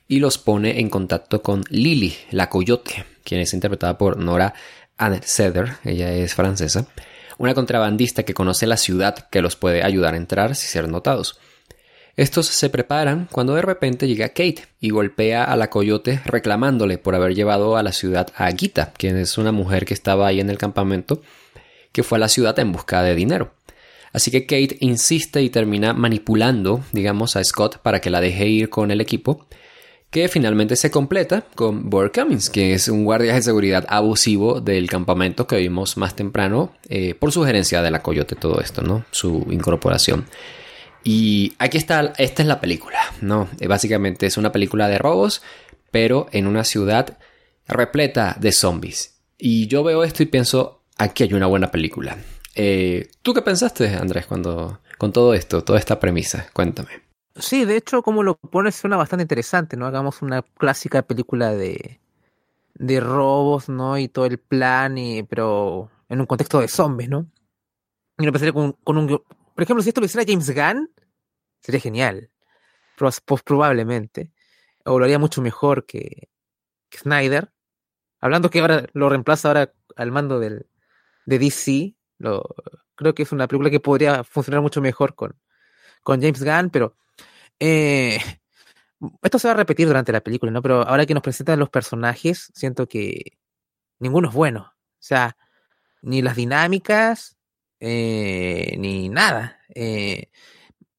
y 0.08 0.18
los 0.18 0.38
pone 0.38 0.80
en 0.80 0.90
contacto 0.90 1.40
con 1.40 1.62
Lily, 1.70 2.16
la 2.32 2.50
coyote, 2.50 3.04
quien 3.22 3.40
es 3.40 3.54
interpretada 3.54 3.96
por 3.96 4.16
Nora 4.16 4.54
Seder, 5.22 5.74
ella 5.84 6.12
es 6.12 6.34
francesa, 6.34 6.88
una 7.38 7.54
contrabandista 7.54 8.24
que 8.24 8.34
conoce 8.34 8.66
la 8.66 8.76
ciudad 8.76 9.28
que 9.30 9.40
los 9.40 9.54
puede 9.54 9.84
ayudar 9.84 10.14
a 10.14 10.16
entrar 10.16 10.56
sin 10.56 10.68
ser 10.68 10.88
notados. 10.88 11.38
Estos 12.16 12.46
se 12.46 12.70
preparan 12.70 13.28
cuando 13.30 13.54
de 13.54 13.62
repente 13.62 14.08
llega 14.08 14.30
Kate 14.30 14.64
y 14.80 14.90
golpea 14.90 15.44
a 15.44 15.54
la 15.54 15.70
coyote 15.70 16.20
reclamándole 16.24 16.98
por 16.98 17.14
haber 17.14 17.36
llevado 17.36 17.76
a 17.76 17.84
la 17.84 17.92
ciudad 17.92 18.32
a 18.34 18.50
Gita, 18.50 18.92
quien 18.96 19.16
es 19.16 19.38
una 19.38 19.52
mujer 19.52 19.84
que 19.84 19.94
estaba 19.94 20.26
ahí 20.26 20.40
en 20.40 20.50
el 20.50 20.58
campamento, 20.58 21.22
que 21.98 22.04
fue 22.04 22.18
a 22.18 22.20
la 22.20 22.28
ciudad 22.28 22.56
en 22.60 22.70
busca 22.70 23.02
de 23.02 23.16
dinero. 23.16 23.50
Así 24.12 24.30
que 24.30 24.42
Kate 24.46 24.76
insiste 24.78 25.42
y 25.42 25.50
termina 25.50 25.94
manipulando, 25.94 26.84
digamos, 26.92 27.34
a 27.34 27.42
Scott 27.42 27.78
para 27.78 28.00
que 28.00 28.08
la 28.08 28.20
deje 28.20 28.46
ir 28.46 28.70
con 28.70 28.92
el 28.92 29.00
equipo, 29.00 29.48
que 30.08 30.28
finalmente 30.28 30.76
se 30.76 30.92
completa 30.92 31.46
con 31.56 31.90
Burt 31.90 32.14
Cummings, 32.14 32.50
que 32.50 32.72
es 32.72 32.86
un 32.86 33.04
guardia 33.04 33.34
de 33.34 33.42
seguridad 33.42 33.84
abusivo 33.88 34.60
del 34.60 34.88
campamento 34.88 35.48
que 35.48 35.56
vimos 35.56 35.96
más 35.96 36.14
temprano 36.14 36.72
eh, 36.88 37.14
por 37.14 37.32
sugerencia 37.32 37.82
de 37.82 37.90
la 37.90 38.00
Coyote 38.00 38.36
todo 38.36 38.60
esto, 38.60 38.82
¿no? 38.82 39.04
Su 39.10 39.48
incorporación. 39.50 40.26
Y 41.02 41.54
aquí 41.58 41.78
está, 41.78 42.12
esta 42.16 42.42
es 42.42 42.46
la 42.46 42.60
película, 42.60 43.00
¿no? 43.22 43.48
Eh, 43.58 43.66
básicamente 43.66 44.26
es 44.26 44.36
una 44.36 44.52
película 44.52 44.86
de 44.86 44.98
robos, 44.98 45.42
pero 45.90 46.28
en 46.30 46.46
una 46.46 46.62
ciudad 46.62 47.18
repleta 47.66 48.36
de 48.38 48.52
zombies. 48.52 49.18
Y 49.36 49.66
yo 49.66 49.82
veo 49.82 50.04
esto 50.04 50.22
y 50.22 50.26
pienso, 50.26 50.77
aquí 50.98 51.22
hay 51.22 51.32
una 51.32 51.46
buena 51.46 51.70
película. 51.70 52.18
Eh, 52.54 53.08
¿Tú 53.22 53.32
qué 53.32 53.42
pensaste, 53.42 53.94
Andrés, 53.94 54.26
cuando 54.26 54.80
con 54.98 55.12
todo 55.12 55.32
esto, 55.32 55.62
toda 55.62 55.78
esta 55.78 55.98
premisa? 56.00 56.48
Cuéntame. 56.52 56.90
Sí, 57.36 57.64
de 57.64 57.76
hecho, 57.76 58.02
como 58.02 58.24
lo 58.24 58.36
pones, 58.36 58.74
suena 58.74 58.96
bastante 58.96 59.22
interesante, 59.22 59.76
¿no? 59.76 59.86
Hagamos 59.86 60.22
una 60.22 60.42
clásica 60.42 61.02
película 61.02 61.52
de, 61.54 62.00
de 62.74 63.00
robos, 63.00 63.68
¿no? 63.68 63.96
Y 63.96 64.08
todo 64.08 64.26
el 64.26 64.38
plan, 64.38 64.98
y, 64.98 65.22
pero 65.22 65.88
en 66.08 66.20
un 66.20 66.26
contexto 66.26 66.60
de 66.60 66.68
zombies, 66.68 67.08
¿no? 67.08 67.30
Y 68.18 68.26
lo 68.26 68.32
pensaría 68.32 68.52
con, 68.52 68.76
un 68.84 69.06
por 69.08 69.62
ejemplo, 69.62 69.82
si 69.82 69.90
esto 69.90 70.00
lo 70.00 70.06
hiciera 70.06 70.26
James 70.26 70.52
Gunn, 70.54 70.90
sería 71.60 71.80
genial. 71.80 72.30
Pues, 72.96 73.20
probablemente. 73.44 74.32
O 74.84 74.98
lo 74.98 75.04
haría 75.04 75.18
mucho 75.18 75.42
mejor 75.42 75.86
que, 75.86 76.28
Snyder. 76.92 77.52
Hablando 78.20 78.50
que 78.50 78.60
ahora 78.60 78.86
lo 78.92 79.08
reemplaza 79.08 79.48
ahora 79.48 79.72
al 79.96 80.10
mando 80.10 80.40
del, 80.40 80.66
de 81.28 81.38
DC. 81.38 81.94
Lo, 82.18 82.42
creo 82.94 83.14
que 83.14 83.22
es 83.22 83.32
una 83.32 83.46
película 83.46 83.70
que 83.70 83.80
podría 83.80 84.24
funcionar 84.24 84.62
mucho 84.62 84.80
mejor 84.80 85.14
con, 85.14 85.38
con 86.02 86.20
James 86.22 86.42
Gunn, 86.42 86.70
pero 86.70 86.96
eh, 87.60 88.18
esto 89.22 89.38
se 89.38 89.48
va 89.48 89.54
a 89.54 89.56
repetir 89.58 89.86
durante 89.86 90.10
la 90.12 90.22
película, 90.22 90.50
¿no? 90.50 90.62
Pero 90.62 90.82
ahora 90.82 91.04
que 91.04 91.14
nos 91.14 91.22
presentan 91.22 91.58
los 91.58 91.68
personajes, 91.68 92.50
siento 92.54 92.88
que 92.88 93.38
ninguno 93.98 94.28
es 94.28 94.34
bueno. 94.34 94.72
O 94.72 95.00
sea, 95.00 95.36
ni 96.02 96.22
las 96.22 96.36
dinámicas, 96.36 97.36
eh, 97.78 98.74
ni 98.78 99.10
nada. 99.10 99.60
Eh, 99.74 100.30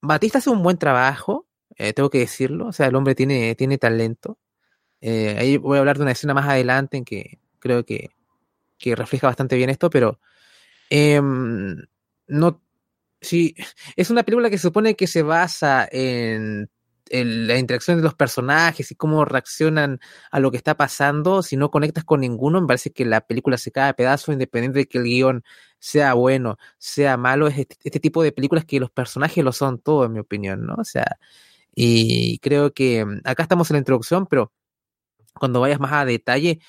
Batista 0.01 0.37
hace 0.37 0.51
un 0.51 0.63
buen 0.63 0.77
trabajo, 0.77 1.47
tengo 1.95 2.09
que 2.09 2.19
decirlo. 2.19 2.67
O 2.67 2.73
sea, 2.73 2.87
el 2.87 2.95
hombre 2.95 3.15
tiene, 3.15 3.55
tiene 3.55 3.77
talento. 3.77 4.37
ahí 5.01 5.57
voy 5.57 5.77
a 5.77 5.79
hablar 5.79 5.97
de 5.97 6.03
una 6.03 6.11
escena 6.11 6.33
más 6.33 6.47
adelante 6.47 6.97
en 6.97 7.05
que 7.05 7.39
creo 7.59 7.85
que, 7.85 8.11
que 8.79 8.95
refleja 8.95 9.27
bastante 9.27 9.55
bien 9.55 9.69
esto, 9.69 9.89
pero 9.89 10.19
em, 10.89 11.77
no. 12.27 12.61
Sí, 13.21 13.55
es 13.95 14.09
una 14.09 14.23
película 14.23 14.49
que 14.49 14.57
se 14.57 14.63
supone 14.63 14.95
que 14.95 15.07
se 15.07 15.21
basa 15.23 15.87
en 15.91 16.69
la 17.11 17.57
interacción 17.57 17.97
de 17.97 18.03
los 18.03 18.13
personajes 18.13 18.91
y 18.91 18.95
cómo 18.95 19.25
reaccionan 19.25 19.99
a 20.31 20.39
lo 20.39 20.51
que 20.51 20.57
está 20.57 20.77
pasando, 20.77 21.41
si 21.41 21.57
no 21.57 21.71
conectas 21.71 22.03
con 22.03 22.21
ninguno, 22.21 22.61
me 22.61 22.67
parece 22.67 22.91
que 22.91 23.05
la 23.05 23.21
película 23.21 23.57
se 23.57 23.71
cae 23.71 23.89
a 23.89 23.93
pedazos, 23.93 24.33
independiente 24.33 24.79
de 24.79 24.87
que 24.87 24.99
el 24.99 25.05
guion 25.05 25.43
sea 25.79 26.13
bueno, 26.13 26.57
sea 26.77 27.17
malo, 27.17 27.47
es 27.47 27.57
este, 27.57 27.77
este, 27.83 27.99
tipo 27.99 28.21
de 28.23 28.31
películas 28.31 28.65
que 28.65 28.79
los 28.79 28.91
personajes 28.91 29.43
lo 29.43 29.51
son 29.51 29.79
todo, 29.79 30.05
en 30.05 30.13
mi 30.13 30.19
opinión, 30.19 30.65
¿no? 30.65 30.75
O 30.75 30.83
sea, 30.83 31.17
y 31.73 32.39
creo 32.39 32.73
que 32.73 33.05
mm, 33.05 33.21
acá 33.23 33.43
estamos 33.43 33.69
en 33.71 33.75
la 33.75 33.79
introducción, 33.79 34.27
pero 34.27 34.51
cuando 35.39 35.61
vayas 35.61 35.79
más 35.79 35.93
a 35.93 36.05
detalle, 36.05 36.59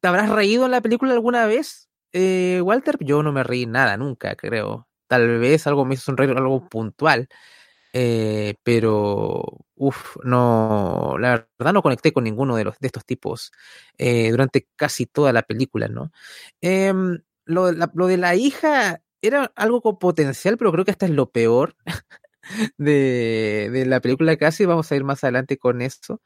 ¿te 0.00 0.08
habrás 0.08 0.30
reído 0.30 0.64
en 0.66 0.72
la 0.72 0.80
película 0.80 1.12
alguna 1.12 1.46
vez, 1.46 1.88
eh, 2.12 2.60
Walter? 2.62 2.96
Yo 3.00 3.22
no 3.22 3.32
me 3.32 3.42
reí 3.44 3.66
nada, 3.66 3.96
nunca, 3.96 4.36
creo. 4.36 4.88
Tal 5.08 5.38
vez 5.38 5.66
algo 5.66 5.84
me 5.84 5.94
hizo 5.94 6.04
sonreír, 6.04 6.30
algo 6.36 6.68
puntual 6.68 7.28
eh, 7.92 8.54
pero, 8.62 9.42
uff, 9.76 10.16
no, 10.24 11.16
la 11.18 11.48
verdad 11.58 11.72
no 11.72 11.82
conecté 11.82 12.12
con 12.12 12.24
ninguno 12.24 12.56
de, 12.56 12.64
los, 12.64 12.78
de 12.78 12.86
estos 12.88 13.04
tipos 13.06 13.50
eh, 13.96 14.30
durante 14.30 14.68
casi 14.76 15.06
toda 15.06 15.32
la 15.32 15.42
película, 15.42 15.88
¿no? 15.88 16.12
Em, 16.60 17.18
lo, 17.46 17.72
de 17.72 18.16
la 18.18 18.34
hija 18.36 19.02
era 19.22 19.52
algo 19.56 19.80
con 19.82 19.98
potencial, 19.98 20.58
pero 20.58 20.70
creo 20.72 20.84
que 20.84 20.90
hasta 20.90 21.06
es 21.06 21.12
lo 21.12 21.30
peor 21.30 21.74
de, 22.78 23.70
de 23.72 23.86
la 23.86 24.00
película 24.00 24.36
casi. 24.36 24.66
Vamos 24.66 24.90
a 24.92 24.96
ir 24.96 25.04
más 25.04 25.24
adelante 25.24 25.58
con 25.58 25.82
esto. 25.82 26.22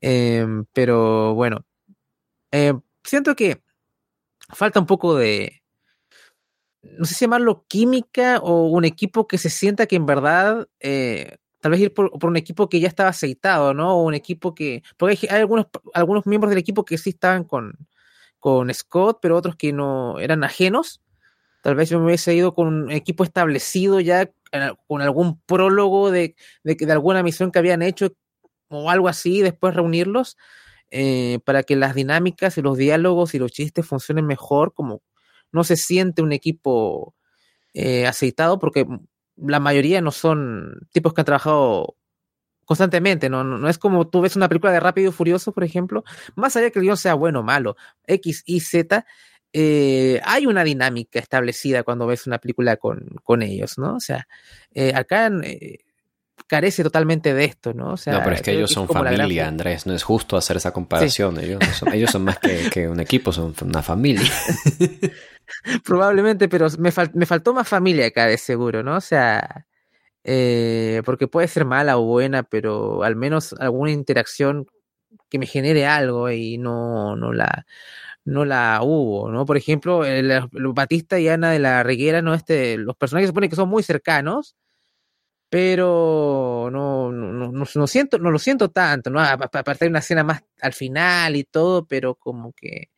Em, 0.00 0.66
pero 0.74 1.34
bueno, 1.34 1.64
em, 2.52 2.80
siento 3.04 3.36
que 3.36 3.62
falta 4.52 4.80
un 4.80 4.86
poco 4.86 5.16
de, 5.16 5.62
no 6.82 7.04
sé 7.04 7.14
si 7.14 7.24
llamarlo 7.24 7.64
química 7.68 8.38
o 8.42 8.66
un 8.66 8.84
equipo 8.84 9.26
que 9.26 9.38
se 9.38 9.50
sienta 9.50 9.86
que 9.86 9.96
en 9.96 10.06
verdad, 10.06 10.68
eh, 10.80 11.36
tal 11.60 11.72
vez 11.72 11.80
ir 11.80 11.94
por, 11.94 12.10
un 12.22 12.36
equipo 12.36 12.68
que 12.68 12.80
ya 12.80 12.88
estaba 12.88 13.10
aceitado, 13.10 13.74
¿no? 13.74 13.96
O 13.96 14.02
un 14.02 14.14
equipo 14.14 14.54
que, 14.54 14.82
porque 14.96 15.26
hay, 15.30 15.40
algunos, 15.40 15.66
algunos 15.94 16.26
miembros 16.26 16.50
del 16.50 16.58
equipo 16.58 16.84
que 16.84 16.98
sí 16.98 17.10
estaban 17.10 17.44
con, 17.44 17.78
con 18.38 18.72
Scott, 18.72 19.18
pero 19.22 19.36
otros 19.36 19.56
que 19.56 19.72
no 19.72 20.18
eran 20.18 20.44
ajenos. 20.44 21.00
Tal 21.62 21.74
vez 21.74 21.88
yo 21.88 21.98
me 21.98 22.06
hubiese 22.06 22.34
ido 22.34 22.54
con 22.54 22.68
un 22.68 22.90
equipo 22.90 23.24
establecido 23.24 24.00
ya, 24.00 24.30
con 24.86 25.00
algún 25.00 25.40
prólogo 25.40 26.10
de, 26.10 26.36
de, 26.62 26.92
alguna 26.92 27.22
misión 27.22 27.50
que 27.50 27.58
habían 27.58 27.80
hecho 27.80 28.14
o 28.68 28.90
algo 28.90 29.08
así, 29.08 29.40
después 29.40 29.74
reunirlos. 29.74 30.36
Eh, 30.96 31.40
para 31.44 31.64
que 31.64 31.74
las 31.74 31.96
dinámicas 31.96 32.56
y 32.56 32.62
los 32.62 32.78
diálogos 32.78 33.34
y 33.34 33.40
los 33.40 33.50
chistes 33.50 33.84
funcionen 33.84 34.26
mejor, 34.26 34.74
como, 34.74 35.02
no 35.50 35.64
se 35.64 35.76
siente 35.76 36.22
un 36.22 36.30
equipo 36.30 37.16
eh, 37.74 38.06
aceitado 38.06 38.60
porque 38.60 38.86
la 39.36 39.58
mayoría 39.58 40.00
no 40.00 40.12
son 40.12 40.86
tipos 40.92 41.12
que 41.12 41.22
han 41.22 41.24
trabajado 41.24 41.96
constantemente, 42.64 43.28
¿no? 43.28 43.42
No, 43.42 43.68
es 43.68 43.76
como 43.76 44.08
tú 44.08 44.20
ves 44.20 44.36
una 44.36 44.48
película 44.48 44.72
de 44.72 44.78
Rápido 44.78 45.10
y 45.10 45.12
Furioso, 45.12 45.50
por 45.50 45.64
ejemplo, 45.64 46.04
más 46.36 46.54
allá 46.54 46.66
de 46.66 46.70
que 46.72 46.78
el 46.78 46.84
guion 46.84 46.96
sea 46.96 47.14
bueno 47.14 47.40
o 47.40 47.42
malo, 47.42 47.76
X 48.06 48.44
y 48.46 48.60
Z, 48.60 49.04
eh, 49.52 50.20
hay 50.24 50.46
una 50.46 50.62
dinámica 50.62 51.18
establecida 51.18 51.82
cuando 51.82 52.06
ves 52.06 52.28
una 52.28 52.38
película 52.38 52.76
con, 52.76 53.16
con 53.24 53.42
ellos, 53.42 53.78
¿no? 53.78 53.96
O 53.96 54.00
sea, 54.00 54.28
eh, 54.72 54.92
acá 54.94 55.28
carece 56.46 56.82
totalmente 56.82 57.34
de 57.34 57.44
esto, 57.44 57.72
¿no? 57.72 57.92
O 57.92 57.96
sea, 57.96 58.14
no, 58.14 58.22
pero 58.22 58.36
es 58.36 58.42
que 58.42 58.52
ellos 58.52 58.70
son 58.70 58.88
familia, 58.88 59.48
Andrés, 59.48 59.86
no 59.86 59.94
es 59.94 60.02
justo 60.02 60.36
hacer 60.36 60.56
esa 60.56 60.72
comparación, 60.72 61.38
ellos, 61.40 61.62
son, 61.76 61.92
ellos 61.92 62.10
son 62.10 62.24
más 62.24 62.38
que, 62.38 62.68
que, 62.70 62.88
un 62.88 63.00
equipo, 63.00 63.32
son 63.32 63.54
una 63.62 63.82
familia. 63.82 64.30
Probablemente, 65.84 66.48
pero 66.48 66.68
me, 66.78 66.92
me 67.14 67.26
faltó 67.26 67.54
más 67.54 67.68
familia 67.68 68.06
acá 68.06 68.26
de 68.26 68.38
seguro, 68.38 68.82
¿no? 68.82 68.96
O 68.96 69.00
sea, 69.00 69.66
eh, 70.24 71.02
porque 71.04 71.28
puede 71.28 71.48
ser 71.48 71.64
mala 71.64 71.98
o 71.98 72.04
buena, 72.04 72.42
pero 72.42 73.02
al 73.02 73.14
menos 73.14 73.54
alguna 73.58 73.90
interacción 73.90 74.66
que 75.28 75.38
me 75.38 75.46
genere 75.46 75.86
algo 75.86 76.30
y 76.30 76.58
no, 76.58 77.16
no 77.16 77.32
la 77.32 77.66
no 78.24 78.44
la 78.44 78.80
hubo, 78.82 79.30
¿no? 79.30 79.44
Por 79.44 79.56
ejemplo, 79.56 80.04
el, 80.04 80.32
Batista 80.52 81.20
y 81.20 81.28
Ana 81.28 81.50
de 81.50 81.58
la 81.58 81.82
Reguera, 81.82 82.22
¿no? 82.22 82.34
Este, 82.34 82.78
los 82.78 82.96
personajes 82.96 83.26
se 83.26 83.30
supone 83.30 83.48
que 83.50 83.56
son 83.56 83.68
muy 83.68 83.82
cercanos, 83.82 84.56
pero 85.54 86.68
no, 86.72 87.12
no, 87.12 87.32
no, 87.32 87.64
no, 87.72 87.86
siento, 87.86 88.18
no 88.18 88.32
lo 88.32 88.40
siento 88.40 88.72
tanto, 88.72 89.08
¿no? 89.08 89.20
Aparte 89.20 89.84
de 89.84 89.88
una 89.88 90.00
escena 90.00 90.24
más 90.24 90.42
al 90.60 90.72
final 90.72 91.36
y 91.36 91.44
todo, 91.44 91.86
pero 91.86 92.16
como 92.16 92.52
que 92.52 92.90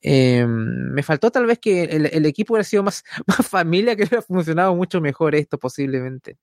eh, 0.00 0.46
me 0.46 1.02
faltó 1.02 1.32
tal 1.32 1.44
vez 1.44 1.58
que 1.58 1.82
el, 1.82 2.24
equipo 2.24 2.54
hubiera 2.54 2.62
sido 2.62 2.84
más, 2.84 3.02
más 3.26 3.44
familia, 3.48 3.96
que 3.96 4.04
hubiera 4.04 4.22
funcionado 4.22 4.76
mucho 4.76 5.00
mejor 5.00 5.34
esto 5.34 5.58
posiblemente. 5.58 6.38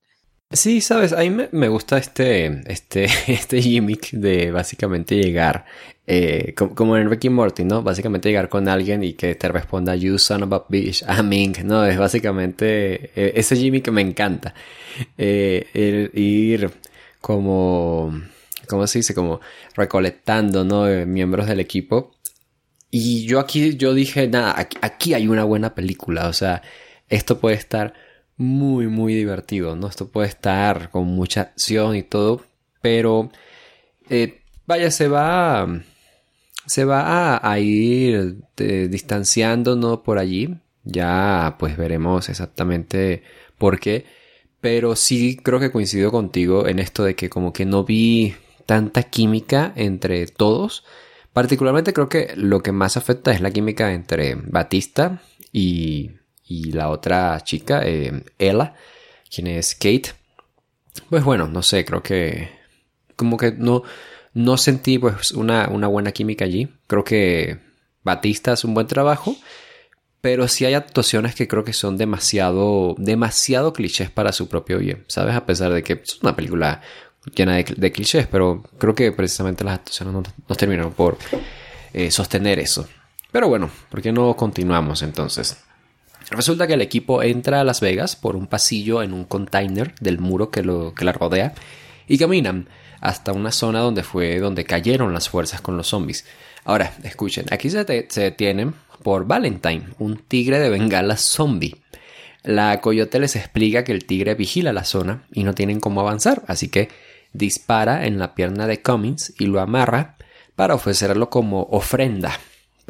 Sí, 0.52 0.80
sabes, 0.80 1.12
a 1.12 1.20
mí 1.20 1.30
me, 1.52 1.68
gusta 1.68 1.96
este, 1.96 2.62
este, 2.70 3.04
este 3.28 3.62
gimmick 3.62 4.10
de 4.10 4.50
básicamente 4.50 5.14
llegar, 5.14 5.64
eh, 6.06 6.54
como, 6.54 6.96
en 6.96 7.08
Ricky 7.08 7.28
Morty, 7.30 7.64
¿no? 7.64 7.82
Básicamente 7.82 8.28
llegar 8.28 8.48
con 8.48 8.68
alguien 8.68 9.04
y 9.04 9.12
que 9.12 9.36
te 9.36 9.48
responda, 9.48 9.94
you 9.94 10.18
son 10.18 10.42
of 10.42 10.52
a 10.52 10.66
bitch, 10.68 11.04
I'm 11.08 11.30
¿no? 11.64 11.84
Es 11.84 11.98
básicamente, 11.98 13.10
eh, 13.14 13.32
ese 13.36 13.54
gimmick 13.56 13.90
me 13.90 14.00
encanta. 14.00 14.54
Eh, 15.16 16.10
ir 16.14 16.70
como, 17.20 18.12
¿cómo 18.68 18.86
se 18.88 18.98
dice? 19.00 19.14
Como 19.14 19.40
recolectando, 19.76 20.64
¿no? 20.64 20.84
miembros 21.06 21.46
del 21.46 21.60
equipo 21.60 22.12
y 22.90 23.24
yo 23.24 23.38
aquí, 23.38 23.76
yo 23.76 23.94
dije, 23.94 24.26
nada, 24.26 24.56
aquí, 24.82 25.14
hay 25.14 25.28
una 25.28 25.44
buena 25.44 25.74
película, 25.74 26.28
o 26.28 26.32
sea, 26.32 26.62
esto 27.08 27.38
puede 27.38 27.56
estar 27.56 27.94
muy, 28.40 28.86
muy 28.86 29.14
divertido, 29.14 29.76
¿no? 29.76 29.86
Esto 29.86 30.08
puede 30.08 30.28
estar 30.28 30.90
con 30.90 31.04
mucha 31.06 31.42
acción 31.42 31.94
y 31.94 32.02
todo, 32.02 32.42
pero 32.80 33.30
eh, 34.08 34.40
vaya, 34.66 34.90
se 34.90 35.08
va, 35.08 35.68
se 36.66 36.86
va 36.86 37.38
a, 37.42 37.58
ir 37.60 38.38
eh, 38.56 38.88
distanciando, 38.90 39.76
¿no? 39.76 40.02
Por 40.02 40.18
allí, 40.18 40.56
ya 40.84 41.56
pues 41.58 41.76
veremos 41.76 42.30
exactamente 42.30 43.22
por 43.58 43.78
qué, 43.78 44.06
pero 44.62 44.96
sí 44.96 45.36
creo 45.36 45.60
que 45.60 45.70
coincido 45.70 46.10
contigo 46.10 46.66
en 46.66 46.78
esto 46.78 47.04
de 47.04 47.14
que 47.14 47.28
como 47.28 47.52
que 47.52 47.66
no 47.66 47.84
vi 47.84 48.34
tanta 48.64 49.02
química 49.02 49.74
entre 49.76 50.26
todos. 50.26 50.84
Particularmente 51.34 51.92
creo 51.92 52.08
que 52.08 52.32
lo 52.36 52.62
que 52.62 52.72
más 52.72 52.96
afecta 52.96 53.32
es 53.32 53.42
la 53.42 53.50
química 53.50 53.92
entre 53.92 54.34
Batista 54.34 55.20
y, 55.52 56.12
y 56.50 56.72
la 56.72 56.90
otra 56.90 57.40
chica, 57.44 57.82
eh, 57.84 58.24
Ella, 58.36 58.74
quien 59.32 59.46
es 59.46 59.76
Kate. 59.76 60.10
Pues 61.08 61.22
bueno, 61.22 61.46
no 61.46 61.62
sé, 61.62 61.84
creo 61.84 62.02
que 62.02 62.50
como 63.14 63.36
que 63.36 63.52
no, 63.52 63.84
no 64.34 64.56
sentí 64.56 64.98
pues 64.98 65.30
una, 65.30 65.68
una 65.68 65.86
buena 65.86 66.10
química 66.10 66.44
allí. 66.44 66.68
Creo 66.88 67.04
que 67.04 67.60
Batista 68.02 68.52
hace 68.52 68.66
un 68.66 68.74
buen 68.74 68.88
trabajo, 68.88 69.36
pero 70.20 70.48
sí 70.48 70.64
hay 70.64 70.74
actuaciones 70.74 71.36
que 71.36 71.46
creo 71.46 71.62
que 71.62 71.72
son 71.72 71.96
demasiado, 71.96 72.96
demasiado 72.98 73.72
clichés 73.72 74.10
para 74.10 74.32
su 74.32 74.48
propio 74.48 74.80
bien, 74.80 75.04
¿sabes? 75.06 75.36
A 75.36 75.46
pesar 75.46 75.72
de 75.72 75.84
que 75.84 76.00
es 76.02 76.18
una 76.20 76.34
película 76.34 76.80
llena 77.32 77.58
de, 77.58 77.92
clichés, 77.92 78.26
pero 78.26 78.64
creo 78.76 78.96
que 78.96 79.12
precisamente 79.12 79.62
las 79.62 79.74
actuaciones 79.74 80.14
no, 80.48 80.56
terminaron 80.56 80.94
por 80.94 81.16
eh, 81.92 82.10
sostener 82.10 82.58
eso. 82.58 82.88
Pero 83.30 83.46
bueno, 83.46 83.70
¿por 83.88 84.02
qué 84.02 84.10
no 84.10 84.34
continuamos 84.34 85.02
entonces? 85.02 85.56
Resulta 86.30 86.68
que 86.68 86.74
el 86.74 86.80
equipo 86.80 87.22
entra 87.24 87.60
a 87.60 87.64
Las 87.64 87.80
Vegas 87.80 88.14
por 88.14 88.36
un 88.36 88.46
pasillo 88.46 89.02
en 89.02 89.12
un 89.12 89.24
container 89.24 89.94
del 90.00 90.18
muro 90.18 90.50
que, 90.50 90.62
lo, 90.62 90.94
que 90.94 91.04
la 91.04 91.12
rodea 91.12 91.54
y 92.06 92.18
caminan 92.18 92.68
hasta 93.00 93.32
una 93.32 93.50
zona 93.50 93.80
donde 93.80 94.04
fue 94.04 94.38
donde 94.38 94.64
cayeron 94.64 95.12
las 95.12 95.28
fuerzas 95.28 95.60
con 95.60 95.76
los 95.76 95.88
zombies. 95.88 96.24
Ahora, 96.64 96.92
escuchen, 97.02 97.46
aquí 97.50 97.68
se, 97.68 97.84
detienen 97.84 98.74
por 99.02 99.26
Valentine, 99.26 99.88
un 99.98 100.18
tigre 100.18 100.60
de 100.60 100.70
bengala 100.70 101.16
zombie. 101.16 101.76
La 102.44 102.80
coyote 102.80 103.18
les 103.18 103.34
explica 103.34 103.82
que 103.82 103.92
el 103.92 104.04
tigre 104.04 104.34
vigila 104.34 104.72
la 104.72 104.84
zona 104.84 105.24
y 105.32 105.42
no 105.42 105.54
tienen 105.54 105.80
cómo 105.80 106.00
avanzar, 106.00 106.42
así 106.46 106.68
que 106.68 106.90
dispara 107.32 108.06
en 108.06 108.18
la 108.18 108.34
pierna 108.34 108.66
de 108.66 108.82
Cummins 108.82 109.34
y 109.38 109.46
lo 109.46 109.60
amarra 109.60 110.16
para 110.54 110.74
ofrecerlo 110.74 111.28
como 111.28 111.62
ofrenda 111.70 112.38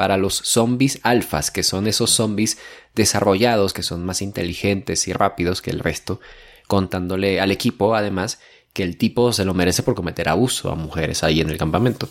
para 0.01 0.17
los 0.17 0.37
zombies 0.37 0.99
alfas, 1.03 1.51
que 1.51 1.63
son 1.63 1.87
esos 1.87 2.09
zombies 2.09 2.57
desarrollados, 2.95 3.75
que 3.75 3.83
son 3.83 4.03
más 4.07 4.23
inteligentes 4.23 5.07
y 5.07 5.13
rápidos 5.13 5.61
que 5.61 5.71
el 5.71 5.79
resto, 5.79 6.21
contándole 6.67 7.39
al 7.39 7.51
equipo 7.51 7.95
además 7.95 8.41
que 8.73 8.83
el 8.83 8.97
tipo 8.97 9.35
se 9.35 9.45
lo 9.45 9.53
merece 9.53 9.83
por 9.83 9.95
cometer 9.95 10.31
abuso 10.31 10.71
a 10.71 10.75
mujeres 10.75 11.23
ahí 11.23 11.43
en 11.43 11.51
el 11.51 11.59
campamento. 11.59 12.09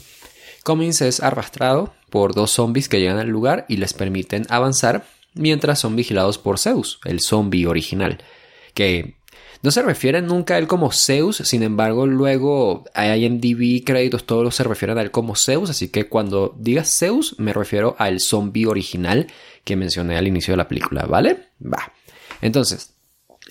Cummins 0.64 1.02
es 1.02 1.20
arrastrado 1.20 1.96
por 2.12 2.36
dos 2.36 2.52
zombies 2.52 2.90
que 2.90 3.00
llegan 3.00 3.18
al 3.18 3.30
lugar 3.30 3.66
y 3.68 3.78
les 3.78 3.96
permiten 3.96 4.46
avanzar 4.50 5.08
mientras 5.34 5.80
son 5.80 5.96
vigilados 5.96 6.38
por 6.38 6.60
Zeus, 6.60 7.00
el 7.06 7.22
zombie 7.22 7.66
original, 7.66 8.24
que 8.76 9.16
no 9.62 9.72
se 9.72 9.82
refiere 9.82 10.22
nunca 10.22 10.56
a 10.56 10.58
él 10.58 10.68
como 10.68 10.92
Zeus, 10.92 11.38
sin 11.38 11.64
embargo, 11.64 12.08
luego 12.08 12.86
hay 12.94 13.26
IMDb 13.26 13.84
créditos, 13.84 14.26
todos 14.26 14.56
se 14.56 14.64
refieren 14.64 14.98
a 14.98 15.02
él 15.02 15.12
como 15.12 15.36
Zeus, 15.36 15.70
así 15.70 15.90
que 15.90 16.08
cuando 16.08 16.56
digas 16.58 16.98
Zeus, 16.98 17.36
me 17.40 17.52
refiero 17.52 17.96
al 18.00 18.22
zombie 18.22 18.68
original 18.68 19.28
que 19.66 19.76
mencioné 19.76 20.18
al 20.18 20.28
inicio 20.28 20.54
de 20.54 20.58
la 20.58 20.68
película, 20.68 21.06
¿vale? 21.06 21.50
Va. 21.62 21.92
Entonces, 22.42 22.94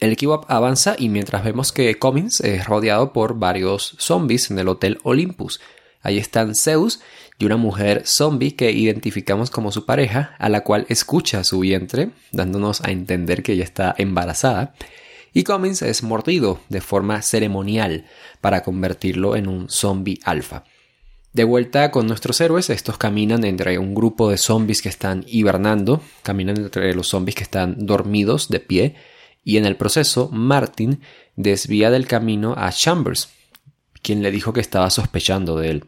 el 0.01 0.13
equipo 0.13 0.47
avanza 0.49 0.97
y 0.99 1.11
mientras 1.11 1.45
vemos 1.45 1.73
que 1.73 1.99
Cummins 1.99 2.41
es 2.41 2.65
rodeado 2.65 3.13
por 3.13 3.39
varios 3.39 3.95
zombies 3.99 4.51
en 4.51 4.59
el 4.59 4.69
Hotel 4.69 4.99
Olympus. 5.03 5.61
Ahí 6.01 6.17
están 6.17 6.55
Zeus 6.55 7.01
y 7.39 7.45
una 7.45 7.57
mujer 7.57 8.03
zombie 8.07 8.53
que 8.53 8.71
identificamos 8.71 9.51
como 9.51 9.73
su 9.73 9.85
pareja, 9.85 10.37
a 10.39 10.49
la 10.49 10.63
cual 10.63 10.87
escucha 10.89 11.45
su 11.45 11.61
vientre, 11.61 12.11
dándonos 12.33 12.81
a 12.81 12.93
entender 12.93 13.43
que 13.43 13.53
ella 13.53 13.65
está 13.65 13.95
embarazada 13.99 14.75
y 15.33 15.45
Cummins 15.45 15.83
es 15.83 16.03
mordido 16.03 16.61
de 16.69 16.81
forma 16.81 17.23
ceremonial 17.23 18.07
para 18.41 18.63
convertirlo 18.63 19.37
en 19.37 19.49
un 19.49 19.69
zombie 19.69 20.21
alfa. 20.25 20.65
De 21.33 21.45
vuelta 21.45 21.91
con 21.91 22.07
nuestros 22.07 22.41
héroes, 22.41 22.71
estos 22.71 22.97
caminan 22.97 23.45
entre 23.45 23.79
un 23.79 23.95
grupo 23.95 24.31
de 24.31 24.39
zombies 24.39 24.83
que 24.83 24.89
están 24.89 25.25
hibernando, 25.29 26.03
caminan 26.23 26.59
entre 26.59 26.95
los 26.95 27.09
zombies 27.09 27.37
que 27.37 27.43
están 27.43 27.87
dormidos 27.87 28.49
de 28.49 28.61
pie, 28.61 28.95
y 29.45 29.57
en 29.57 29.67
el 29.67 29.77
proceso 29.77 30.31
Martin 30.33 31.01
desvía 31.37 31.91
del 31.91 32.07
camino 32.07 32.55
a 32.57 32.73
Chambers, 32.73 33.29
quien 34.03 34.23
le 34.23 34.31
dijo 34.31 34.53
que 34.53 34.61
estaba 34.61 34.91
sospechando 34.91 35.57
de 35.59 35.71
él. 35.71 35.85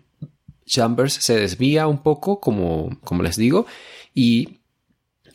Chambers 0.66 1.14
se 1.14 1.36
desvía 1.36 1.86
un 1.86 2.02
poco, 2.02 2.38
como, 2.38 3.00
como 3.02 3.22
les 3.22 3.36
digo, 3.36 3.66
y 4.14 4.60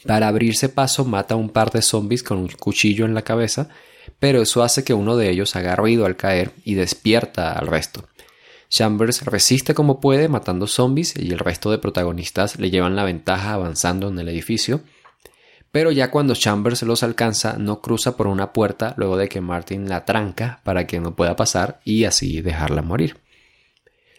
para 0.05 0.27
abrirse 0.27 0.69
paso 0.69 1.03
mata 1.03 1.33
a 1.33 1.37
un 1.37 1.49
par 1.49 1.71
de 1.71 1.81
zombies 1.81 2.23
con 2.23 2.37
un 2.37 2.47
cuchillo 2.47 3.05
en 3.05 3.15
la 3.15 3.23
cabeza 3.23 3.69
pero 4.19 4.41
eso 4.41 4.63
hace 4.63 4.83
que 4.83 4.93
uno 4.93 5.17
de 5.17 5.29
ellos 5.29 5.55
haga 5.55 5.75
ruido 5.75 6.05
al 6.05 6.15
caer 6.15 6.51
y 6.63 6.75
despierta 6.75 7.53
al 7.53 7.67
resto. 7.67 8.07
Chambers 8.69 9.23
resiste 9.23 9.73
como 9.73 9.99
puede 9.99 10.27
matando 10.27 10.67
zombies 10.67 11.15
y 11.15 11.31
el 11.31 11.39
resto 11.39 11.71
de 11.71 11.77
protagonistas 11.77 12.59
le 12.59 12.71
llevan 12.71 12.95
la 12.95 13.03
ventaja 13.03 13.53
avanzando 13.53 14.09
en 14.09 14.19
el 14.19 14.29
edificio. 14.29 14.81
Pero 15.71 15.91
ya 15.91 16.09
cuando 16.09 16.35
Chambers 16.35 16.83
los 16.83 17.03
alcanza 17.03 17.57
no 17.57 17.81
cruza 17.81 18.17
por 18.17 18.27
una 18.27 18.53
puerta 18.53 18.93
luego 18.97 19.17
de 19.17 19.29
que 19.29 19.41
Martin 19.41 19.89
la 19.89 20.05
tranca 20.05 20.61
para 20.63 20.87
que 20.87 20.99
no 20.99 21.15
pueda 21.15 21.35
pasar 21.35 21.79
y 21.83 22.05
así 22.05 22.41
dejarla 22.41 22.81
morir. 22.81 23.17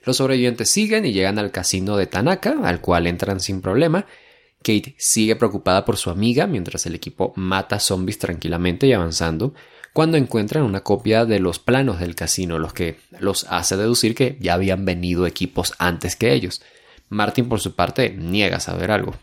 Los 0.05 0.19
sobrevivientes 0.19 0.71
siguen 0.71 1.05
y 1.05 1.13
llegan 1.13 1.39
al 1.39 1.51
casino 1.51 1.97
de 1.97 2.07
Tanaka, 2.07 2.57
al 2.63 2.81
cual 2.81 3.09
entran 3.09 3.41
sin 3.41 3.61
problema. 3.61 4.07
Kate 4.59 4.95
sigue 4.99 5.35
preocupada 5.35 5.85
por 5.85 5.97
su 5.97 6.11
amiga 6.11 6.47
mientras 6.47 6.87
el 6.87 6.95
equipo 6.95 7.33
mata 7.37 7.81
zombies 7.81 8.19
tranquilamente 8.19 8.87
y 8.87 8.93
avanzando, 8.93 9.53
cuando 9.97 10.19
encuentran 10.19 10.63
una 10.63 10.83
copia 10.83 11.25
de 11.25 11.41
los 11.41 11.59
planos 11.59 12.01
del 12.01 12.15
casino, 12.15 12.59
los 12.59 12.75
que 12.75 13.01
los 13.19 13.47
hace 13.49 13.79
deducir 13.79 14.15
que 14.15 14.37
ya 14.41 14.53
habían 14.53 14.85
venido 14.85 15.27
equipos 15.27 15.73
antes 15.79 16.17
que 16.17 16.35
ellos. 16.35 16.61
Martin, 17.09 17.49
por 17.49 17.61
su 17.61 17.75
parte, 17.75 18.11
niega 18.11 18.61
saber 18.61 18.91
algo. 18.91 19.15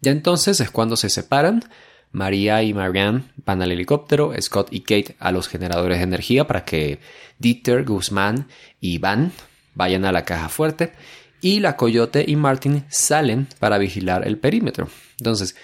Ya 0.00 0.10
entonces 0.10 0.58
es 0.58 0.72
cuando 0.72 0.96
se 0.96 1.08
separan. 1.08 1.62
María 2.10 2.64
y 2.64 2.74
Marianne 2.74 3.26
van 3.46 3.62
al 3.62 3.70
helicóptero, 3.70 4.32
Scott 4.40 4.72
y 4.72 4.80
Kate 4.80 5.14
a 5.20 5.30
los 5.30 5.46
generadores 5.46 5.98
de 5.98 6.04
energía 6.04 6.48
para 6.48 6.64
que 6.64 6.98
Dieter, 7.38 7.84
Guzmán 7.84 8.48
y 8.80 8.98
Van 8.98 9.30
vayan 9.76 10.04
a 10.04 10.10
la 10.10 10.24
caja 10.24 10.48
fuerte 10.48 10.94
y 11.40 11.60
la 11.60 11.76
Coyote 11.76 12.24
y 12.26 12.34
Martin 12.34 12.86
salen 12.88 13.46
para 13.60 13.78
vigilar 13.78 14.26
el 14.26 14.36
perímetro. 14.36 14.88
Entonces, 15.18 15.54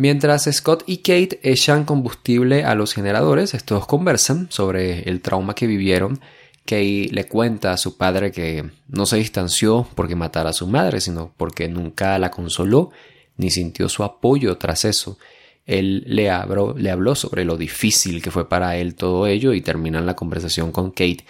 Mientras 0.00 0.48
Scott 0.52 0.84
y 0.86 0.98
Kate 0.98 1.40
echan 1.42 1.84
combustible 1.84 2.62
a 2.62 2.76
los 2.76 2.94
generadores, 2.94 3.52
estos 3.52 3.84
conversan 3.88 4.46
sobre 4.48 5.00
el 5.08 5.20
trauma 5.20 5.56
que 5.56 5.66
vivieron. 5.66 6.20
Kate 6.64 7.08
le 7.10 7.24
cuenta 7.24 7.72
a 7.72 7.76
su 7.76 7.96
padre 7.96 8.30
que 8.30 8.64
no 8.86 9.06
se 9.06 9.16
distanció 9.16 9.88
porque 9.96 10.14
matara 10.14 10.50
a 10.50 10.52
su 10.52 10.68
madre, 10.68 11.00
sino 11.00 11.34
porque 11.36 11.66
nunca 11.68 12.16
la 12.20 12.30
consoló 12.30 12.92
ni 13.38 13.50
sintió 13.50 13.88
su 13.88 14.04
apoyo 14.04 14.56
tras 14.56 14.84
eso. 14.84 15.18
Él 15.66 16.04
le, 16.06 16.30
le 16.76 16.90
habló 16.92 17.14
sobre 17.16 17.44
lo 17.44 17.56
difícil 17.56 18.22
que 18.22 18.30
fue 18.30 18.48
para 18.48 18.76
él 18.76 18.94
todo 18.94 19.26
ello 19.26 19.52
y 19.52 19.62
terminan 19.62 20.06
la 20.06 20.14
conversación 20.14 20.70
con 20.70 20.92
Kate 20.92 21.24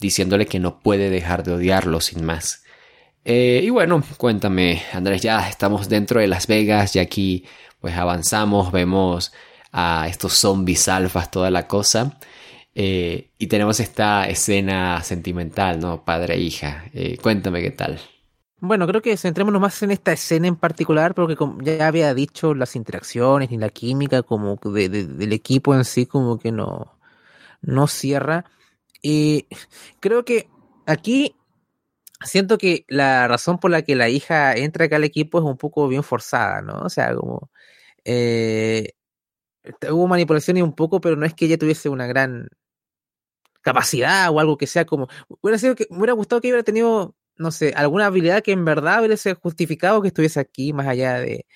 diciéndole 0.00 0.46
que 0.46 0.60
no 0.60 0.80
puede 0.80 1.10
dejar 1.10 1.44
de 1.44 1.52
odiarlo 1.52 2.00
sin 2.00 2.24
más. 2.24 2.64
Eh, 3.26 3.62
y 3.64 3.70
bueno, 3.70 4.02
cuéntame, 4.18 4.82
Andrés, 4.92 5.22
ya 5.22 5.48
estamos 5.48 5.88
dentro 5.88 6.20
de 6.20 6.26
Las 6.26 6.46
Vegas 6.46 6.94
y 6.96 6.98
aquí 6.98 7.44
pues 7.84 7.98
avanzamos, 7.98 8.72
vemos 8.72 9.34
a 9.70 10.08
estos 10.08 10.32
zombies 10.32 10.88
alfas, 10.88 11.30
toda 11.30 11.50
la 11.50 11.68
cosa. 11.68 12.18
Eh, 12.74 13.28
y 13.36 13.46
tenemos 13.48 13.78
esta 13.78 14.26
escena 14.26 15.02
sentimental, 15.02 15.80
¿no? 15.80 16.02
Padre 16.02 16.36
e 16.36 16.38
hija. 16.38 16.86
Eh, 16.94 17.18
cuéntame 17.20 17.60
qué 17.60 17.72
tal. 17.72 18.00
Bueno, 18.58 18.86
creo 18.86 19.02
que 19.02 19.18
centrémonos 19.18 19.60
más 19.60 19.82
en 19.82 19.90
esta 19.90 20.12
escena 20.12 20.48
en 20.48 20.56
particular, 20.56 21.14
porque 21.14 21.36
como 21.36 21.60
ya 21.60 21.86
había 21.86 22.14
dicho, 22.14 22.54
las 22.54 22.74
interacciones 22.74 23.52
y 23.52 23.58
la 23.58 23.68
química 23.68 24.22
como 24.22 24.56
del 24.64 25.32
equipo 25.34 25.74
en 25.74 25.84
sí 25.84 26.06
como 26.06 26.38
que 26.38 26.52
no, 26.52 26.96
no 27.60 27.86
cierra. 27.86 28.46
Y 29.02 29.46
creo 30.00 30.24
que 30.24 30.48
aquí 30.86 31.36
siento 32.22 32.56
que 32.56 32.86
la 32.88 33.28
razón 33.28 33.58
por 33.58 33.70
la 33.70 33.82
que 33.82 33.94
la 33.94 34.08
hija 34.08 34.54
entra 34.54 34.86
acá 34.86 34.96
al 34.96 35.04
equipo 35.04 35.38
es 35.38 35.44
un 35.44 35.58
poco 35.58 35.86
bien 35.86 36.02
forzada, 36.02 36.62
¿no? 36.62 36.78
O 36.78 36.88
sea, 36.88 37.14
como 37.14 37.50
eh, 38.04 38.92
hubo 39.90 40.06
manipulación 40.06 40.56
y 40.56 40.62
un 40.62 40.74
poco, 40.74 41.00
pero 41.00 41.16
no 41.16 41.26
es 41.26 41.34
que 41.34 41.46
ella 41.46 41.58
tuviese 41.58 41.88
una 41.88 42.06
gran 42.06 42.48
capacidad 43.62 44.30
o 44.30 44.40
algo 44.40 44.56
que 44.58 44.66
sea 44.66 44.84
como. 44.84 45.08
Hubiera 45.40 45.58
sido 45.58 45.74
que 45.74 45.86
me 45.90 45.98
hubiera 45.98 46.12
gustado 46.12 46.40
que 46.40 46.48
hubiera 46.48 46.62
tenido, 46.62 47.16
no 47.36 47.50
sé, 47.50 47.72
alguna 47.76 48.06
habilidad 48.06 48.42
que 48.42 48.52
en 48.52 48.64
verdad 48.64 49.04
hubiese 49.04 49.34
justificado 49.34 50.02
que 50.02 50.08
estuviese 50.08 50.40
aquí, 50.40 50.72
más 50.72 50.86
allá 50.86 51.18
de, 51.20 51.46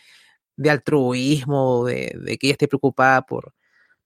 de 0.56 0.70
altruismo, 0.70 1.84
de, 1.86 2.14
de, 2.20 2.38
que 2.38 2.48
ella 2.48 2.54
esté 2.54 2.68
preocupada 2.68 3.22
por, 3.22 3.54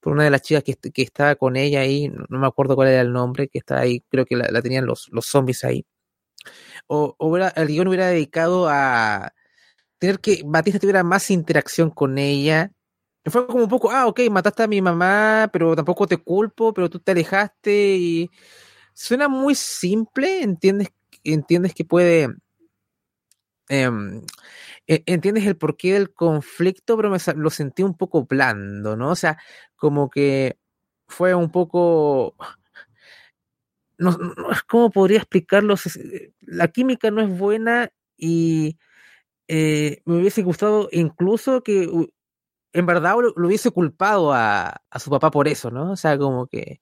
por 0.01 0.13
una 0.15 0.25
de 0.25 0.31
las 0.31 0.43
chicas 0.43 0.65
que, 0.65 0.75
que 0.77 1.03
estaba 1.03 1.37
con 1.37 1.57
ella 1.57 1.81
ahí, 1.81 2.09
no, 2.09 2.39
me 2.39 2.47
acuerdo 2.47 2.77
cuál 2.77 2.89
era 2.89 3.03
el 3.03 3.13
nombre, 3.13 3.49
que 3.49 3.59
está 3.59 3.81
ahí, 3.81 4.01
creo 4.11 4.27
que 4.27 4.37
la, 4.37 4.63
tenían 4.63 4.87
los, 4.87 5.09
los 5.13 5.27
zombies 5.27 5.65
ahí. 5.65 5.87
O, 6.89 7.15
o 7.19 7.37
el 7.37 7.69
guion 7.69 7.89
hubiera 7.89 8.09
dedicado 8.09 8.69
a 8.69 9.33
tener 10.03 10.19
que 10.19 10.43
Batista 10.45 10.81
tuviera 10.81 11.05
más 11.05 11.31
interacción 11.31 11.89
con 11.91 12.19
ella 12.19 12.73
fue 13.25 13.47
como 13.47 13.63
un 13.63 13.69
poco, 13.69 13.93
ah, 13.93 14.09
ok, 14.09 14.19
mataste 14.33 14.65
a 14.65 14.67
mi 14.67 14.83
mamá, 14.83 15.49
pero 15.53 15.77
tampoco 15.77 16.09
te 16.09 16.17
culpo, 16.17 16.75
pero 16.75 16.91
tú 16.91 16.99
te 16.99 17.13
alejaste 17.13 18.29
suena 18.95 19.29
muy 19.29 19.55
simple, 19.55 20.43
entiendes, 20.43 20.89
entiendes 21.23 21.73
que 21.73 21.85
puede, 21.85 22.35
em, 23.69 24.23
e, 24.89 25.05
entiendes 25.07 25.47
el 25.47 25.57
porqué 25.57 25.93
del 25.93 26.13
conflicto, 26.13 26.97
pero 26.97 27.09
me, 27.09 27.19
lo 27.37 27.51
sentí 27.51 27.85
un 27.85 27.97
poco 27.97 28.25
blando, 28.27 28.97
¿no? 28.97 29.11
O 29.11 29.17
sea, 29.17 29.39
como 29.77 30.11
que 30.11 30.59
fue 31.07 31.33
un 31.35 31.51
poco... 31.53 32.35
No, 33.99 34.19
¿Cómo 34.69 34.91
podría 34.91 35.19
explicarlo? 35.19 35.77
La 36.41 36.69
química 36.69 37.13
no 37.13 37.23
es 37.23 37.29
buena 37.39 37.93
y 38.17 38.77
eh, 39.55 40.01
me 40.07 40.17
hubiese 40.17 40.43
gustado 40.43 40.89
incluso 40.93 41.63
que 41.63 41.87
en 42.73 42.87
verdad 42.87 43.17
lo, 43.37 43.47
hubiese 43.47 43.71
culpado 43.71 44.33
a, 44.33 44.83
a, 44.89 44.99
su 44.99 45.11
papá 45.11 45.31
por 45.31 45.47
eso, 45.47 45.71
¿no? 45.71 45.93
O 45.93 45.97
sea, 45.97 46.17
como 46.17 46.47
que... 46.47 46.81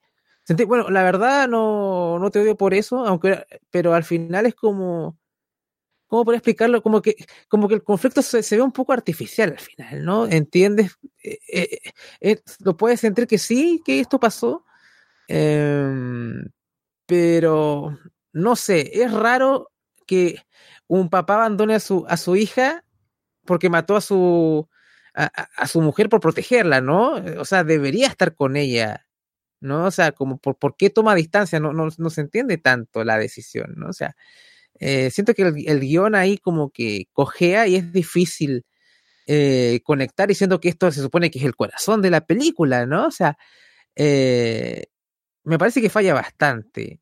Bueno, 0.67 0.89
la 0.89 1.03
verdad 1.03 1.49
no, 1.49 2.17
no 2.17 2.31
te 2.31 2.39
odio 2.39 2.55
por 2.55 2.73
eso, 2.73 3.05
aunque, 3.05 3.45
pero 3.71 3.93
al 3.93 4.03
final 4.05 4.45
es 4.45 4.55
como 4.55 5.17
¿cómo 6.07 6.25
podría 6.25 6.39
explicarlo? 6.39 6.81
Como 6.81 7.01
que, 7.01 7.15
como 7.47 7.67
que 7.67 7.75
el 7.75 7.83
conflicto 7.83 8.21
se, 8.21 8.55
ve 8.55 8.61
un 8.61 8.73
poco 8.73 8.93
artificial 8.93 9.51
al 9.51 9.59
final, 9.59 10.05
¿no? 10.05 10.27
¿Entiendes? 10.27 10.97
Eh, 11.23 11.79
eh, 12.19 12.41
lo 12.59 12.77
puedes 12.77 12.99
sentir 13.01 13.27
que 13.27 13.37
sí, 13.37 13.81
que 13.85 13.99
esto 14.01 14.19
pasó, 14.19 14.65
em, 15.27 16.45
pero 17.05 17.97
no 18.33 18.55
sé, 18.55 19.03
es 19.03 19.11
raro 19.11 19.70
que 20.11 20.43
un 20.87 21.09
papá 21.09 21.35
abandone 21.35 21.75
a 21.75 21.79
su, 21.79 22.05
a 22.09 22.17
su 22.17 22.35
hija 22.35 22.83
porque 23.45 23.69
mató 23.69 23.95
a 23.95 24.01
su, 24.01 24.67
a, 25.13 25.67
su 25.67 25.81
mujer 25.81 26.09
por 26.09 26.19
protegerla, 26.19 26.81
¿no? 26.81 27.13
O 27.39 27.45
sea, 27.45 27.63
debería 27.63 28.07
estar 28.07 28.35
con 28.35 28.57
ella, 28.57 29.07
¿no? 29.61 29.85
O 29.85 29.91
sea, 29.91 30.11
como 30.11 30.37
por, 30.37 30.57
por 30.57 30.75
qué 30.75 30.89
toma 30.89 31.15
distancia, 31.15 31.61
no, 31.61 31.71
no, 31.71 31.87
no 31.97 32.09
se 32.09 32.21
entiende 32.21 32.57
tanto 32.57 33.05
la 33.05 33.17
decisión, 33.17 33.73
¿no? 33.77 33.87
O 33.87 33.93
sea, 33.93 34.15
eh, 34.81 35.11
siento 35.11 35.33
que 35.33 35.43
el, 35.43 35.79
guion 35.79 36.15
ahí 36.15 36.37
como 36.37 36.71
que 36.71 37.05
cojea 37.13 37.67
y 37.67 37.77
es 37.77 37.93
difícil 37.93 38.65
eh, 39.27 39.79
conectar 39.85 40.27
diciendo 40.27 40.59
que 40.59 40.69
esto 40.69 40.91
se 40.91 41.01
supone 41.01 41.31
que 41.31 41.39
es 41.39 41.45
el 41.45 41.55
corazón 41.55 42.01
de 42.01 42.11
la 42.11 42.25
película, 42.25 42.85
¿no? 42.85 43.07
O 43.07 43.11
sea, 43.11 43.37
eh, 43.95 44.87
me 45.45 45.57
parece 45.57 45.81
que 45.81 45.89
falla 45.89 46.13
bastante. 46.13 47.01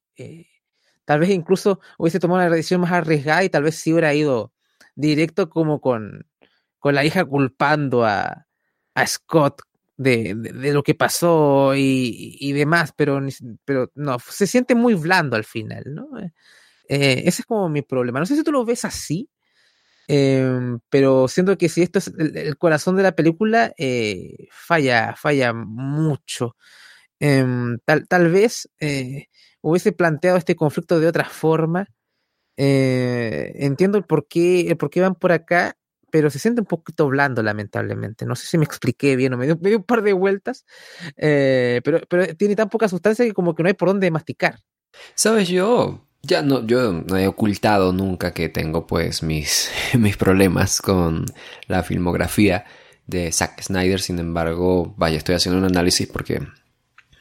Tal 1.10 1.22
vez 1.22 1.32
incluso 1.32 1.80
hubiese 1.98 2.20
tomado 2.20 2.46
una 2.46 2.56
decisión 2.56 2.82
más 2.82 2.92
arriesgada 2.92 3.44
y 3.44 3.50
tal 3.50 3.64
vez 3.64 3.74
sí 3.74 3.92
hubiera 3.92 4.14
ido 4.14 4.54
directo 4.94 5.50
como 5.50 5.82
con, 5.82 6.28
con 6.78 6.94
la 6.94 7.04
hija 7.04 7.26
culpando 7.26 8.06
a, 8.06 8.46
a 8.94 9.08
Scott 9.08 9.64
de, 9.98 10.36
de, 10.36 10.72
lo 10.72 10.84
que 10.84 10.94
pasó 10.94 11.74
y, 11.74 12.38
y, 12.40 12.54
demás, 12.54 12.94
pero, 12.96 13.20
pero 13.66 13.92
no, 13.96 14.20
se 14.20 14.46
siente 14.46 14.76
muy 14.76 14.94
blando 14.94 15.36
al 15.36 15.46
final, 15.46 15.84
¿no? 15.88 16.10
Eh, 16.88 17.24
ese 17.26 17.42
es 17.42 17.46
como 17.48 17.70
mi 17.70 17.82
problema. 17.82 18.20
No 18.20 18.28
sé 18.28 18.36
si 18.36 18.44
tú 18.44 18.52
lo 18.52 18.64
ves 18.64 18.86
así, 18.86 19.32
em, 20.08 20.80
pero 20.92 21.28
siento 21.28 21.58
que 21.58 21.70
si 21.70 21.82
esto 21.82 21.98
es 21.98 22.14
el, 22.20 22.56
corazón 22.60 22.96
de 22.98 23.02
la 23.04 23.16
película, 23.16 23.74
eh, 23.80 24.48
falla, 24.52 25.16
falla 25.18 25.54
mucho. 25.54 26.56
Em, 27.20 27.80
tal, 27.84 28.08
tal, 28.08 28.30
vez 28.32 28.70
eh, 28.80 29.26
hubiese 29.62 29.92
planteado 29.92 30.38
este 30.38 30.56
conflicto 30.56 31.00
de 31.00 31.08
otra 31.08 31.26
forma. 31.26 31.88
entiendo 32.58 33.98
el 33.98 34.04
por, 34.04 34.28
qué, 34.28 34.68
el 34.68 34.78
por 34.78 34.90
qué 34.90 35.02
van 35.02 35.16
por 35.16 35.32
acá, 35.32 35.76
pero 36.12 36.30
se 36.30 36.40
siente 36.40 36.62
un 36.62 36.68
poquito 36.68 37.08
blando, 37.08 37.44
lamentablemente. 37.44 38.26
No 38.26 38.36
sé 38.36 38.48
si 38.48 38.58
me 38.58 38.66
expliqué 38.66 39.16
bien 39.16 39.34
o 39.34 39.38
me 39.38 39.46
dio, 39.46 39.58
un 39.78 39.84
par 39.84 40.02
de 40.02 40.14
vueltas, 40.14 40.66
pero, 41.16 42.02
pero 42.10 42.36
tiene 42.36 42.56
tan 42.56 42.70
poca 42.70 42.88
sustancia 42.88 43.26
que 43.26 43.34
como 43.34 43.56
que 43.56 43.64
no 43.64 43.68
hay 43.68 43.76
por 43.76 43.90
dónde 43.90 44.10
masticar. 44.12 44.60
Sabes, 45.16 45.48
yo 45.50 46.06
ya 46.22 46.42
no, 46.42 46.66
yo 46.66 46.92
no 46.92 47.18
he 47.18 47.28
ocultado 47.28 47.94
nunca 47.94 48.34
que 48.34 48.50
tengo 48.50 48.86
pues 48.88 49.24
mis, 49.24 49.70
mis 49.98 50.18
problemas 50.18 50.82
con 50.82 51.26
la 51.68 51.84
filmografía 51.84 52.66
de 53.08 53.32
Zack 53.32 53.62
Snyder, 53.64 54.00
sin 54.00 54.20
embargo, 54.20 54.94
vaya, 54.98 55.18
estoy 55.18 55.36
haciendo 55.36 55.58
un 55.58 55.66
análisis 55.66 56.08
porque 56.08 56.42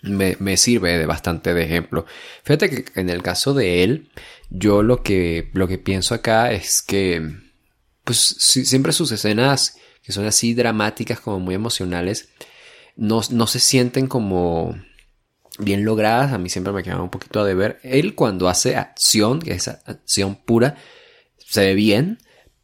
me, 0.02 0.56
sirve 0.56 0.98
de 0.98 1.06
bastante 1.06 1.54
de 1.54 1.64
ejemplo. 1.64 2.06
Fíjate 2.44 2.70
que 2.70 3.00
en 3.00 3.10
el 3.10 3.22
caso 3.22 3.54
de 3.54 3.82
él, 3.84 4.10
yo 4.50 4.82
lo 4.82 5.02
que, 5.02 5.50
lo 5.52 5.68
que 5.68 5.78
pienso 5.78 6.14
acá 6.14 6.52
es 6.52 6.82
que, 6.82 7.22
pues 8.04 8.18
siempre 8.18 8.92
sus 8.92 9.12
escenas 9.12 9.76
que 10.02 10.12
son 10.12 10.26
así 10.26 10.54
dramáticas, 10.54 11.20
como 11.20 11.38
muy 11.38 11.54
emocionales, 11.54 12.30
no, 12.96 13.20
no 13.30 13.46
se 13.46 13.60
sienten 13.60 14.06
como 14.06 14.74
bien 15.58 15.84
logradas, 15.84 16.32
a 16.32 16.38
mí 16.38 16.48
siempre 16.48 16.72
me 16.72 16.82
quedan 16.82 17.00
un 17.00 17.10
poquito 17.10 17.40
a 17.40 17.44
deber. 17.44 17.78
Él 17.82 18.14
cuando 18.14 18.48
hace 18.48 18.76
acción, 18.76 19.40
que 19.40 19.52
es 19.52 19.68
acción 19.68 20.36
pura, 20.36 20.76
se 21.36 21.60
ve 21.60 21.74
bien, 21.74 22.18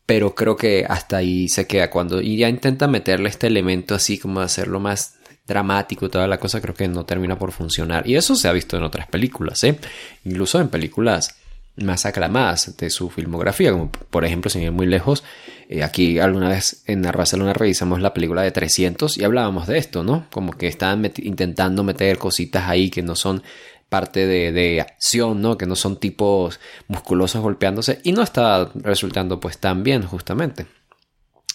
pero 0.07 0.35
creo 0.35 0.57
que 0.57 0.87
hasta 0.89 1.19
ahí 1.19 1.49
se 1.49 1.67
queda. 1.67 1.91
Cuando 1.91 2.21
y 2.23 2.37
ya 2.37 2.49
intenta 2.49 2.89
meterle 2.89 3.29
este 3.29 3.47
elemento 3.47 3.95
así 3.95 4.19
como 4.19 4.41
hacerlo 4.41 4.81
más 4.81 5.19
dramático 5.47 6.07
y 6.07 6.09
toda 6.09 6.27
la 6.27 6.39
cosa, 6.39 6.61
creo 6.61 6.75
que 6.75 6.89
no 6.89 7.05
termina 7.05 7.39
por 7.39 7.53
funcionar. 7.53 8.09
Y 8.09 8.17
eso 8.17 8.35
se 8.35 8.49
ha 8.49 8.53
visto 8.53 8.77
en 8.77 8.83
otras 8.83 9.07
películas, 9.07 9.63
¿eh? 9.65 9.79
Incluso 10.25 10.61
en 10.61 10.69
películas 10.69 11.37
más 11.77 12.07
aclamadas 12.07 12.77
de 12.77 12.89
su 12.89 13.11
filmografía, 13.11 13.73
como 13.73 13.91
por 13.91 14.25
ejemplo, 14.25 14.51
sin 14.51 14.63
ir 14.63 14.73
muy 14.73 14.87
lejos, 14.87 15.25
eh, 15.69 15.83
aquí 15.83 16.19
alguna 16.19 16.49
vez 16.49 16.83
en 16.87 17.03
Barcelona 17.03 17.53
revisamos 17.53 18.01
la 18.01 18.15
película 18.15 18.43
de 18.43 18.53
300 18.53 19.19
y 19.19 19.25
hablábamos 19.25 19.67
de 19.67 19.79
esto, 19.79 20.05
¿no? 20.05 20.27
Como 20.31 20.53
que 20.53 20.69
estaban 20.69 21.11
intentando 21.17 21.83
meter 21.83 22.19
cositas 22.19 22.69
ahí 22.69 22.91
que 22.91 23.03
no 23.03 23.17
son 23.17 23.43
parte 23.89 24.27
de, 24.27 24.53
de, 24.53 24.81
acción, 24.81 25.41
¿no? 25.41 25.59
Que 25.59 25.67
no 25.67 25.77
son 25.77 25.99
tipos 25.99 26.61
musculosos 26.89 27.43
golpeándose 27.43 28.01
y 28.03 28.13
no 28.13 28.23
está 28.23 28.71
resultando 28.75 29.41
pues 29.41 29.59
tan 29.59 29.83
bien 29.83 30.03
justamente. 30.03 30.67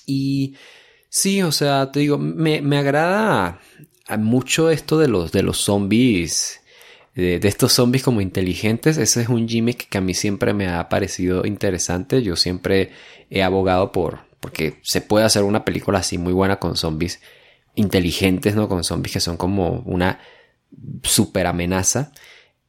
Y 0.06 0.56
sí, 1.10 1.42
o 1.42 1.52
sea, 1.52 1.92
te 1.92 2.00
digo, 2.02 2.18
me, 2.18 2.62
me 2.62 2.78
agrada 2.78 3.60
mucho 4.18 4.70
esto 4.70 4.98
de 4.98 5.08
los, 5.08 5.32
de 5.32 5.44
los 5.44 5.58
zombies 5.58 6.60
de, 7.20 7.40
estos 7.48 7.74
zombies 7.74 8.04
como 8.04 8.22
inteligentes. 8.22 8.98
Ese 8.98 9.22
es 9.22 9.30
un 9.30 9.48
gimmick 9.48 9.90
que 9.90 9.98
a 9.98 10.02
mí 10.02 10.14
siempre 10.14 10.54
me 10.54 10.68
ha 10.68 10.90
parecido 10.90 11.46
interesante. 11.46 12.22
Yo 12.22 12.36
siempre 12.36 12.92
he 13.30 13.44
abogado 13.44 13.92
por 13.92 14.30
porque 14.40 14.80
se 14.84 15.02
puede 15.02 15.26
hacer 15.26 15.44
una 15.44 15.66
película 15.66 16.00
así 16.00 16.18
muy 16.18 16.32
buena 16.32 16.60
con 16.60 16.78
zombies 16.78 17.20
inteligentes, 17.76 18.56
¿no? 18.56 18.70
Con 18.70 18.86
zombies 18.86 19.14
que 19.14 19.20
son 19.20 19.36
como 19.36 19.82
una 19.86 20.20
super 21.04 21.46
amenaza. 21.46 22.14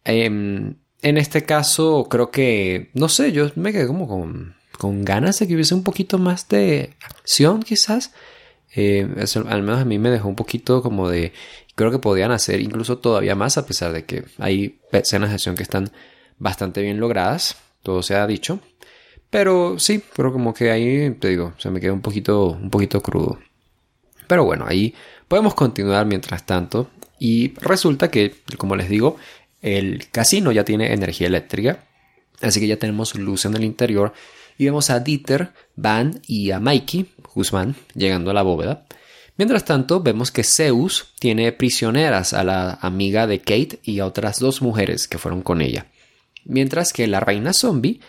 Em, 0.05 0.75
en 1.03 1.17
este 1.17 1.45
caso, 1.45 2.09
creo 2.11 2.31
que, 2.33 2.91
no 2.95 3.09
sé, 3.09 3.31
yo 3.31 3.51
me 3.55 3.73
quedé 3.73 3.87
como 3.87 4.09
con, 4.09 4.57
con 4.81 5.05
ganas 5.05 5.39
de 5.39 5.47
que 5.47 5.53
hubiese 5.53 5.75
un 5.75 5.83
poquito 5.83 6.17
más 6.17 6.49
de 6.49 6.97
acción, 7.03 7.63
quizás. 7.63 8.15
Eh, 8.75 9.07
al 9.47 9.63
menos 9.63 9.79
a 9.79 9.85
mí 9.85 9.99
me 9.99 10.09
dejó 10.09 10.27
un 10.27 10.37
poquito 10.37 10.81
como 10.83 11.11
de 11.11 11.35
creo 11.75 11.91
que 11.91 11.99
podían 11.99 12.31
hacer 12.31 12.61
incluso 12.61 12.97
todavía 12.97 13.35
más 13.35 13.59
a 13.59 13.67
pesar 13.67 13.93
de 13.93 14.07
que 14.07 14.25
hay 14.39 14.79
escenas 14.93 15.29
de 15.29 15.35
acción 15.35 15.55
que 15.55 15.65
están 15.65 15.91
bastante 16.39 16.81
bien 16.81 16.99
logradas, 16.99 17.57
todo 17.83 18.03
se 18.03 18.15
ha 18.15 18.27
dicho. 18.27 18.59
Pero 19.29 19.79
sí, 19.79 20.03
pero 20.17 20.33
como 20.33 20.55
que 20.55 20.71
ahí, 20.71 21.11
te 21.11 21.29
digo, 21.29 21.53
se 21.59 21.69
me 21.69 21.79
quedó 21.79 21.93
un 21.93 22.01
poquito, 22.01 22.47
un 22.47 22.71
poquito 22.71 23.03
crudo. 23.03 23.39
Pero 24.29 24.45
bueno, 24.45 24.65
ahí 24.67 24.95
podemos 25.29 25.53
continuar 25.53 26.07
mientras 26.07 26.47
tanto. 26.47 26.89
Y 27.19 27.53
resulta 27.61 28.11
que, 28.11 28.35
como 28.57 28.77
les 28.77 28.89
digo, 28.89 29.19
el 29.61 30.09
casino 30.11 30.53
ya 30.53 30.65
tiene 30.65 30.95
energía 30.95 31.27
eléctrica. 31.27 31.85
Así 32.41 32.61
que 32.61 32.67
ya 32.67 32.79
tenemos 32.79 33.15
luz 33.15 33.45
en 33.45 33.55
el 33.57 33.65
interior. 33.65 34.15
Y 34.61 34.67
vemos 34.67 34.91
a 34.91 35.01
Dieter, 35.01 35.55
Van 35.75 36.21
y 36.27 36.51
a 36.51 36.61
Mikey, 36.61 37.07
Guzmán, 37.35 37.77
llegando 37.95 38.31
a 38.31 38.35
la 38.35 38.43
bóveda. 38.43 38.85
Mientras 39.39 39.65
tanto, 39.65 40.03
vemos 40.03 40.31
que 40.31 40.45
Zeus 40.45 41.15
tiene 41.19 41.51
prisioneras 41.53 42.35
a 42.35 42.45
la 42.45 42.75
amiga 42.83 43.27
de 43.27 43.39
Kate 43.39 43.81
y 43.83 44.01
a 44.01 44.05
otras 44.05 44.39
dos 44.39 44.61
mujeres 44.61 45.09
que 45.09 45.17
fueron 45.17 45.41
con 45.41 45.63
ella. 45.63 45.87
Mientras 46.45 46.93
que 46.93 47.07
la 47.07 47.21
reina 47.21 47.55
zombie 47.55 48.01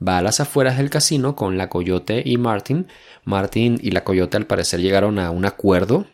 va 0.00 0.18
a 0.18 0.22
las 0.22 0.38
afueras 0.38 0.78
del 0.78 0.90
casino 0.90 1.34
con 1.34 1.58
la 1.58 1.68
coyote 1.68 2.22
y 2.24 2.38
Martin. 2.38 2.86
Martin 3.24 3.80
y 3.82 3.90
la 3.90 4.04
coyote 4.04 4.36
al 4.36 4.46
parecer 4.46 4.80
llegaron 4.80 5.18
a 5.18 5.32
un 5.32 5.44
acuerdo 5.44 6.06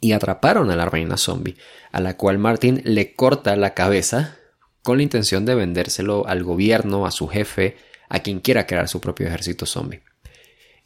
y 0.00 0.12
atraparon 0.12 0.70
a 0.70 0.76
la 0.76 0.86
reina 0.86 1.18
zombie, 1.18 1.58
a 1.90 2.00
la 2.00 2.16
cual 2.16 2.38
Martin 2.38 2.80
le 2.86 3.12
corta 3.12 3.56
la 3.56 3.74
cabeza 3.74 4.38
con 4.82 4.96
la 4.96 5.02
intención 5.02 5.44
de 5.44 5.54
vendérselo 5.54 6.26
al 6.26 6.44
gobierno, 6.44 7.04
a 7.04 7.10
su 7.10 7.28
jefe, 7.28 7.76
a 8.12 8.20
quien 8.20 8.40
quiera 8.40 8.66
crear 8.66 8.88
su 8.88 9.00
propio 9.00 9.26
ejército 9.26 9.64
zombie. 9.64 10.02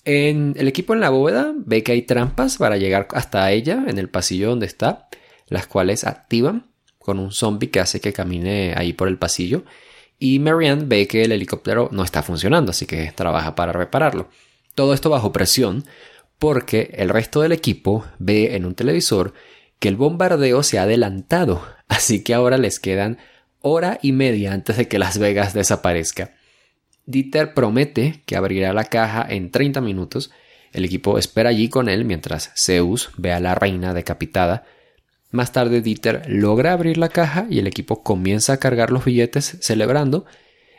En 0.04 0.54
el 0.56 0.68
equipo 0.68 0.94
en 0.94 1.00
la 1.00 1.10
bóveda 1.10 1.52
ve 1.56 1.82
que 1.82 1.90
hay 1.90 2.02
trampas 2.02 2.56
para 2.56 2.76
llegar 2.76 3.08
hasta 3.10 3.50
ella 3.50 3.84
en 3.88 3.98
el 3.98 4.08
pasillo 4.08 4.50
donde 4.50 4.66
está, 4.66 5.08
las 5.48 5.66
cuales 5.66 6.04
activan 6.04 6.70
con 7.00 7.18
un 7.18 7.32
zombie 7.32 7.70
que 7.70 7.80
hace 7.80 8.00
que 8.00 8.12
camine 8.12 8.74
ahí 8.76 8.92
por 8.92 9.08
el 9.08 9.18
pasillo. 9.18 9.64
Y 10.20 10.38
Marianne 10.38 10.84
ve 10.86 11.08
que 11.08 11.24
el 11.24 11.32
helicóptero 11.32 11.88
no 11.90 12.04
está 12.04 12.22
funcionando, 12.22 12.70
así 12.70 12.86
que 12.86 13.10
trabaja 13.10 13.56
para 13.56 13.72
repararlo. 13.72 14.28
Todo 14.76 14.94
esto 14.94 15.10
bajo 15.10 15.32
presión, 15.32 15.84
porque 16.38 16.92
el 16.94 17.08
resto 17.08 17.40
del 17.40 17.50
equipo 17.50 18.04
ve 18.20 18.54
en 18.54 18.66
un 18.66 18.76
televisor 18.76 19.34
que 19.80 19.88
el 19.88 19.96
bombardeo 19.96 20.62
se 20.62 20.78
ha 20.78 20.82
adelantado, 20.82 21.66
así 21.88 22.22
que 22.22 22.34
ahora 22.34 22.56
les 22.56 22.78
quedan 22.78 23.18
hora 23.62 23.98
y 24.00 24.12
media 24.12 24.52
antes 24.52 24.76
de 24.76 24.86
que 24.86 25.00
Las 25.00 25.18
Vegas 25.18 25.54
desaparezca. 25.54 26.35
Dieter 27.06 27.54
promete 27.54 28.22
que 28.26 28.36
abrirá 28.36 28.72
la 28.72 28.84
caja 28.84 29.24
en 29.28 29.50
30 29.50 29.80
minutos. 29.80 30.32
El 30.72 30.84
equipo 30.84 31.18
espera 31.18 31.50
allí 31.50 31.68
con 31.68 31.88
él 31.88 32.04
mientras 32.04 32.52
Zeus 32.56 33.10
ve 33.16 33.32
a 33.32 33.40
la 33.40 33.54
reina 33.54 33.94
decapitada. 33.94 34.64
Más 35.30 35.52
tarde 35.52 35.80
Dieter 35.80 36.22
logra 36.28 36.72
abrir 36.72 36.98
la 36.98 37.08
caja 37.08 37.46
y 37.48 37.60
el 37.60 37.66
equipo 37.66 38.02
comienza 38.02 38.54
a 38.54 38.56
cargar 38.58 38.90
los 38.90 39.04
billetes 39.04 39.56
celebrando. 39.60 40.26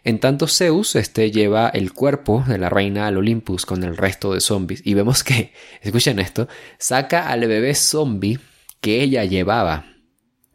En 0.04 0.20
tanto 0.20 0.48
Zeus 0.48 0.96
este, 0.96 1.32
lleva 1.32 1.70
el 1.70 1.94
cuerpo 1.94 2.44
de 2.48 2.58
la 2.58 2.70
reina 2.70 3.08
al 3.08 3.18
Olympus 3.18 3.66
con 3.66 3.84
el 3.84 3.98
resto 3.98 4.34
de 4.34 4.42
zombies 4.42 4.82
y 4.86 4.94
vemos 4.94 5.24
que, 5.24 5.54
escuchen 5.82 6.20
esto, 6.20 6.48
saca 6.78 7.30
al 7.30 7.48
bebé 7.48 7.74
zombie 7.74 8.40
que 8.82 9.02
ella 9.02 9.26
llevaba 9.26 9.97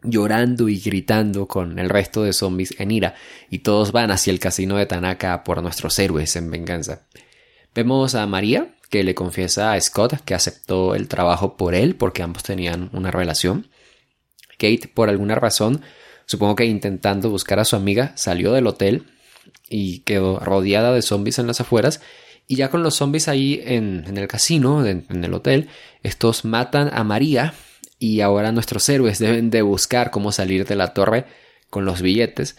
llorando 0.03 0.69
y 0.69 0.79
gritando 0.79 1.47
con 1.47 1.79
el 1.79 1.89
resto 1.89 2.23
de 2.23 2.33
zombies 2.33 2.75
en 2.79 2.91
ira, 2.91 3.15
y 3.49 3.59
todos 3.59 3.91
van 3.91 4.11
hacia 4.11 4.31
el 4.31 4.39
casino 4.39 4.77
de 4.77 4.85
Tanaka 4.85 5.43
por 5.43 5.61
nuestros 5.61 5.97
héroes 5.99 6.35
en 6.35 6.51
venganza. 6.51 7.03
Vemos 7.73 8.15
a 8.15 8.27
María, 8.27 8.75
que 8.89 9.03
le 9.03 9.15
confiesa 9.15 9.73
a 9.73 9.81
Scott 9.81 10.21
que 10.23 10.35
aceptó 10.35 10.93
el 10.93 11.07
trabajo 11.07 11.57
por 11.57 11.73
él 11.73 11.95
porque 11.95 12.21
ambos 12.21 12.43
tenían 12.43 12.91
una 12.93 13.09
relación. 13.09 13.67
Kate, 14.59 14.87
por 14.93 15.09
alguna 15.09 15.33
razón, 15.33 15.81
supongo 16.27 16.55
que 16.55 16.65
intentando 16.65 17.31
buscar 17.31 17.59
a 17.59 17.65
su 17.65 17.75
amiga, 17.75 18.13
salió 18.15 18.53
del 18.53 18.67
hotel 18.67 19.07
y 19.67 20.01
quedó 20.01 20.39
rodeada 20.39 20.93
de 20.93 21.01
zombies 21.01 21.39
en 21.39 21.47
las 21.47 21.59
afueras. 21.59 22.01
Y 22.47 22.57
ya 22.57 22.69
con 22.69 22.83
los 22.83 22.95
zombies 22.95 23.27
ahí 23.27 23.63
en, 23.65 24.05
el 24.15 24.27
casino, 24.27 24.85
en 24.85 25.05
el 25.09 25.33
hotel, 25.33 25.69
estos 26.03 26.45
matan 26.45 26.91
a 26.93 27.03
María 27.03 27.55
y 27.99 28.21
ahora 28.21 28.51
nuestros 28.51 28.87
héroes 28.89 29.19
deben 29.19 29.49
de 29.49 29.61
buscar 29.61 30.11
cómo 30.11 30.31
salir 30.31 30.65
de 30.65 30.75
la 30.75 30.93
torre 30.93 31.25
con 31.69 31.85
los 31.85 32.01
billetes. 32.01 32.57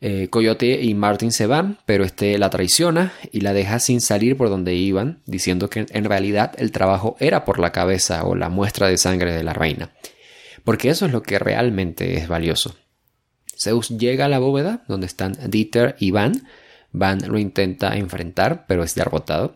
Eh, 0.00 0.28
Coyote 0.28 0.82
y 0.82 0.94
Martin 0.94 1.32
se 1.32 1.46
van, 1.46 1.78
pero 1.86 2.04
este 2.04 2.38
la 2.38 2.50
traiciona 2.50 3.12
y 3.32 3.40
la 3.40 3.52
deja 3.52 3.78
sin 3.78 4.00
salir 4.00 4.36
por 4.36 4.50
donde 4.50 4.74
iban, 4.74 5.22
diciendo 5.26 5.70
que 5.70 5.86
en 5.88 6.04
realidad 6.04 6.52
el 6.58 6.70
trabajo 6.70 7.16
era 7.18 7.44
por 7.44 7.58
la 7.58 7.72
cabeza 7.72 8.24
o 8.24 8.34
la 8.34 8.48
muestra 8.48 8.88
de 8.88 8.98
sangre 8.98 9.32
de 9.32 9.42
la 9.42 9.54
reina. 9.54 9.92
Porque 10.64 10.90
eso 10.90 11.06
es 11.06 11.12
lo 11.12 11.22
que 11.22 11.38
realmente 11.38 12.18
es 12.18 12.28
valioso. 12.28 12.76
Zeus 13.58 13.88
llega 13.88 14.26
a 14.26 14.28
la 14.28 14.38
bóveda 14.38 14.84
donde 14.86 15.06
están 15.06 15.36
Dieter 15.48 15.96
y 15.98 16.10
Van. 16.10 16.46
Van 16.92 17.20
lo 17.26 17.38
intenta 17.38 17.96
enfrentar, 17.96 18.66
pero 18.66 18.84
es 18.84 18.94
derrotado 18.94 19.54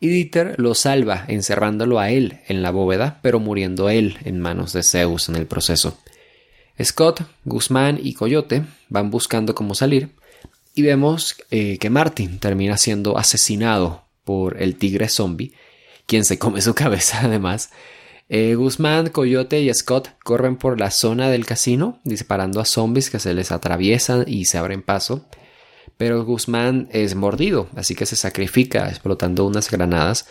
y 0.00 0.08
Dieter 0.08 0.54
lo 0.58 0.74
salva 0.74 1.24
encerrándolo 1.28 2.00
a 2.00 2.10
él 2.10 2.40
en 2.48 2.62
la 2.62 2.70
bóveda, 2.70 3.20
pero 3.22 3.38
muriendo 3.38 3.90
él 3.90 4.16
en 4.24 4.40
manos 4.40 4.72
de 4.72 4.82
Zeus 4.82 5.28
en 5.28 5.36
el 5.36 5.46
proceso. 5.46 5.98
Scott, 6.82 7.22
Guzmán 7.44 8.00
y 8.02 8.14
Coyote 8.14 8.64
van 8.88 9.10
buscando 9.10 9.54
cómo 9.54 9.74
salir 9.74 10.08
y 10.74 10.82
vemos 10.82 11.36
eh, 11.50 11.76
que 11.78 11.90
Martin 11.90 12.38
termina 12.38 12.78
siendo 12.78 13.18
asesinado 13.18 14.04
por 14.24 14.62
el 14.62 14.76
tigre 14.76 15.08
zombie, 15.08 15.52
quien 16.06 16.24
se 16.24 16.38
come 16.38 16.62
su 16.62 16.74
cabeza 16.74 17.20
además. 17.22 17.70
Eh, 18.30 18.54
Guzmán, 18.54 19.10
Coyote 19.10 19.60
y 19.60 19.74
Scott 19.74 20.10
corren 20.24 20.56
por 20.56 20.80
la 20.80 20.90
zona 20.90 21.28
del 21.28 21.44
casino 21.44 21.98
disparando 22.04 22.60
a 22.60 22.64
zombies 22.64 23.10
que 23.10 23.18
se 23.18 23.34
les 23.34 23.52
atraviesan 23.52 24.24
y 24.26 24.46
se 24.46 24.56
abren 24.56 24.82
paso 24.82 25.26
pero 25.96 26.24
Guzmán 26.24 26.88
es 26.92 27.14
mordido, 27.14 27.68
así 27.76 27.94
que 27.94 28.06
se 28.06 28.16
sacrifica 28.16 28.88
explotando 28.88 29.46
unas 29.46 29.70
granadas. 29.70 30.26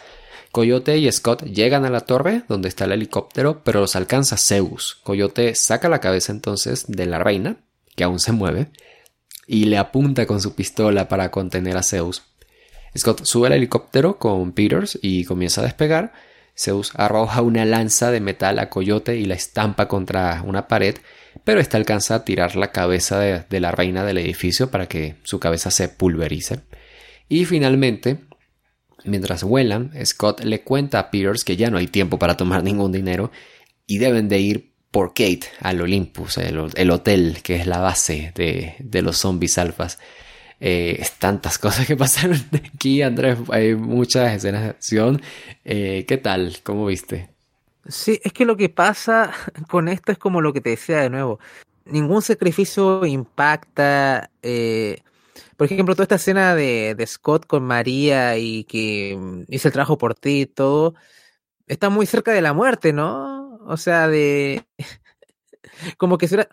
Coyote 0.52 0.98
y 0.98 1.12
Scott 1.12 1.44
llegan 1.44 1.86
a 1.86 1.90
la 1.90 2.02
torre 2.02 2.44
donde 2.48 2.70
está 2.70 2.86
el 2.86 2.94
helicóptero, 2.94 3.64
pero 3.64 3.82
los 3.82 3.96
alcanza 3.96 4.38
Zeus. 4.38 5.00
Coyote 5.04 5.54
saca 5.56 5.90
la 5.90 6.00
cabeza 6.00 6.32
entonces 6.32 6.86
de 6.88 7.06
la 7.06 7.20
reina, 7.20 7.58
que 7.96 8.04
aún 8.04 8.20
se 8.20 8.32
mueve, 8.32 8.72
y 9.46 9.66
le 9.66 9.78
apunta 9.78 10.26
con 10.26 10.42
su 10.42 10.56
pistola 10.56 11.08
para 11.08 11.32
contener 11.32 11.78
a 11.78 11.84
Zeus. 11.84 12.24
Scott 12.98 13.26
sube 13.26 13.48
al 13.48 13.54
helicóptero 13.54 14.18
con 14.18 14.52
Peters 14.54 14.98
y 15.02 15.26
comienza 15.26 15.62
a 15.62 15.66
despegar. 15.66 16.14
Zeus 16.58 16.92
arroja 16.96 17.42
una 17.42 17.64
lanza 17.66 18.12
de 18.12 18.20
metal 18.20 18.60
a 18.60 18.70
Coyote 18.70 19.18
y 19.18 19.26
la 19.26 19.36
estampa 19.36 19.88
contra 19.88 20.42
una 20.46 20.68
pared 20.68 20.96
pero 21.44 21.60
ésta 21.60 21.78
alcanza 21.78 22.16
a 22.16 22.26
tirar 22.26 22.56
la 22.56 22.72
cabeza 22.72 23.20
de, 23.20 23.60
la 23.60 23.72
reina 23.72 24.04
del 24.04 24.18
edificio 24.18 24.70
para 24.72 24.88
que 24.88 25.16
su 25.24 25.40
cabeza 25.40 25.72
se 25.72 25.90
pulverice. 25.90 26.62
Y 27.28 27.46
finalmente, 27.46 28.20
mientras 29.06 29.44
vuelan, 29.44 29.92
Scott 30.06 30.44
le 30.44 30.62
cuenta 30.62 31.00
a 31.00 31.12
Peters 31.12 31.44
que 31.44 31.58
ya 31.58 31.70
no 31.70 31.78
hay 31.78 31.88
tiempo 31.88 32.20
para 32.20 32.38
tomar 32.38 32.64
ningún 32.64 32.92
dinero 32.92 33.32
y 33.86 34.00
deben 34.00 34.30
de 34.30 34.40
ir 34.40 34.74
por 34.92 35.10
Kate 35.10 35.42
al 35.60 35.82
Olympus, 35.82 36.38
el, 36.40 36.90
hotel 36.92 37.38
que 37.44 37.56
es 37.56 37.68
la 37.68 37.80
base 37.80 38.34
de, 38.36 39.02
los 39.02 39.18
zombies 39.18 39.58
alfas. 39.58 40.00
Eh, 40.62 41.02
tantas 41.20 41.58
cosas 41.58 41.88
que 41.88 41.96
pasaron 41.96 42.42
aquí, 42.76 43.02
Andrés. 43.02 43.38
Hay 43.50 43.76
muchas 43.76 44.36
escenas 44.36 44.64
de 44.64 44.70
acción. 44.70 45.22
Eh, 45.64 46.06
¿Qué 46.08 46.18
tal? 46.18 46.58
¿Cómo 46.64 46.86
viste? 46.88 47.30
Sí, 47.88 48.20
es 48.24 48.34
que 48.34 48.46
lo 48.46 48.58
que 48.58 48.70
pasa 48.70 49.32
con 49.70 49.88
esto 49.88 50.12
es 50.12 50.18
como 50.18 50.42
lo 50.42 50.54
que 50.54 50.62
te 50.62 50.72
decía 50.72 51.00
de 51.02 51.10
nuevo. 51.10 51.40
Ningún 51.86 52.22
sacrificio 52.22 53.06
impacta. 53.06 54.30
Eh, 54.42 55.02
por 55.58 55.66
ejemplo, 55.66 55.96
toda 55.96 56.04
esta 56.04 56.16
escena 56.16 56.56
de, 56.56 56.96
Scott 57.08 57.46
con 57.48 57.64
María 57.64 58.38
y 58.38 58.64
que 58.66 59.18
mm, 59.20 59.44
hizo 59.50 59.68
el 59.68 59.74
trabajo 59.74 59.98
por 59.98 60.16
ti 60.16 60.42
y 60.42 60.46
todo, 60.46 60.96
está 61.68 61.90
muy 61.90 62.06
cerca 62.06 62.32
de 62.34 62.42
la 62.42 62.54
muerte, 62.54 62.94
¿no? 62.94 63.60
O 63.66 63.78
sea, 63.78 64.08
de. 64.08 64.66
como 65.98 66.18
que 66.18 66.28
se, 66.28 66.48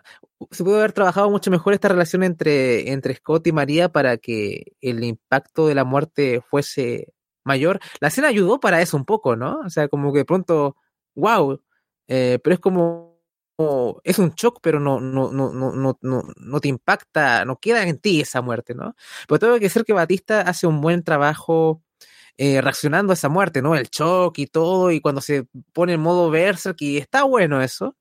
se 0.51 0.63
pudo 0.63 0.77
haber 0.77 0.93
trabajado 0.93 1.29
mucho 1.29 1.51
mejor 1.51 1.73
esta 1.73 1.89
relación 1.89 2.23
entre, 2.23 2.91
entre 2.91 3.15
Scott 3.15 3.47
y 3.47 3.51
María 3.51 3.89
para 3.89 4.17
que 4.17 4.73
el 4.81 5.03
impacto 5.03 5.67
de 5.67 5.75
la 5.75 5.83
muerte 5.83 6.41
fuese 6.49 7.13
mayor. 7.43 7.79
La 7.99 8.09
escena 8.09 8.27
ayudó 8.29 8.59
para 8.59 8.81
eso 8.81 8.97
un 8.97 9.05
poco, 9.05 9.35
¿no? 9.35 9.59
O 9.65 9.69
sea, 9.69 9.87
como 9.87 10.13
que 10.13 10.19
de 10.19 10.25
pronto 10.25 10.75
wow, 11.17 11.61
eh, 12.07 12.39
pero 12.43 12.53
es 12.53 12.59
como, 12.59 13.19
es 14.03 14.19
un 14.19 14.31
shock, 14.35 14.59
pero 14.61 14.79
no, 14.79 14.99
no, 14.99 15.31
no, 15.31 15.51
no, 15.51 15.97
no, 16.01 16.23
no, 16.37 16.59
te 16.61 16.67
impacta, 16.69 17.43
no 17.43 17.57
queda 17.59 17.83
en 17.87 17.99
ti 17.99 18.21
esa 18.21 18.41
muerte, 18.41 18.75
¿no? 18.75 18.95
Pero 19.27 19.39
tengo 19.39 19.53
que 19.55 19.61
decir 19.61 19.83
que 19.83 19.93
Batista 19.93 20.41
hace 20.41 20.67
un 20.67 20.79
buen 20.79 21.03
trabajo 21.03 21.81
eh, 22.37 22.61
reaccionando 22.61 23.11
a 23.11 23.15
esa 23.15 23.29
muerte, 23.29 23.61
¿no? 23.61 23.75
El 23.75 23.87
shock 23.89 24.37
y 24.39 24.47
todo, 24.47 24.91
y 24.91 25.01
cuando 25.01 25.21
se 25.21 25.47
pone 25.73 25.93
en 25.93 26.01
modo 26.01 26.29
Berserk, 26.29 26.81
y 26.81 26.97
está 26.97 27.23
bueno 27.23 27.61
eso. 27.61 27.95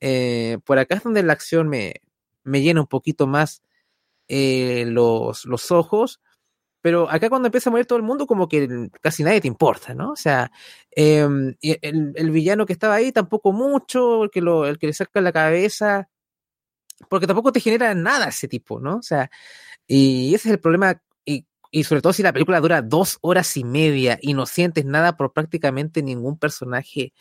Eh, 0.00 0.58
por 0.64 0.78
acá 0.78 0.96
es 0.96 1.02
donde 1.02 1.22
la 1.22 1.32
acción 1.32 1.68
me, 1.68 2.02
me 2.44 2.62
llena 2.62 2.82
un 2.82 2.86
poquito 2.88 3.26
más 3.26 3.62
los, 4.28 5.44
los 5.44 5.70
ojos, 5.70 6.20
pero 6.84 7.10
acá 7.10 7.30
cuando 7.30 7.48
empieza 7.48 7.70
a 7.70 7.72
morir 7.72 7.86
todo 7.86 7.96
el 7.96 8.04
mundo, 8.04 8.26
como 8.26 8.46
que 8.46 8.90
casi 9.00 9.24
nadie 9.24 9.40
te 9.40 9.48
importa, 9.48 9.94
¿no? 9.94 10.10
O 10.10 10.16
sea, 10.16 10.52
em, 10.90 11.54
el, 11.62 12.30
villano 12.30 12.66
que 12.66 12.74
estaba 12.74 12.96
ahí 12.96 13.10
tampoco 13.10 13.52
mucho, 13.52 14.24
el 14.24 14.30
que, 14.30 14.42
lo, 14.42 14.66
el 14.66 14.78
que 14.78 14.88
le 14.88 14.92
saca 14.92 15.22
la 15.22 15.32
cabeza, 15.32 16.10
porque 17.08 17.26
tampoco 17.26 17.52
te 17.52 17.60
genera 17.60 17.94
nada 17.94 18.28
ese 18.28 18.48
tipo, 18.48 18.80
¿no? 18.80 18.96
O 18.98 19.02
sea, 19.02 19.30
y 19.86 20.34
ese 20.34 20.48
es 20.48 20.52
el 20.52 20.60
problema, 20.60 21.00
y, 21.24 21.46
y 21.70 21.84
sobre 21.84 22.02
todo 22.02 22.12
si 22.12 22.22
la 22.22 22.34
película 22.34 22.60
dura 22.60 22.82
dos 22.82 23.16
horas 23.22 23.56
y 23.56 23.64
media 23.64 24.18
y 24.20 24.34
no 24.34 24.44
sientes 24.44 24.84
nada 24.84 25.16
por 25.16 25.32
prácticamente 25.32 26.02
ningún 26.02 26.38
personaje, 26.38 27.14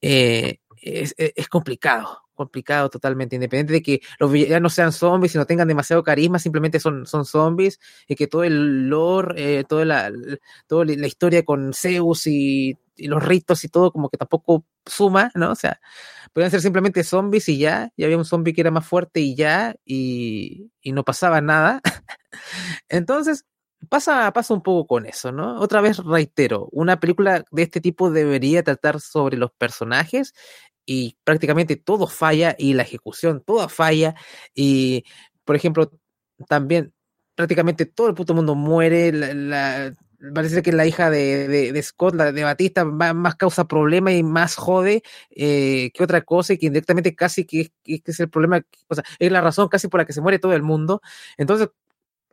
eh, 0.00 0.58
es, 0.80 1.12
es 1.18 1.48
complicado 1.48 2.21
complicado 2.34 2.88
totalmente, 2.90 3.36
independiente 3.36 3.72
de 3.72 3.82
que 3.82 4.00
los 4.18 4.30
villanos 4.30 4.74
sean 4.74 4.92
zombies 4.92 5.34
y 5.34 5.38
no 5.38 5.46
tengan 5.46 5.68
demasiado 5.68 6.02
carisma, 6.02 6.38
simplemente 6.38 6.80
son, 6.80 7.06
son 7.06 7.24
zombies, 7.24 7.80
y 8.08 8.14
que 8.14 8.26
todo 8.26 8.44
el 8.44 8.88
lore, 8.88 9.60
eh, 9.60 9.64
toda, 9.64 9.84
la, 9.84 10.12
toda 10.66 10.84
la 10.84 11.06
historia 11.06 11.44
con 11.44 11.72
Zeus 11.74 12.26
y, 12.26 12.78
los 12.98 13.24
ritos 13.24 13.64
y 13.64 13.68
todo 13.68 13.90
como 13.90 14.10
que 14.10 14.18
tampoco 14.18 14.66
suma, 14.86 15.30
¿no? 15.34 15.52
O 15.52 15.54
sea, 15.54 15.80
podrían 16.32 16.50
ser 16.50 16.60
simplemente 16.60 17.02
zombies 17.04 17.48
y 17.48 17.58
ya, 17.58 17.90
y 17.96 18.04
había 18.04 18.18
un 18.18 18.24
zombie 18.24 18.52
que 18.52 18.60
era 18.60 18.70
más 18.70 18.86
fuerte 18.86 19.20
y 19.20 19.34
ya, 19.34 19.74
y, 19.84 20.70
y 20.82 20.92
no 20.92 21.02
pasaba 21.04 21.40
nada. 21.40 21.80
Entonces, 22.88 23.44
pasa, 23.88 24.32
pasa 24.32 24.54
un 24.54 24.62
poco 24.62 24.86
con 24.86 25.06
eso, 25.06 25.32
¿no? 25.32 25.60
Otra 25.60 25.80
vez 25.80 25.98
reitero, 25.98 26.68
una 26.72 27.00
película 27.00 27.44
de 27.50 27.62
este 27.62 27.80
tipo 27.80 28.10
debería 28.10 28.62
tratar 28.62 29.00
sobre 29.00 29.36
los 29.36 29.50
personajes 29.52 30.34
y 30.92 31.16
prácticamente 31.24 31.76
todo 31.76 32.06
falla 32.06 32.54
y 32.58 32.74
la 32.74 32.82
ejecución 32.82 33.42
toda 33.42 33.68
falla 33.68 34.14
y 34.54 35.04
por 35.44 35.56
ejemplo 35.56 35.90
también 36.48 36.92
prácticamente 37.34 37.86
todo 37.86 38.08
el 38.08 38.14
puto 38.14 38.34
mundo 38.34 38.54
muere 38.54 39.10
parece 40.34 40.62
que 40.62 40.72
la 40.72 40.86
hija 40.86 41.10
de, 41.10 41.72
de, 41.72 41.82
Scott, 41.82 42.14
la 42.14 42.30
de 42.30 42.44
Batista, 42.44 42.84
más 42.84 43.34
causa 43.34 43.64
problema 43.66 44.12
y 44.12 44.22
más 44.22 44.54
jode 44.54 45.02
eh, 45.30 45.90
que 45.92 46.04
otra 46.04 46.20
cosa 46.20 46.52
y 46.52 46.58
que 46.58 46.66
indirectamente 46.66 47.16
casi 47.16 47.44
que, 47.44 47.72
es 47.84 48.20
el 48.20 48.30
problema, 48.30 48.62
o 48.88 48.94
sea, 48.94 49.02
es 49.18 49.32
la 49.32 49.40
razón 49.40 49.68
casi 49.68 49.88
por 49.88 49.98
la 49.98 50.06
que 50.06 50.12
se 50.12 50.20
muere 50.20 50.38
todo 50.38 50.52
el 50.54 50.62
mundo. 50.62 51.02
Entonces, 51.36 51.70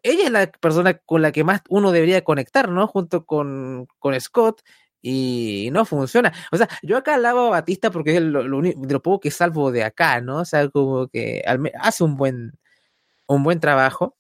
ella 0.04 0.26
es 0.26 0.32
la 0.32 0.52
persona 0.52 0.94
con 1.00 1.24
la 1.24 1.32
que 1.32 1.44
más 1.44 1.62
uno 1.68 1.92
debería 1.92 2.24
conectar, 2.24 2.70
¿no? 2.70 2.88
Junto 2.88 3.26
con, 3.26 3.88
con 3.98 4.20
Scott 4.22 4.62
y 5.02 5.70
no 5.72 5.86
funciona. 5.86 6.34
O 6.52 6.58
sea, 6.58 6.70
yo 6.84 6.98
acá 6.98 7.16
alabo 7.16 7.48
a 7.48 7.50
Batista 7.52 7.92
porque 7.92 8.18
es 8.18 8.22
lo, 8.22 8.42
único, 8.58 8.82
lo 8.88 9.02
poco 9.02 9.22
que 9.22 9.32
salvo 9.32 9.72
de 9.72 9.84
acá, 9.84 10.22
¿no? 10.22 10.40
O 10.40 10.46
sea, 10.46 10.70
como 10.70 11.08
que 11.08 11.44
hace 11.82 12.04
un 12.04 12.18
buen, 12.18 12.54
un 13.28 13.44
buen 13.44 13.60
trabajo, 13.60 14.18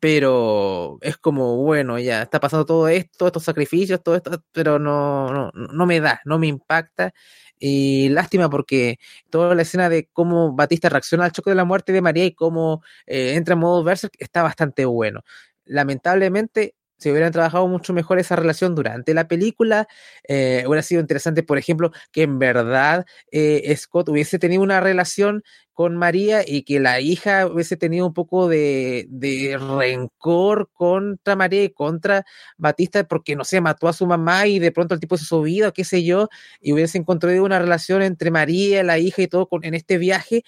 pero 0.00 0.98
es 1.00 1.16
como, 1.16 1.56
bueno, 1.56 1.98
ya 1.98 2.22
está 2.22 2.40
pasando 2.40 2.66
todo 2.66 2.88
esto, 2.88 3.26
estos 3.26 3.44
sacrificios, 3.44 4.02
todo 4.02 4.16
esto, 4.16 4.44
pero 4.52 4.78
no, 4.78 5.32
no, 5.32 5.50
no 5.54 5.86
me 5.86 6.00
da, 6.00 6.20
no 6.24 6.38
me 6.38 6.46
impacta. 6.48 7.12
Y 7.58 8.08
lástima 8.10 8.48
porque 8.50 8.98
toda 9.30 9.54
la 9.54 9.62
escena 9.62 9.88
de 9.88 10.08
cómo 10.12 10.54
Batista 10.54 10.88
reacciona 10.88 11.24
al 11.24 11.32
choque 11.32 11.50
de 11.50 11.56
la 11.56 11.64
muerte 11.64 11.92
de 11.92 12.02
María 12.02 12.24
y 12.24 12.34
cómo 12.34 12.82
eh, 13.06 13.34
entra 13.34 13.54
en 13.54 13.60
modo 13.60 13.82
Berserk 13.82 14.14
está 14.18 14.42
bastante 14.42 14.84
bueno. 14.84 15.22
Lamentablemente, 15.64 16.74
si 16.98 17.10
hubieran 17.10 17.32
trabajado 17.32 17.66
mucho 17.68 17.92
mejor 17.92 18.18
esa 18.18 18.36
relación 18.36 18.74
durante 18.74 19.14
la 19.14 19.28
película, 19.28 19.88
eh, 20.26 20.64
hubiera 20.66 20.82
sido 20.82 21.00
interesante, 21.00 21.42
por 21.42 21.58
ejemplo, 21.58 21.92
que 22.12 22.22
en 22.22 22.38
verdad 22.38 23.06
eh, 23.30 23.74
Scott 23.76 24.08
hubiese 24.08 24.38
tenido 24.38 24.62
una 24.62 24.80
relación 24.80 25.42
con 25.72 25.96
María 25.96 26.42
y 26.44 26.64
que 26.64 26.80
la 26.80 27.00
hija 27.00 27.46
hubiese 27.46 27.76
tenido 27.76 28.04
un 28.04 28.12
poco 28.12 28.48
de, 28.48 29.06
de, 29.10 29.56
rencor 29.58 30.70
contra 30.72 31.36
María 31.36 31.62
y 31.62 31.70
contra 31.70 32.24
Batista 32.56 33.04
porque, 33.04 33.36
no 33.36 33.44
sé, 33.44 33.60
mató 33.60 33.86
a 33.86 33.92
su 33.92 34.04
mamá 34.04 34.48
y 34.48 34.58
de 34.58 34.72
pronto 34.72 34.94
el 34.94 35.00
tipo 35.00 35.16
se 35.16 35.24
su 35.24 35.40
vida, 35.42 35.70
qué 35.70 35.84
sé 35.84 36.02
yo, 36.02 36.28
y 36.60 36.72
hubiese 36.72 36.98
encontrado 36.98 37.44
una 37.44 37.60
relación 37.60 38.02
entre 38.02 38.32
María, 38.32 38.82
la 38.82 38.98
hija 38.98 39.22
y 39.22 39.28
todo 39.28 39.48
en 39.62 39.74
este 39.74 39.98
viaje, 39.98 40.42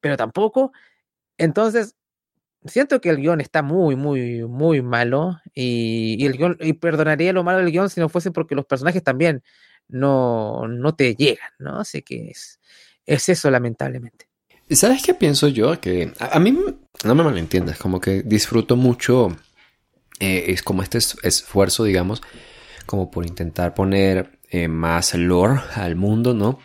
pero 0.00 0.16
tampoco. 0.16 0.72
Entonces, 1.38 1.95
siento 2.68 3.00
que 3.00 3.10
el 3.10 3.18
guion 3.18 3.40
está 3.40 3.62
muy, 3.62 3.96
muy, 3.96 4.44
muy 4.44 4.82
malo 4.82 5.40
y, 5.54 6.24
el 6.24 6.36
guion, 6.36 6.56
y 6.60 6.74
perdonaría 6.74 7.32
lo 7.32 7.44
malo 7.44 7.58
del 7.58 7.70
guion 7.70 7.90
si 7.90 8.00
no 8.00 8.08
fuese 8.08 8.30
porque 8.30 8.54
los 8.54 8.66
personajes 8.66 9.02
también 9.02 9.42
no, 9.88 10.66
no 10.68 10.94
te 10.94 11.14
llegan, 11.14 11.50
¿no? 11.58 11.80
Así 11.80 12.02
que 12.02 12.30
es, 12.30 12.60
es 13.04 13.28
eso 13.28 13.50
lamentablemente. 13.50 14.26
¿Sabes 14.70 15.02
qué 15.02 15.14
pienso 15.14 15.48
yo? 15.48 15.80
Que 15.80 16.12
a, 16.18 16.40
mí, 16.40 16.58
no 17.04 17.14
me 17.14 17.22
malentiendas, 17.22 17.78
como 17.78 18.00
que 18.00 18.22
disfruto 18.22 18.74
mucho, 18.74 19.36
eh, 20.18 20.46
es 20.48 20.62
como 20.62 20.82
este 20.82 20.98
esfuerzo, 20.98 21.84
digamos, 21.84 22.20
como 22.84 23.10
por 23.10 23.26
intentar 23.26 23.74
poner 23.74 24.38
eh, 24.50 24.66
más 24.66 25.14
lore 25.14 25.60
al 25.74 25.94
mundo, 25.94 26.34
¿no? 26.34 26.58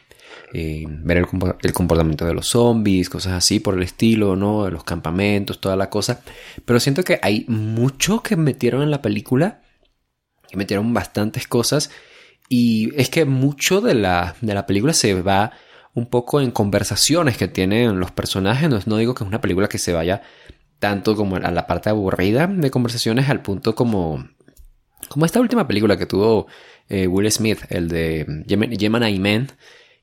Eh, 0.54 0.84
ver 0.88 1.18
el, 1.18 1.74
comportamiento 1.74 2.26
de 2.26 2.34
los 2.34 2.47
zombies, 2.47 3.10
cosas 3.10 3.34
así 3.34 3.62
por 3.62 3.76
el 3.76 3.84
estilo, 3.84 4.36
¿no? 4.36 4.70
Los 4.70 4.84
campamentos, 4.84 5.62
toda 5.62 5.76
la 5.76 5.89
cosa. 5.89 6.22
Pero 6.66 6.80
siento 6.80 7.04
que 7.04 7.20
hay 7.22 7.45
mucho 7.47 8.22
que 8.22 8.36
metieron 8.36 8.82
en 8.82 8.91
la 8.91 9.02
película, 9.02 9.62
que 10.49 10.58
metieron 10.58 10.93
bastantes 10.93 11.47
cosas. 11.47 11.89
Y 12.49 12.91
es 12.99 13.10
que 13.10 13.24
mucho 13.24 13.80
de 13.80 13.93
la, 13.95 14.36
de 14.41 14.54
la 14.54 14.66
película 14.66 14.93
se 14.93 15.22
va 15.22 15.54
un 15.93 16.08
poco 16.08 16.41
en 16.41 16.52
conversaciones 16.52 17.38
que 17.38 17.47
tienen 17.47 17.99
los 17.99 18.12
personajes. 18.12 18.70
No, 18.70 18.80
no 18.86 18.97
digo 18.97 19.16
que 19.16 19.24
es 19.24 19.28
una 19.30 19.41
película 19.41 19.70
que 19.70 19.78
se 19.78 19.93
vaya 19.93 20.22
tanto 20.80 21.16
como 21.16 21.38
a 21.38 21.52
la 21.52 21.68
parte 21.68 21.89
aburrida 21.89 22.47
de 22.47 22.72
conversaciones 22.72 23.30
al 23.30 23.43
punto 23.43 23.76
como 23.76 24.28
como 25.10 25.26
esta 25.26 25.39
última 25.39 25.68
película 25.68 25.97
que 25.97 26.06
tuvo 26.06 26.47
eh, 26.89 27.08
Will 27.08 27.32
Smith, 27.32 27.60
el 27.70 27.88
de 27.88 28.26
Gemini 28.47 29.20
Man, 29.20 29.52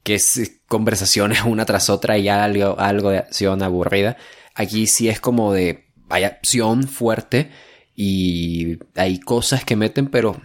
que 0.03 0.14
es 0.14 0.61
conversaciones 0.68 1.42
una 1.44 1.64
tras 1.64 1.90
otra 1.90 2.18
y 2.18 2.28
algo, 2.28 2.78
algo 2.78 3.11
de 3.11 3.18
acción 3.18 3.62
aburrida. 3.62 4.16
Aquí 4.55 4.86
sí 4.86 5.09
es 5.09 5.20
como 5.20 5.53
de, 5.53 5.86
hay 6.09 6.24
acción 6.24 6.88
fuerte 6.88 7.51
y 7.94 8.78
hay 8.94 9.20
cosas 9.20 9.64
que 9.64 9.76
meten, 9.76 10.09
pero 10.09 10.40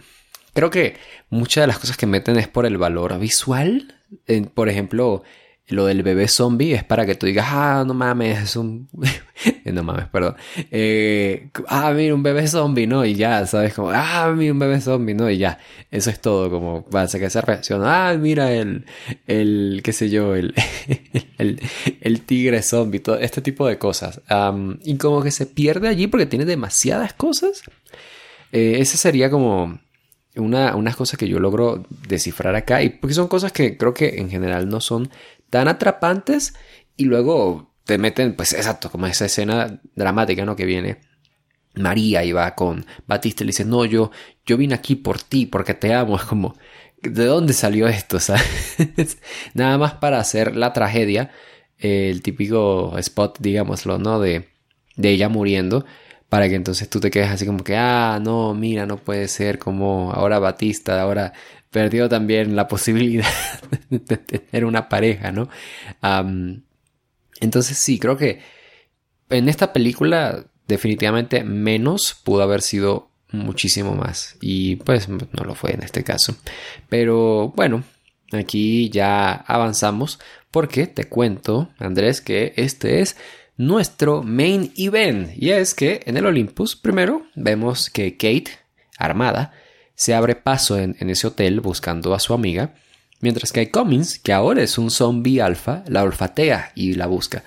creo 0.52 0.70
que 0.70 0.96
muchas 1.30 1.62
de 1.62 1.66
las 1.68 1.78
cosas 1.78 1.96
que 1.96 2.06
meten 2.06 2.36
es 2.36 2.48
por 2.48 2.66
el 2.66 2.78
valor 2.78 3.18
visual. 3.18 4.00
por 4.54 4.68
ejemplo, 4.68 5.22
lo 5.68 5.86
del 5.86 6.02
bebé 6.02 6.28
zombie 6.28 6.74
es 6.74 6.84
para 6.84 7.06
que 7.06 7.14
tú 7.14 7.24
digas, 7.24 7.46
ah, 7.48 7.84
no 7.86 7.94
mames, 7.94 8.42
es 8.42 8.56
un... 8.56 8.88
no 9.64 9.82
mames, 9.82 10.08
perdón. 10.08 10.36
Eh, 10.70 11.48
ah, 11.68 11.90
mira, 11.92 12.14
un 12.14 12.22
bebé 12.22 12.46
zombie, 12.48 12.86
¿no? 12.86 13.04
Y 13.06 13.14
ya, 13.14 13.46
¿sabes? 13.46 13.72
Como, 13.72 13.90
ah, 13.90 14.30
mira, 14.36 14.52
un 14.52 14.58
bebé 14.58 14.80
zombie, 14.82 15.14
¿no? 15.14 15.30
Y 15.30 15.38
ya. 15.38 15.58
Eso 15.90 16.10
es 16.10 16.20
todo, 16.20 16.50
como, 16.50 16.84
para 16.84 17.06
que 17.06 17.30
se 17.30 17.40
reacciona. 17.40 18.10
Ah, 18.10 18.14
mira, 18.14 18.52
el, 18.52 18.84
el, 19.26 19.80
qué 19.82 19.94
sé 19.94 20.10
yo, 20.10 20.34
el, 20.34 20.54
el, 21.38 22.20
tigre 22.22 22.62
zombie, 22.62 23.00
todo 23.00 23.18
este 23.18 23.40
tipo 23.40 23.66
de 23.66 23.78
cosas. 23.78 24.20
y 24.82 24.96
como 24.98 25.22
que 25.22 25.30
se 25.30 25.46
pierde 25.46 25.88
allí 25.88 26.08
porque 26.08 26.26
tiene 26.26 26.44
demasiadas 26.44 27.14
cosas. 27.14 27.62
Eh, 28.52 28.84
sería 28.84 29.30
como 29.30 29.78
una, 30.36 30.74
unas 30.74 30.96
cosas 30.96 31.18
que 31.18 31.28
yo 31.28 31.38
logro 31.38 31.84
descifrar 32.08 32.54
acá. 32.54 32.82
Y 32.82 32.90
porque 32.90 33.14
son 33.14 33.28
cosas 33.28 33.52
que 33.52 33.76
creo 33.76 33.94
que 33.94 34.16
en 34.18 34.30
general 34.30 34.68
no 34.68 34.80
son 34.80 35.10
tan 35.54 35.68
atrapantes 35.68 36.52
y 36.96 37.04
luego 37.04 37.76
te 37.84 37.96
meten, 37.96 38.34
pues 38.34 38.52
exacto, 38.54 38.90
como 38.90 39.06
esa 39.06 39.26
escena 39.26 39.80
dramática, 39.94 40.44
¿no? 40.44 40.56
Que 40.56 40.64
viene 40.64 40.96
María 41.76 42.24
y 42.24 42.32
va 42.32 42.56
con 42.56 42.84
Batista 43.06 43.44
y 43.44 43.46
le 43.46 43.50
dice, 43.50 43.64
no, 43.64 43.84
yo, 43.84 44.10
yo 44.44 44.56
vine 44.56 44.74
aquí 44.74 44.96
por 44.96 45.22
ti, 45.22 45.46
porque 45.46 45.74
te 45.74 45.94
amo. 45.94 46.16
Es 46.18 46.24
como, 46.24 46.56
¿de 47.00 47.24
dónde 47.26 47.52
salió 47.52 47.86
esto? 47.86 48.18
Nada 49.54 49.78
más 49.78 49.92
para 49.94 50.18
hacer 50.18 50.56
la 50.56 50.72
tragedia, 50.72 51.30
el 51.78 52.20
típico 52.20 52.98
spot, 52.98 53.38
digámoslo, 53.38 53.98
¿no? 53.98 54.18
De, 54.18 54.48
de 54.96 55.10
ella 55.10 55.28
muriendo 55.28 55.86
para 56.28 56.48
que 56.48 56.56
entonces 56.56 56.90
tú 56.90 56.98
te 56.98 57.12
quedes 57.12 57.30
así 57.30 57.46
como 57.46 57.62
que, 57.62 57.76
ah, 57.76 58.18
no, 58.20 58.54
mira, 58.54 58.86
no 58.86 58.96
puede 58.96 59.28
ser 59.28 59.60
como 59.60 60.10
ahora 60.10 60.40
Batista, 60.40 61.00
ahora 61.00 61.32
perdió 61.74 62.08
también 62.08 62.54
la 62.54 62.68
posibilidad 62.68 63.26
de 63.90 64.16
tener 64.16 64.64
una 64.64 64.88
pareja, 64.88 65.32
¿no? 65.32 65.48
entonces 67.40 67.76
sí, 67.76 67.98
creo 67.98 68.16
que 68.16 68.38
en 69.28 69.48
esta 69.48 69.72
película 69.72 70.46
definitivamente 70.68 71.42
menos 71.42 72.14
pudo 72.22 72.44
haber 72.44 72.62
sido 72.62 73.10
muchísimo 73.32 73.96
más 73.96 74.36
y 74.40 74.76
pues 74.76 75.08
no 75.08 75.44
lo 75.44 75.56
fue 75.56 75.72
en 75.72 75.82
este 75.82 76.04
caso. 76.04 76.36
Pero 76.88 77.52
bueno, 77.56 77.82
aquí 78.30 78.88
ya 78.88 79.32
avanzamos 79.32 80.20
porque 80.52 80.86
te 80.86 81.08
cuento, 81.08 81.70
Andrés, 81.78 82.20
que 82.20 82.52
este 82.54 83.00
es 83.00 83.16
nuestro 83.56 84.22
main 84.22 84.72
event 84.76 85.32
y 85.34 85.50
es 85.50 85.74
que 85.74 86.02
en 86.06 86.16
el 86.18 86.26
Olympus 86.26 86.76
primero 86.76 87.26
vemos 87.34 87.90
que 87.90 88.12
Kate, 88.12 88.52
armada, 88.96 89.52
se 89.94 90.14
abre 90.14 90.34
paso 90.34 90.78
en, 90.78 90.96
ese 90.98 91.26
hotel 91.26 91.60
buscando 91.60 92.14
a 92.14 92.20
su 92.20 92.34
amiga, 92.34 92.74
mientras 93.20 93.52
que 93.52 93.70
Cummins, 93.70 94.18
que 94.18 94.32
ahora 94.32 94.62
es 94.62 94.78
un 94.78 94.90
zombie 94.90 95.40
alfa, 95.40 95.84
la 95.86 96.02
olfatea 96.02 96.72
y 96.74 96.94
la 96.94 97.06
busca. 97.06 97.44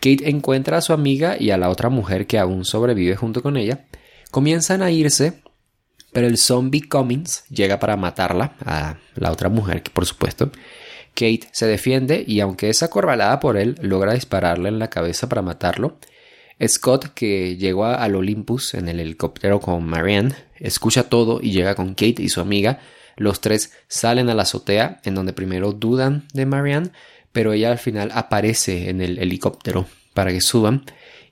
Kate 0.00 0.28
encuentra 0.30 0.78
a 0.78 0.80
su 0.80 0.92
amiga 0.92 1.36
y 1.38 1.50
a 1.50 1.56
la 1.56 1.70
otra 1.70 1.88
mujer 1.88 2.26
que 2.26 2.38
aún 2.38 2.64
sobrevive 2.64 3.16
junto 3.16 3.42
con 3.42 3.56
ella. 3.56 3.86
Comienzan 4.30 4.82
a 4.82 4.90
irse, 4.90 5.42
pero 6.12 6.26
el 6.26 6.38
zombie 6.38 6.88
Cummins 6.88 7.44
llega 7.48 7.78
para 7.78 7.96
matarla, 7.96 8.54
a 8.64 8.96
la 9.14 9.32
otra 9.32 9.48
mujer, 9.48 9.82
que 9.82 9.90
por 9.90 10.06
supuesto. 10.06 10.50
Kate 11.14 11.48
se 11.50 11.66
defiende 11.66 12.24
y 12.26 12.40
aunque 12.40 12.70
es 12.70 12.82
acorralada 12.82 13.40
por 13.40 13.56
él, 13.56 13.76
logra 13.82 14.14
dispararle 14.14 14.68
en 14.68 14.78
la 14.78 14.88
cabeza 14.88 15.28
para 15.28 15.42
matarlo. 15.42 15.98
Scott, 16.66 17.12
que 17.14 17.56
llegó 17.56 17.86
al 17.86 18.16
Olympus 18.16 18.74
en 18.74 18.88
el 18.88 19.00
helicóptero 19.00 19.60
con 19.60 19.84
Marianne, 19.84 20.34
escucha 20.56 21.04
todo 21.04 21.40
y 21.42 21.52
llega 21.52 21.74
con 21.74 21.90
Kate 21.90 22.22
y 22.22 22.28
su 22.28 22.40
amiga. 22.40 22.80
Los 23.16 23.40
tres 23.40 23.72
salen 23.88 24.28
a 24.28 24.34
la 24.34 24.42
azotea, 24.42 25.00
en 25.04 25.14
donde 25.14 25.32
primero 25.32 25.72
dudan 25.72 26.26
de 26.32 26.46
Marianne, 26.46 26.90
pero 27.32 27.52
ella 27.52 27.70
al 27.70 27.78
final 27.78 28.10
aparece 28.14 28.90
en 28.90 29.00
el 29.00 29.18
helicóptero 29.18 29.86
para 30.14 30.32
que 30.32 30.40
suban. 30.40 30.84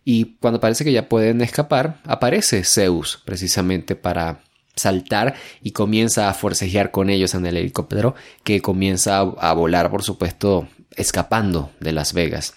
Y 0.04 0.36
cuando 0.40 0.60
parece 0.60 0.84
que 0.84 0.92
ya 0.92 1.08
pueden 1.08 1.40
escapar, 1.40 2.00
aparece 2.04 2.62
Zeus 2.62 3.20
precisamente 3.24 3.96
para 3.96 4.40
saltar 4.76 5.34
y 5.62 5.72
comienza 5.72 6.28
a 6.28 6.34
forcejear 6.34 6.90
con 6.90 7.10
ellos 7.10 7.34
en 7.34 7.46
el 7.46 7.56
helicóptero 7.56 8.14
que 8.44 8.60
comienza 8.60 9.18
a, 9.18 9.52
volar, 9.54 9.90
por 9.90 10.02
supuesto, 10.02 10.68
escapando 10.94 11.72
de 11.80 11.92
Las 11.92 12.12
Vegas. 12.12 12.54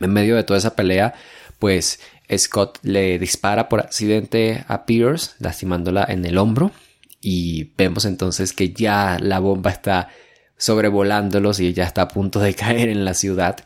En 0.00 0.12
medio 0.12 0.34
de 0.34 0.42
toda 0.42 0.58
esa 0.58 0.74
pelea, 0.74 1.14
pues 1.62 2.00
Scott 2.36 2.80
le 2.82 3.20
dispara 3.20 3.68
por 3.68 3.78
accidente 3.78 4.64
a 4.66 4.84
Pierce, 4.84 5.36
lastimándola 5.38 6.04
en 6.08 6.24
el 6.24 6.36
hombro. 6.36 6.72
Y 7.20 7.70
vemos 7.78 8.04
entonces 8.04 8.52
que 8.52 8.72
ya 8.72 9.16
la 9.20 9.38
bomba 9.38 9.70
está 9.70 10.08
sobrevolándolos 10.56 11.60
y 11.60 11.72
ya 11.72 11.84
está 11.84 12.02
a 12.02 12.08
punto 12.08 12.40
de 12.40 12.54
caer 12.56 12.88
en 12.88 13.04
la 13.04 13.14
ciudad. 13.14 13.58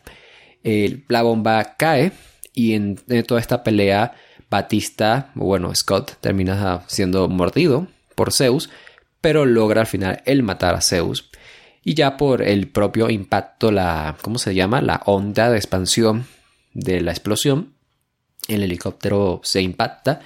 la 0.63 1.23
bomba 1.23 1.73
cae 1.75 2.11
y 2.53 2.73
en, 2.75 2.97
toda 3.25 3.41
esta 3.41 3.63
pelea 3.63 4.13
Batista, 4.47 5.31
bueno, 5.33 5.73
Scott 5.73 6.17
termina 6.21 6.83
siendo 6.85 7.27
mordido 7.29 7.87
por 8.13 8.31
Zeus, 8.31 8.69
pero 9.21 9.47
logra 9.47 9.81
al 9.81 9.87
final 9.87 10.21
el 10.25 10.43
matar 10.43 10.75
a 10.75 10.81
Zeus. 10.81 11.31
Y 11.83 11.95
ya 11.95 12.15
por 12.15 12.43
el 12.43 12.67
propio 12.67 13.09
impacto, 13.09 13.71
la, 13.71 14.17
¿cómo 14.21 14.37
se 14.37 14.53
llama? 14.53 14.81
La 14.81 15.01
onda 15.07 15.49
de 15.49 15.57
expansión 15.57 16.27
de 16.75 17.01
la 17.01 17.09
explosión, 17.09 17.73
el 18.47 18.63
helicóptero 18.63 19.41
se 19.43 19.61
impacta 19.61 20.21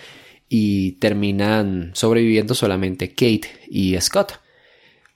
y 0.47 0.93
terminan 0.93 1.91
sobreviviendo 1.93 2.55
solamente 2.55 3.09
Kate 3.09 3.47
y 3.69 3.99
Scott. 4.01 4.39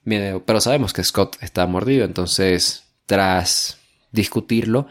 pero 0.04 0.60
sabemos 0.60 0.92
que 0.92 1.04
Scott 1.04 1.36
está 1.40 1.66
mordido, 1.66 2.04
entonces 2.04 2.84
tras 3.06 3.78
discutirlo, 4.12 4.88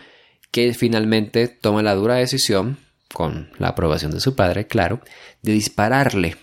que 0.51 0.73
finalmente 0.73 1.47
toma 1.47 1.83
la 1.83 1.95
dura 1.95 2.15
decisión, 2.15 2.77
con 3.13 3.49
la 3.59 3.69
aprobación 3.69 4.11
de 4.11 4.19
su 4.19 4.35
padre, 4.35 4.67
claro, 4.67 4.99
de 5.41 5.53
dispararle 5.53 6.35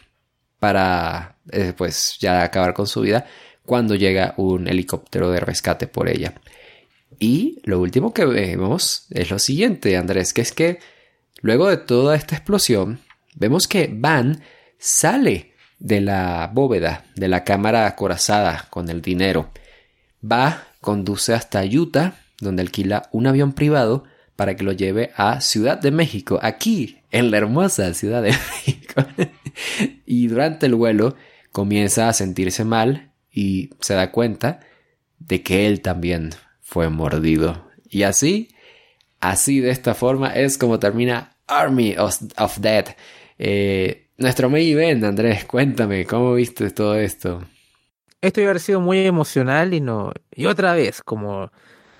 para 0.59 1.37
eh, 1.51 1.75
pues 1.77 2.17
ya 2.19 2.43
acabar 2.43 2.73
con 2.73 2.87
su 2.87 3.03
vida 3.03 3.27
cuando 3.65 3.95
llega 3.95 4.35
un 4.37 4.69
helicóptero 4.69 5.31
de 5.31 5.41
rescate 5.41 5.87
por 5.87 6.09
ella. 6.09 6.35
Y 7.19 7.61
lo 7.65 7.79
último 7.79 8.13
que 8.13 8.25
vemos 8.25 9.07
es 9.11 9.31
lo 9.31 9.39
siguiente, 9.39 9.97
Andrés, 9.97 10.33
que 10.33 10.41
es 10.41 10.53
que 10.53 10.79
luego 11.43 11.69
de 11.69 11.77
toda 11.77 12.17
esta 12.17 12.35
explosión, 12.35 13.01
vemos 13.35 13.69
que 13.69 13.91
Van 13.93 14.43
sale 14.79 15.53
de 15.79 16.01
la 16.01 16.51
bóveda 16.53 17.05
de 17.17 17.29
la 17.29 17.45
cámara 17.45 17.87
acorazada 17.87 18.67
con 18.71 18.89
el 18.89 19.03
dinero. 19.03 19.51
Va, 20.25 20.69
conduce 20.81 21.35
hasta 21.35 21.65
Utah, 21.65 22.15
donde 22.41 22.63
alquila 22.63 23.09
un 23.13 23.27
avión 23.27 23.53
privado 23.53 24.05
para 24.37 24.57
que 24.57 24.65
lo 24.65 24.73
lleve 24.73 25.11
a 25.17 25.41
Ciudad 25.41 25.79
de 25.79 25.91
México, 25.91 26.39
aquí, 26.43 26.99
en 27.11 27.31
la 27.31 27.39
hermosa 27.39 27.93
Ciudad 27.95 28.23
de 28.23 28.31
México. 28.31 29.05
y 30.07 30.29
durante 30.29 30.67
el 30.67 30.75
vuelo 30.75 31.17
comienza 31.51 32.09
a 32.09 32.13
sentirse 32.13 32.65
mal 32.65 33.13
y 33.31 33.71
se 33.81 33.95
da 33.95 34.11
cuenta 34.11 34.61
de 35.19 35.43
que 35.43 35.67
él 35.67 35.81
también 35.81 36.31
fue 36.61 36.89
mordido. 36.89 37.69
Y 37.89 38.05
así, 38.05 38.49
así 39.21 39.61
de 39.61 39.71
esta 39.71 39.95
forma 39.95 40.29
es 40.29 40.59
como 40.59 40.79
termina 40.79 41.32
Army 41.61 41.97
of, 41.97 42.59
Dead. 42.59 42.97
Eh, 43.39 44.09
nuestro 44.19 44.49
main 44.51 44.69
event, 44.69 45.05
Andrés, 45.05 45.45
cuéntame, 45.45 46.05
¿cómo 46.07 46.35
viste 46.35 46.71
todo 46.71 46.97
esto? 46.97 47.43
Esto 48.21 48.41
iba 48.41 48.49
a 48.49 48.51
haber 48.53 48.61
sido 48.61 48.81
muy 48.81 49.05
emocional 49.05 49.75
y 49.75 49.81
no. 49.81 50.13
Y 50.35 50.47
otra 50.47 50.75
vez, 50.75 51.03
como 51.03 51.51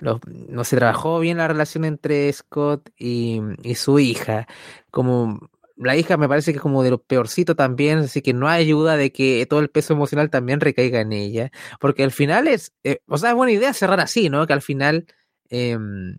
no 0.01 0.63
se 0.63 0.75
trabajó 0.75 1.19
bien 1.19 1.37
la 1.37 1.47
relación 1.47 1.85
entre 1.85 2.31
Scott 2.31 2.89
y, 2.97 3.41
y, 3.63 3.75
su 3.75 3.99
hija. 3.99 4.47
Como 4.91 5.49
la 5.75 5.95
hija 5.95 6.17
me 6.17 6.27
parece 6.27 6.51
que 6.51 6.57
es 6.57 6.61
como 6.61 6.83
de 6.83 6.91
lo 6.91 7.01
peorcito 7.01 7.55
también, 7.55 7.99
así 7.99 8.21
que 8.21 8.33
no 8.33 8.47
hay 8.47 8.63
ayuda 8.65 8.97
de 8.97 9.11
que 9.11 9.45
todo 9.49 9.59
el 9.59 9.69
peso 9.69 9.93
emocional 9.93 10.29
también 10.29 10.59
recaiga 10.59 11.01
en 11.01 11.13
ella. 11.13 11.51
Porque 11.79 12.03
al 12.03 12.11
final 12.11 12.47
es, 12.47 12.73
eh, 12.83 12.99
o 13.07 13.17
sea, 13.17 13.29
es 13.29 13.35
buena 13.35 13.53
idea 13.53 13.73
cerrar 13.73 13.99
así, 13.99 14.29
¿no? 14.29 14.45
Que 14.45 14.53
al 14.53 14.61
final, 14.61 15.05
em, 15.49 16.17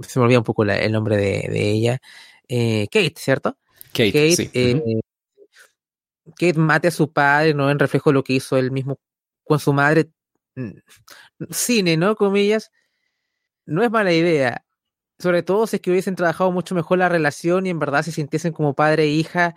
se 0.00 0.18
me 0.18 0.24
olvida 0.24 0.38
un 0.38 0.44
poco 0.44 0.64
el 0.64 0.92
nombre 0.92 1.16
de, 1.16 1.70
ella, 1.70 2.00
eh, 2.48 2.88
Kate, 2.90 3.14
¿cierto? 3.16 3.56
Kate, 3.92 4.12
Kate, 4.12 4.50
eh, 4.54 5.00
Kate 6.36 6.58
mate 6.58 6.88
a 6.88 6.90
su 6.90 7.12
padre, 7.12 7.54
¿no? 7.54 7.70
En 7.70 7.78
reflejo 7.78 8.10
de 8.10 8.14
lo 8.14 8.24
que 8.24 8.34
hizo 8.34 8.56
él 8.56 8.70
mismo 8.70 8.98
con 9.44 9.58
su 9.58 9.72
madre. 9.72 10.10
Mm, 10.56 10.72
cine, 11.50 11.96
¿no? 11.96 12.16
Comillas. 12.16 12.70
No 13.66 13.82
es 13.82 13.90
mala 13.90 14.12
idea. 14.12 14.64
Sobre 15.18 15.42
todo 15.42 15.66
si 15.66 15.76
es 15.76 15.82
que 15.82 15.90
hubiesen 15.90 16.16
trabajado 16.16 16.50
mucho 16.50 16.74
mejor 16.74 16.98
la 16.98 17.08
relación 17.08 17.66
y 17.66 17.70
en 17.70 17.78
verdad 17.78 18.02
se 18.02 18.12
sintiesen 18.12 18.52
como 18.52 18.74
padre 18.74 19.04
e 19.04 19.08
hija, 19.08 19.54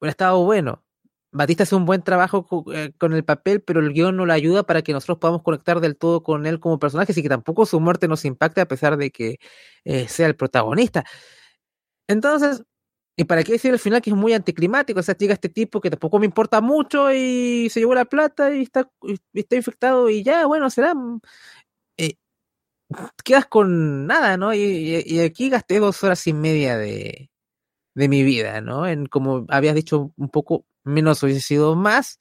hubiera 0.00 0.10
estado 0.10 0.44
bueno. 0.44 0.84
Batista 1.32 1.62
hace 1.62 1.74
un 1.74 1.86
buen 1.86 2.02
trabajo 2.02 2.46
eh, 2.74 2.92
con 2.98 3.14
el 3.14 3.24
papel, 3.24 3.62
pero 3.62 3.80
el 3.80 3.92
guion 3.92 4.16
no 4.16 4.26
lo 4.26 4.32
ayuda 4.34 4.64
para 4.64 4.82
que 4.82 4.92
nosotros 4.92 5.18
podamos 5.18 5.42
conectar 5.42 5.80
del 5.80 5.96
todo 5.96 6.22
con 6.22 6.46
él 6.46 6.60
como 6.60 6.78
personaje, 6.78 7.12
y 7.16 7.22
que 7.22 7.28
tampoco 7.28 7.66
su 7.66 7.80
muerte 7.80 8.06
nos 8.08 8.24
impacte 8.26 8.60
a 8.60 8.68
pesar 8.68 8.96
de 8.98 9.10
que 9.10 9.38
eh, 9.84 10.08
sea 10.08 10.26
el 10.26 10.36
protagonista. 10.36 11.04
Entonces, 12.08 12.62
¿y 13.16 13.24
para 13.24 13.44
qué 13.44 13.52
decir 13.52 13.72
al 13.72 13.78
final 13.78 14.02
que 14.02 14.10
es 14.10 14.16
muy 14.16 14.34
anticlimático? 14.34 15.00
O 15.00 15.02
sea, 15.02 15.16
llega 15.16 15.34
este 15.34 15.48
tipo 15.48 15.80
que 15.80 15.90
tampoco 15.90 16.18
me 16.18 16.26
importa 16.26 16.60
mucho 16.60 17.12
y 17.12 17.68
se 17.70 17.80
llevó 17.80 17.94
la 17.94 18.04
plata 18.04 18.54
y 18.54 18.62
está, 18.62 18.90
infectado 19.50 20.10
y 20.10 20.22
ya, 20.22 20.46
bueno, 20.46 20.70
será 20.70 20.94
quedas 23.24 23.46
con 23.46 24.06
nada, 24.06 24.36
¿no? 24.36 24.54
Y, 24.54 25.20
aquí 25.20 25.48
gasté 25.50 25.78
dos 25.78 26.02
horas 26.04 26.26
y 26.26 26.32
media 26.32 26.76
de, 26.76 27.30
de, 27.94 28.08
mi 28.08 28.22
vida, 28.22 28.60
¿no? 28.60 28.86
En 28.86 29.06
como 29.06 29.46
habías 29.48 29.74
dicho, 29.74 30.12
un 30.16 30.28
poco 30.28 30.66
menos 30.84 31.22
hubiese 31.22 31.40
sido 31.40 31.74
más. 31.76 32.18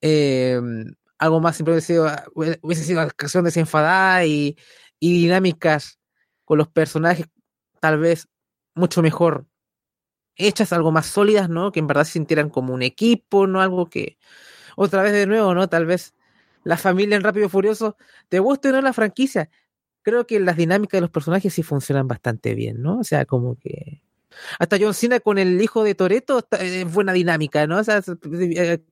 Em, 0.00 0.94
algo 1.18 1.40
más 1.40 1.56
siempre 1.56 1.74
hubiese 1.74 1.94
sido, 1.94 2.08
hubiese 2.34 2.84
sido 2.84 3.00
acción 3.00 3.44
desenfadada 3.44 4.24
y, 4.24 4.56
y 4.98 5.22
dinámicas 5.22 5.98
con 6.44 6.58
los 6.58 6.68
personajes 6.68 7.26
tal 7.80 7.98
vez 7.98 8.28
mucho 8.74 9.02
mejor 9.02 9.46
hechas, 10.36 10.72
algo 10.72 10.92
más 10.92 11.06
sólidas, 11.06 11.48
¿no? 11.48 11.72
Que 11.72 11.80
en 11.80 11.86
verdad 11.86 12.04
se 12.04 12.12
sintieran 12.12 12.50
como 12.50 12.74
un 12.74 12.82
equipo, 12.82 13.46
¿no? 13.46 13.60
Algo 13.60 13.90
que, 13.90 14.18
otra 14.76 15.02
vez 15.02 15.12
de 15.12 15.26
nuevo, 15.26 15.54
¿no? 15.54 15.68
Tal 15.68 15.86
vez 15.86 16.14
la 16.64 16.76
familia 16.76 17.16
en 17.16 17.22
Rápido 17.22 17.46
y 17.46 17.48
Furioso, 17.48 17.96
te 18.28 18.38
guste 18.38 18.68
o 18.70 18.72
no 18.72 18.80
la 18.82 18.92
franquicia, 18.92 19.50
creo 20.02 20.26
que 20.26 20.40
las 20.40 20.56
dinámicas 20.56 20.98
de 20.98 21.02
los 21.02 21.10
personajes 21.10 21.52
sí 21.54 21.62
funcionan 21.62 22.08
bastante 22.08 22.54
bien, 22.54 22.82
¿no? 22.82 22.98
O 23.00 23.04
sea, 23.04 23.24
como 23.26 23.56
que. 23.56 24.02
Hasta 24.58 24.76
John 24.80 24.94
Cena 24.94 25.20
con 25.20 25.38
el 25.38 25.60
hijo 25.60 25.84
de 25.84 25.94
Toreto 25.94 26.46
es 26.58 26.92
buena 26.92 27.12
dinámica, 27.12 27.66
¿no? 27.66 27.78
O 27.78 27.84
sea, 27.84 28.02
si 28.02 28.12
eh, 28.56 28.82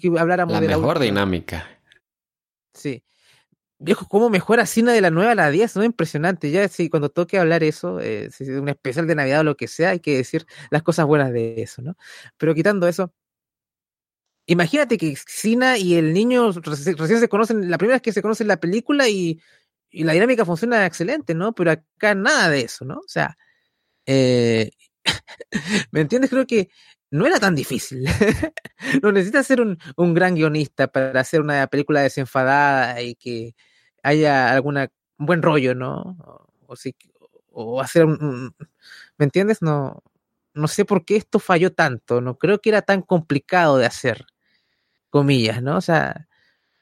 que 0.00 0.12
habláramos 0.18 0.54
la 0.54 0.60
de 0.60 0.68
mejor 0.68 0.98
dinámica. 0.98 1.66
Sí. 2.72 3.02
Viejo, 3.78 4.06
cómo 4.08 4.30
mejora 4.30 4.66
Cena 4.66 4.92
de 4.92 5.00
la 5.00 5.10
nueva 5.10 5.32
a 5.32 5.34
la 5.34 5.50
10, 5.50 5.76
¿no? 5.76 5.84
Impresionante. 5.84 6.50
Ya, 6.50 6.66
sí, 6.68 6.88
cuando 6.88 7.08
toque 7.08 7.38
hablar 7.38 7.62
eso, 7.62 8.00
eh, 8.00 8.30
si 8.30 8.44
es 8.44 8.50
un 8.50 8.68
especial 8.68 9.06
de 9.06 9.14
Navidad 9.14 9.40
o 9.40 9.44
lo 9.44 9.56
que 9.56 9.68
sea, 9.68 9.90
hay 9.90 10.00
que 10.00 10.16
decir 10.16 10.46
las 10.70 10.82
cosas 10.82 11.06
buenas 11.06 11.32
de 11.32 11.62
eso, 11.62 11.82
¿no? 11.82 11.96
Pero 12.38 12.54
quitando 12.54 12.88
eso, 12.88 13.12
imagínate 14.46 14.96
que 14.96 15.14
Cena 15.16 15.76
y 15.78 15.94
el 15.94 16.12
niño 16.12 16.52
recién 16.52 17.20
se 17.20 17.28
conocen, 17.28 17.70
la 17.70 17.78
primera 17.78 17.96
vez 17.96 18.02
que 18.02 18.12
se 18.12 18.22
conocen 18.22 18.48
la 18.48 18.58
película 18.58 19.08
y 19.08 19.40
y 19.94 20.02
la 20.02 20.12
dinámica 20.12 20.44
funciona 20.44 20.84
excelente, 20.84 21.34
¿no? 21.34 21.54
Pero 21.54 21.70
acá 21.70 22.14
nada 22.14 22.48
de 22.50 22.62
eso, 22.62 22.84
¿no? 22.84 22.96
O 22.96 23.08
sea, 23.08 23.38
eh, 24.06 24.70
¿me 25.92 26.00
entiendes? 26.00 26.30
Creo 26.30 26.46
que 26.46 26.70
no 27.10 27.26
era 27.26 27.38
tan 27.40 27.54
difícil. 27.54 28.04
no 29.02 29.12
necesitas 29.12 29.46
ser 29.46 29.60
un, 29.60 29.78
gran 30.14 30.34
guionista 30.34 30.88
para 30.88 31.20
hacer 31.20 31.40
una 31.40 31.66
película 31.68 32.02
desenfadada 32.02 33.00
y 33.02 33.14
que 33.14 33.54
haya 34.02 34.52
alguna 34.52 34.90
buen 35.18 35.42
rollo, 35.42 35.74
¿no? 35.74 36.16
O, 36.66 36.74
o 37.52 37.80
hacer 37.80 38.04
un, 38.04 38.54
¿me 39.18 39.24
entiendes? 39.24 39.62
No, 39.62 40.02
no 40.54 40.68
sé 40.68 40.84
por 40.84 41.04
qué 41.04 41.16
esto 41.16 41.38
falló 41.38 41.72
tanto, 41.72 42.20
no 42.20 42.38
creo 42.38 42.60
que 42.60 42.70
era 42.70 42.82
tan 42.82 43.02
complicado 43.02 43.76
de 43.78 43.86
hacer, 43.86 44.26
comillas, 45.10 45.62
¿no? 45.62 45.76
O 45.76 45.80
sea, 45.80 46.28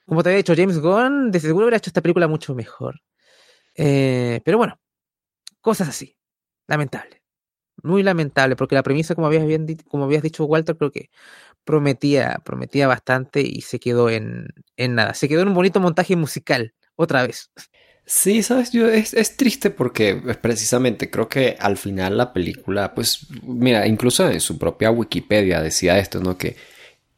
como 0.06 0.22
te 0.22 0.30
había 0.30 0.38
dicho, 0.38 0.54
James 0.56 0.78
Gunn 0.78 1.30
de 1.30 1.40
seguro 1.40 1.66
hubiera 1.66 1.78
hecho 1.78 1.90
esta 1.90 2.02
película 2.02 2.28
mucho 2.28 2.54
mejor. 2.54 3.02
Eh, 3.74 4.40
pero 4.44 4.58
bueno, 4.58 4.78
cosas 5.60 5.88
así. 5.88 6.16
Lamentable. 6.66 7.22
Muy 7.82 8.02
lamentable, 8.02 8.54
porque 8.56 8.74
la 8.74 8.82
premisa, 8.82 9.14
como 9.14 9.26
habías, 9.26 9.44
como 9.88 10.04
habías 10.04 10.22
dicho, 10.22 10.44
Walter, 10.44 10.76
creo 10.76 10.92
que 10.92 11.10
prometía, 11.64 12.40
prometía 12.44 12.86
bastante 12.86 13.40
y 13.40 13.62
se 13.62 13.80
quedó 13.80 14.10
en, 14.10 14.48
en 14.76 14.94
nada. 14.94 15.14
Se 15.14 15.28
quedó 15.28 15.42
en 15.42 15.48
un 15.48 15.54
bonito 15.54 15.80
montaje 15.80 16.16
musical, 16.16 16.74
otra 16.96 17.26
vez. 17.26 17.50
Sí, 18.04 18.42
sabes, 18.42 18.72
yo 18.72 18.88
es, 18.88 19.14
es, 19.14 19.36
triste 19.36 19.70
porque 19.70 20.16
pues, 20.16 20.36
precisamente 20.36 21.08
creo 21.08 21.28
que 21.28 21.56
al 21.58 21.76
final 21.76 22.16
la 22.16 22.32
película, 22.32 22.94
pues, 22.94 23.26
mira, 23.42 23.86
incluso 23.86 24.28
en 24.28 24.40
su 24.40 24.58
propia 24.58 24.90
Wikipedia 24.90 25.62
decía 25.62 25.98
esto, 25.98 26.20
¿no? 26.20 26.36
Que 26.36 26.56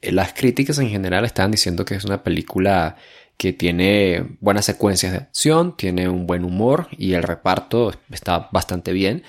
las 0.03 0.35
críticas 0.35 0.79
en 0.79 0.91
general 0.91 1.25
estaban 1.25 1.51
diciendo 1.51 1.85
que 1.85 1.95
es 1.95 2.05
una 2.05 2.23
película 2.23 2.97
que 3.37 3.53
tiene 3.53 4.37
buenas 4.41 4.65
secuencias 4.65 5.13
de 5.13 5.19
acción, 5.19 5.77
tiene 5.77 6.09
un 6.09 6.27
buen 6.27 6.45
humor 6.45 6.89
y 6.93 7.15
el 7.15 7.23
reparto 7.23 7.93
está 8.11 8.49
bastante 8.53 8.93
bien, 8.93 9.23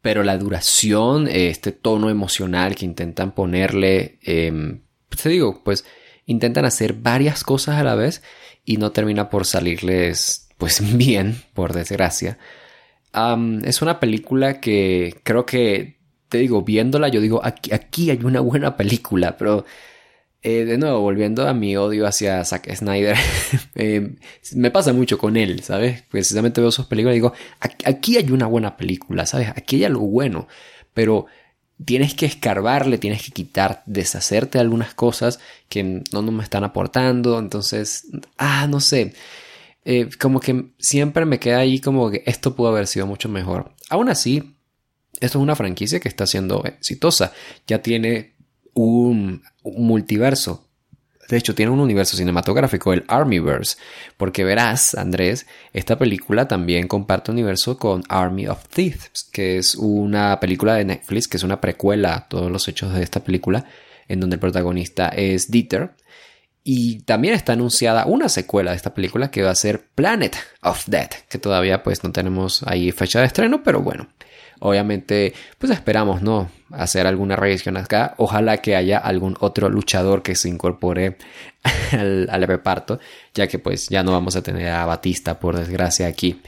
pero 0.00 0.22
la 0.22 0.38
duración, 0.38 1.28
este 1.28 1.72
tono 1.72 2.08
emocional 2.08 2.74
que 2.74 2.84
intentan 2.84 3.32
ponerle, 3.32 4.18
eh, 4.22 4.80
te 5.22 5.28
digo, 5.28 5.62
pues 5.64 5.84
intentan 6.26 6.64
hacer 6.64 6.92
varias 6.92 7.42
cosas 7.42 7.76
a 7.76 7.82
la 7.82 7.94
vez 7.94 8.22
y 8.64 8.76
no 8.76 8.92
termina 8.92 9.30
por 9.30 9.46
salirles 9.46 10.48
pues 10.58 10.80
bien, 10.96 11.42
por 11.54 11.72
desgracia. 11.72 12.38
es 13.64 13.82
una 13.82 13.98
película 13.98 14.60
que 14.60 15.20
creo 15.22 15.46
que, 15.46 15.98
te 16.28 16.38
digo, 16.38 16.62
viéndola, 16.62 17.08
yo 17.08 17.20
digo, 17.20 17.40
aquí, 17.42 17.72
aquí 17.72 18.10
hay 18.10 18.22
una 18.22 18.40
buena 18.40 18.76
película, 18.76 19.36
pero 19.36 19.64
eh, 20.42 20.64
de 20.64 20.78
nuevo, 20.78 21.00
volviendo 21.00 21.48
a 21.48 21.54
mi 21.54 21.76
odio 21.76 22.06
hacia 22.06 22.44
Zack 22.44 22.72
Snyder, 22.74 23.16
eh, 23.74 24.14
me 24.54 24.70
pasa 24.70 24.92
mucho 24.92 25.18
con 25.18 25.36
él, 25.36 25.62
¿sabes? 25.62 26.02
Precisamente 26.02 26.60
veo 26.60 26.70
sus 26.70 26.86
películas 26.86 27.14
y 27.14 27.18
digo, 27.18 27.32
aquí 27.60 28.16
hay 28.16 28.30
una 28.30 28.46
buena 28.46 28.76
película, 28.76 29.26
¿sabes? 29.26 29.48
Aquí 29.48 29.76
hay 29.76 29.84
algo 29.84 30.06
bueno, 30.06 30.46
pero 30.94 31.26
tienes 31.84 32.14
que 32.14 32.26
escarbarle, 32.26 32.98
tienes 32.98 33.22
que 33.24 33.32
quitar, 33.32 33.82
deshacerte 33.86 34.58
de 34.58 34.62
algunas 34.62 34.94
cosas 34.94 35.40
que 35.68 36.02
no, 36.12 36.22
me 36.22 36.42
están 36.44 36.64
aportando, 36.64 37.38
entonces, 37.38 38.06
ah, 38.36 38.66
no 38.68 38.80
sé, 38.80 39.14
eh, 39.84 40.08
como 40.20 40.38
que 40.40 40.66
siempre 40.78 41.24
me 41.24 41.40
queda 41.40 41.58
ahí 41.58 41.80
como 41.80 42.10
que 42.10 42.22
esto 42.26 42.54
pudo 42.54 42.68
haber 42.68 42.86
sido 42.86 43.06
mucho 43.06 43.28
mejor. 43.28 43.72
Aún 43.90 44.08
así, 44.08 44.56
esto 45.20 45.38
es 45.38 45.42
una 45.42 45.56
franquicia 45.56 45.98
que 45.98 46.08
está 46.08 46.26
siendo 46.26 46.64
exitosa, 46.64 47.32
ya 47.66 47.82
tiene 47.82 48.37
un, 48.78 49.42
multiverso. 49.64 50.64
de 51.28 51.36
hecho, 51.36 51.54
tiene 51.54 51.72
un 51.72 51.80
universo 51.80 52.16
cinematográfico, 52.16 52.92
el 52.92 53.04
Armyverse, 53.06 53.76
porque 54.16 54.44
verás, 54.44 54.94
Andrés, 54.94 55.46
esta 55.72 55.98
película 55.98 56.48
también 56.48 56.88
comparte 56.88 57.30
universo 57.30 57.76
con 57.76 58.02
Army 58.08 58.46
of 58.46 58.66
Thieves, 58.68 59.28
que 59.30 59.58
es 59.58 59.74
una 59.74 60.40
película 60.40 60.74
de 60.74 60.86
Netflix, 60.86 61.28
que 61.28 61.36
es 61.36 61.42
una 61.42 61.60
precuela 61.60 62.14
a 62.14 62.28
todos 62.28 62.50
los 62.50 62.66
hechos 62.68 62.94
de 62.94 63.02
esta 63.02 63.20
película, 63.20 63.66
en 64.06 64.20
donde 64.20 64.36
el 64.36 64.40
protagonista 64.40 65.08
es 65.08 65.50
Dieter. 65.50 65.90
Y 66.64 67.00
también 67.00 67.34
está 67.34 67.54
anunciada 67.54 68.06
una 68.06 68.28
secuela 68.28 68.70
de 68.70 68.76
esta 68.76 68.94
película 68.94 69.30
que 69.30 69.42
va 69.42 69.50
a 69.50 69.54
ser 69.54 69.88
Planet 69.94 70.36
of 70.62 70.86
Death, 70.86 71.26
que 71.28 71.38
todavía 71.38 71.82
pues 71.82 72.04
no 72.04 72.12
tenemos 72.12 72.62
ahí 72.62 72.92
fecha 72.92 73.20
de 73.20 73.26
estreno, 73.26 73.62
pero 73.62 73.80
bueno, 73.80 74.08
Obviamente, 74.60 75.34
pues 75.58 75.72
esperamos, 75.72 76.22
¿no? 76.22 76.50
Hacer 76.70 77.06
alguna 77.06 77.36
revisión 77.36 77.76
acá. 77.76 78.14
Ojalá 78.18 78.58
que 78.58 78.76
haya 78.76 78.98
algún 78.98 79.36
otro 79.40 79.68
luchador 79.68 80.22
que 80.22 80.34
se 80.34 80.48
incorpore 80.48 81.16
al, 81.92 82.28
al, 82.30 82.42
reparto, 82.42 82.98
ya 83.34 83.46
que 83.46 83.58
pues 83.58 83.88
ya 83.88 84.02
no 84.02 84.12
vamos 84.12 84.36
a 84.36 84.42
tener 84.42 84.68
a 84.68 84.86
Batista, 84.86 85.38
por 85.38 85.56
desgracia, 85.56 86.06
aquí. 86.06 86.40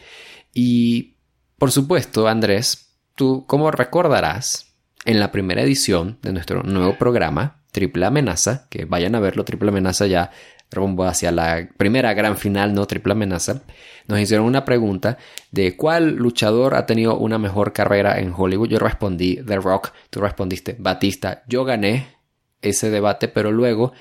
Y, 0.52 1.14
por 1.58 1.70
supuesto, 1.70 2.28
Andrés, 2.28 2.90
tú, 3.14 3.44
como 3.46 3.70
recordarás, 3.70 4.70
en 5.04 5.20
la 5.20 5.32
primera 5.32 5.62
edición 5.62 6.18
de 6.22 6.32
nuestro 6.32 6.62
nuevo 6.62 6.98
programa, 6.98 7.62
Triple 7.72 8.06
Amenaza, 8.06 8.66
que 8.68 8.84
vayan 8.84 9.14
a 9.14 9.20
verlo, 9.20 9.44
Triple 9.44 9.70
Amenaza 9.70 10.06
ya 10.06 10.30
rumbo 10.70 11.04
hacia 11.04 11.32
la 11.32 11.68
primera 11.76 12.14
gran 12.14 12.36
final, 12.36 12.74
no 12.74 12.86
triple 12.86 13.12
amenaza, 13.12 13.62
nos 14.06 14.20
hicieron 14.20 14.46
una 14.46 14.64
pregunta 14.64 15.18
de 15.50 15.76
cuál 15.76 16.16
luchador 16.16 16.74
ha 16.74 16.86
tenido 16.86 17.16
una 17.18 17.38
mejor 17.38 17.72
carrera 17.72 18.18
en 18.18 18.32
Hollywood. 18.36 18.68
Yo 18.68 18.78
respondí 18.78 19.36
The 19.44 19.56
Rock, 19.56 19.92
tú 20.10 20.20
respondiste 20.20 20.76
Batista. 20.78 21.42
Yo 21.48 21.64
gané 21.64 22.16
ese 22.62 22.90
debate, 22.90 23.28
pero 23.28 23.52
luego 23.52 23.92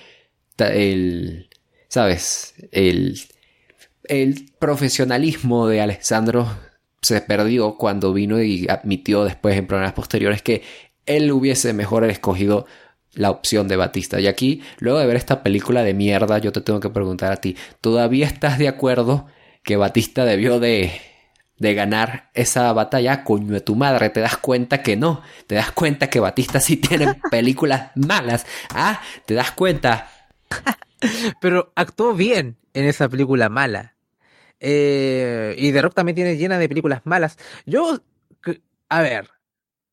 el, 0.58 1.50
¿sabes? 1.88 2.56
El, 2.72 3.20
el 4.04 4.52
profesionalismo 4.60 5.68
de 5.68 5.82
Alessandro 5.82 6.48
se 7.02 7.22
perdió 7.22 7.76
cuando 7.78 8.14
vino 8.14 8.42
y 8.42 8.68
admitió 8.68 9.24
después 9.24 9.58
en 9.58 9.68
programas 9.68 9.94
posteriores 9.94 10.42
que 10.42 10.64
él 11.06 11.32
hubiese 11.32 11.74
mejor 11.74 12.04
escogido 12.06 12.66
la 13.20 13.32
opción 13.32 13.68
de 13.68 13.76
Batista. 13.76 14.22
Y 14.22 14.28
aquí, 14.28 14.64
luego 14.80 14.98
de 14.98 15.06
ver 15.06 15.18
esta 15.18 15.44
película 15.44 15.84
de 15.84 15.94
mierda, 15.94 16.38
yo 16.38 16.54
te 16.54 16.62
tengo 16.62 16.80
que 16.80 16.90
preguntar 16.90 17.34
a 17.34 17.36
ti, 17.36 17.58
¿todavía 17.82 18.26
estás 18.26 18.58
de 18.58 18.70
acuerdo 18.70 19.28
que 19.62 19.76
Batista 19.76 20.24
debió 20.24 20.62
de, 20.62 20.94
de 21.58 21.74
ganar 21.74 22.30
esa 22.34 22.72
batalla? 22.72 23.26
Coño 23.26 23.52
de 23.52 23.60
tu 23.60 23.76
madre, 23.76 24.10
te 24.10 24.22
das 24.22 24.38
cuenta 24.38 24.82
que 24.82 24.96
no, 24.96 25.22
te 25.48 25.56
das 25.56 25.74
cuenta 25.74 26.10
que 26.10 26.22
Batista 26.22 26.62
sí 26.62 26.78
tiene 26.78 27.14
películas 27.30 27.92
malas, 27.96 28.46
¿ah? 28.74 29.02
¿Te 29.26 29.34
das 29.34 29.52
cuenta? 29.52 30.10
Pero 31.42 31.74
actuó 31.76 32.14
bien 32.14 32.56
en 32.74 32.86
esa 32.86 33.10
película 33.10 33.50
mala. 33.50 33.98
Eh, 34.62 35.56
y 35.58 35.74
The 35.74 35.82
Rock 35.82 35.94
también 35.94 36.16
tiene 36.16 36.38
llena 36.38 36.58
de 36.58 36.70
películas 36.70 37.02
malas. 37.04 37.38
Yo, 37.66 38.00
a 38.88 39.02
ver, 39.02 39.30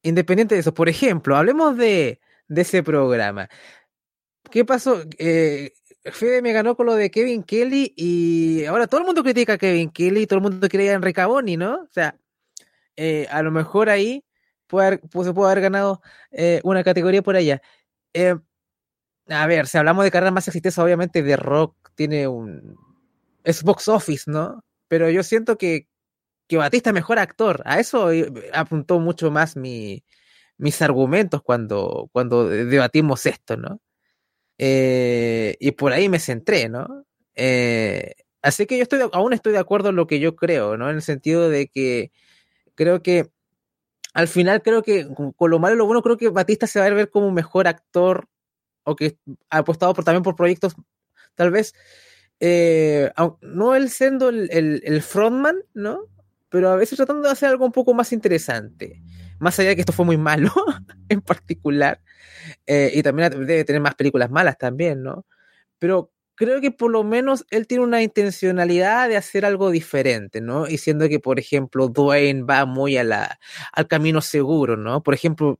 independiente 0.02 0.54
de 0.54 0.60
eso, 0.60 0.74
por 0.74 0.88
ejemplo, 0.88 1.36
hablemos 1.36 1.76
de 1.76 2.20
de 2.48 2.62
ese 2.62 2.82
programa. 2.82 3.48
¿Qué 4.50 4.64
pasó? 4.64 5.02
Eh, 5.18 5.72
Fede 6.04 6.42
me 6.42 6.52
ganó 6.52 6.76
con 6.76 6.86
lo 6.86 6.94
de 6.94 7.10
Kevin 7.10 7.42
Kelly 7.42 7.92
y 7.96 8.64
ahora 8.66 8.86
todo 8.86 9.00
el 9.00 9.06
mundo 9.06 9.22
critica 9.22 9.54
a 9.54 9.58
Kevin 9.58 9.90
Kelly 9.90 10.22
y 10.22 10.26
todo 10.26 10.38
el 10.38 10.42
mundo 10.42 10.68
creía 10.68 10.92
en 10.92 11.02
Recaboni, 11.02 11.56
¿no? 11.56 11.82
O 11.82 11.88
sea, 11.90 12.16
eh, 12.96 13.26
a 13.30 13.42
lo 13.42 13.50
mejor 13.50 13.90
ahí 13.90 14.24
puede 14.66 14.98
pues, 14.98 15.26
se 15.26 15.34
puede 15.34 15.50
haber 15.50 15.62
ganado 15.62 16.00
eh, 16.30 16.60
una 16.64 16.84
categoría 16.84 17.22
por 17.22 17.36
allá. 17.36 17.60
A 19.28 19.46
ver, 19.46 19.66
si 19.66 19.76
hablamos 19.78 20.04
de 20.04 20.10
carreras 20.10 20.32
más 20.32 20.46
exitosas, 20.46 20.82
obviamente 20.84 21.22
The 21.22 21.36
Rock 21.36 21.90
tiene 21.96 22.28
un... 22.28 22.76
es 23.44 23.62
box 23.62 23.88
office, 23.88 24.30
¿no? 24.30 24.64
Pero 24.88 25.10
yo 25.10 25.22
siento 25.24 25.58
que, 25.58 25.88
que 26.46 26.56
Batista 26.56 26.90
es 26.90 26.94
mejor 26.94 27.18
actor. 27.18 27.62
A 27.64 27.80
eso 27.80 28.10
apuntó 28.52 29.00
mucho 29.00 29.32
más 29.32 29.56
mi, 29.56 30.04
mis 30.58 30.80
argumentos 30.82 31.42
cuando, 31.42 32.08
cuando 32.12 32.48
debatimos 32.48 33.26
esto, 33.26 33.56
¿no? 33.56 33.80
Eh, 34.58 35.56
y 35.60 35.72
por 35.72 35.92
ahí 35.92 36.08
me 36.08 36.18
centré, 36.18 36.68
¿no? 36.68 37.04
Eh, 37.34 38.14
así 38.42 38.66
que 38.66 38.76
yo 38.76 38.82
estoy, 38.82 39.00
aún 39.12 39.32
estoy 39.32 39.52
de 39.52 39.58
acuerdo 39.58 39.90
en 39.90 39.96
lo 39.96 40.06
que 40.06 40.20
yo 40.20 40.36
creo, 40.36 40.76
¿no? 40.76 40.88
En 40.90 40.96
el 40.96 41.02
sentido 41.02 41.48
de 41.50 41.68
que 41.68 42.10
creo 42.74 43.02
que 43.02 43.30
al 44.14 44.28
final 44.28 44.62
creo 44.62 44.82
que 44.82 45.06
con 45.36 45.50
lo 45.50 45.58
malo 45.58 45.74
y 45.74 45.78
lo 45.78 45.86
bueno 45.86 46.02
creo 46.02 46.16
que 46.16 46.30
Batista 46.30 46.66
se 46.66 46.80
va 46.80 46.86
a 46.86 46.90
ver 46.90 47.10
como 47.10 47.30
mejor 47.30 47.68
actor 47.68 48.28
o 48.84 48.96
que 48.96 49.18
ha 49.50 49.58
apostado 49.58 49.92
por, 49.92 50.04
también 50.04 50.22
por 50.22 50.36
proyectos 50.36 50.74
tal 51.34 51.50
vez 51.50 51.74
eh, 52.40 53.10
no 53.42 53.74
él 53.74 53.90
siendo 53.90 54.28
el, 54.30 55.02
frontman, 55.02 55.56
¿no? 55.74 56.00
Pero 56.48 56.70
a 56.70 56.76
veces 56.76 56.96
tratando 56.96 57.22
de 57.22 57.32
hacer 57.32 57.50
algo 57.50 57.66
un 57.66 57.72
poco 57.72 57.92
más 57.92 58.12
interesante 58.12 59.02
más 59.38 59.58
allá 59.58 59.70
de 59.70 59.76
que 59.76 59.82
esto 59.82 59.92
fue 59.92 60.04
muy 60.04 60.16
malo 60.16 60.52
en 61.08 61.20
particular, 61.20 62.00
eh, 62.66 62.92
y 62.94 63.02
también 63.02 63.30
debe 63.46 63.64
tener 63.64 63.82
más 63.82 63.94
películas 63.94 64.30
malas 64.30 64.58
también, 64.58 65.02
¿no? 65.02 65.26
Pero 65.78 66.12
creo 66.36 66.60
que 66.60 66.70
por 66.70 66.90
lo 66.90 67.02
menos 67.04 67.44
él 67.50 67.66
tiene 67.66 67.84
una 67.84 68.02
intencionalidad 68.02 69.08
de 69.08 69.16
hacer 69.16 69.44
algo 69.44 69.70
diferente, 69.70 70.40
¿no? 70.40 70.68
Y 70.68 70.78
siendo 70.78 71.08
que, 71.08 71.18
por 71.20 71.40
ejemplo, 71.40 71.88
Dwayne 71.88 72.44
va 72.44 72.66
muy 72.66 72.96
a 72.96 73.04
la, 73.04 73.38
al 73.72 73.88
camino 73.88 74.20
seguro, 74.20 74.76
¿no? 74.76 75.02
Por 75.02 75.14
ejemplo, 75.14 75.58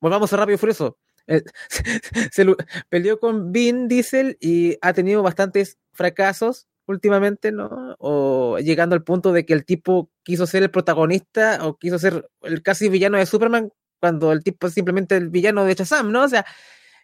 volvamos 0.00 0.32
a 0.32 0.36
Rápido 0.36 0.58
Furioso. 0.58 0.98
Eh, 1.26 1.42
se, 2.32 2.46
peleó 2.88 3.18
con 3.18 3.52
Vin 3.52 3.88
Diesel 3.88 4.36
y 4.40 4.76
ha 4.82 4.92
tenido 4.92 5.22
bastantes 5.22 5.78
fracasos 5.92 6.68
últimamente, 6.86 7.52
¿no? 7.52 7.96
O 7.98 8.58
llegando 8.58 8.94
al 8.94 9.02
punto 9.04 9.32
de 9.32 9.44
que 9.44 9.54
el 9.54 9.64
tipo 9.64 10.10
quiso 10.22 10.46
ser 10.46 10.62
el 10.62 10.70
protagonista 10.70 11.66
o 11.66 11.76
quiso 11.78 11.98
ser 11.98 12.28
el 12.42 12.62
casi 12.62 12.88
villano 12.88 13.18
de 13.18 13.26
Superman 13.26 13.70
cuando 14.00 14.32
el 14.32 14.42
tipo 14.44 14.66
es 14.66 14.74
simplemente 14.74 15.16
el 15.16 15.30
villano 15.30 15.64
de 15.64 15.74
Shazam, 15.74 16.12
¿no? 16.12 16.24
O 16.24 16.28
sea, 16.28 16.44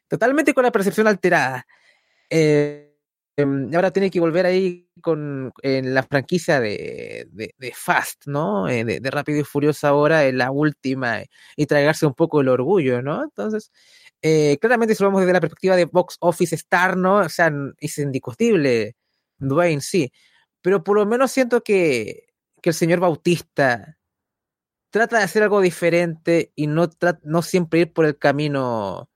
totalmente 0.09 0.55
con 0.55 0.65
la 0.65 0.73
percepción 0.73 1.07
alterada. 1.07 1.67
Eh, 2.29 2.95
em, 3.37 3.75
ahora 3.75 3.91
tiene 3.93 4.11
que 4.11 4.21
volver 4.21 4.47
ahí 4.47 4.89
con 5.01 5.53
en 5.63 5.95
la 5.95 6.03
franquicia 6.03 6.61
de, 6.61 7.29
de, 7.33 7.73
Fast, 7.75 8.27
¿no? 8.27 8.69
Eh, 8.69 8.85
de, 8.85 9.11
Rápido 9.11 9.41
y 9.41 9.45
Furioso 9.45 9.87
ahora, 9.89 10.27
en 10.27 10.39
la 10.39 10.51
última, 10.51 11.23
y 11.57 11.67
tragarse 11.67 12.07
un 12.07 12.15
poco 12.15 12.41
el 12.43 12.49
orgullo, 12.49 13.03
¿no? 13.03 13.25
Entonces, 13.25 13.73
eh, 14.23 14.59
claramente 14.61 14.95
si 14.95 15.03
lo 15.03 15.09
vemos 15.09 15.23
desde 15.23 15.33
la 15.33 15.41
perspectiva 15.41 15.77
de 15.77 15.87
Box 15.87 16.17
Office 16.21 16.55
Star, 16.57 16.97
¿no? 16.97 17.17
O 17.19 17.29
sea, 17.29 17.53
es 17.79 17.99
indiscutible 17.99 18.97
Dwayne, 19.41 19.81
sí. 19.81 20.13
Pero 20.63 20.85
por 20.85 20.97
lo 20.97 21.07
menos 21.07 21.33
siento 21.33 21.63
que, 21.63 22.29
que 22.63 22.71
el 22.71 22.75
señor 22.75 23.01
Bautista 23.01 23.99
trata 24.91 25.19
de 25.19 25.25
hacer 25.25 25.43
algo 25.43 25.61
diferente 25.61 26.53
y 26.55 26.67
no, 26.67 26.91
no 27.23 27.43
siempre 27.43 27.81
ir 27.81 27.93
por 27.93 28.07
el 28.07 28.19
camino 28.19 29.11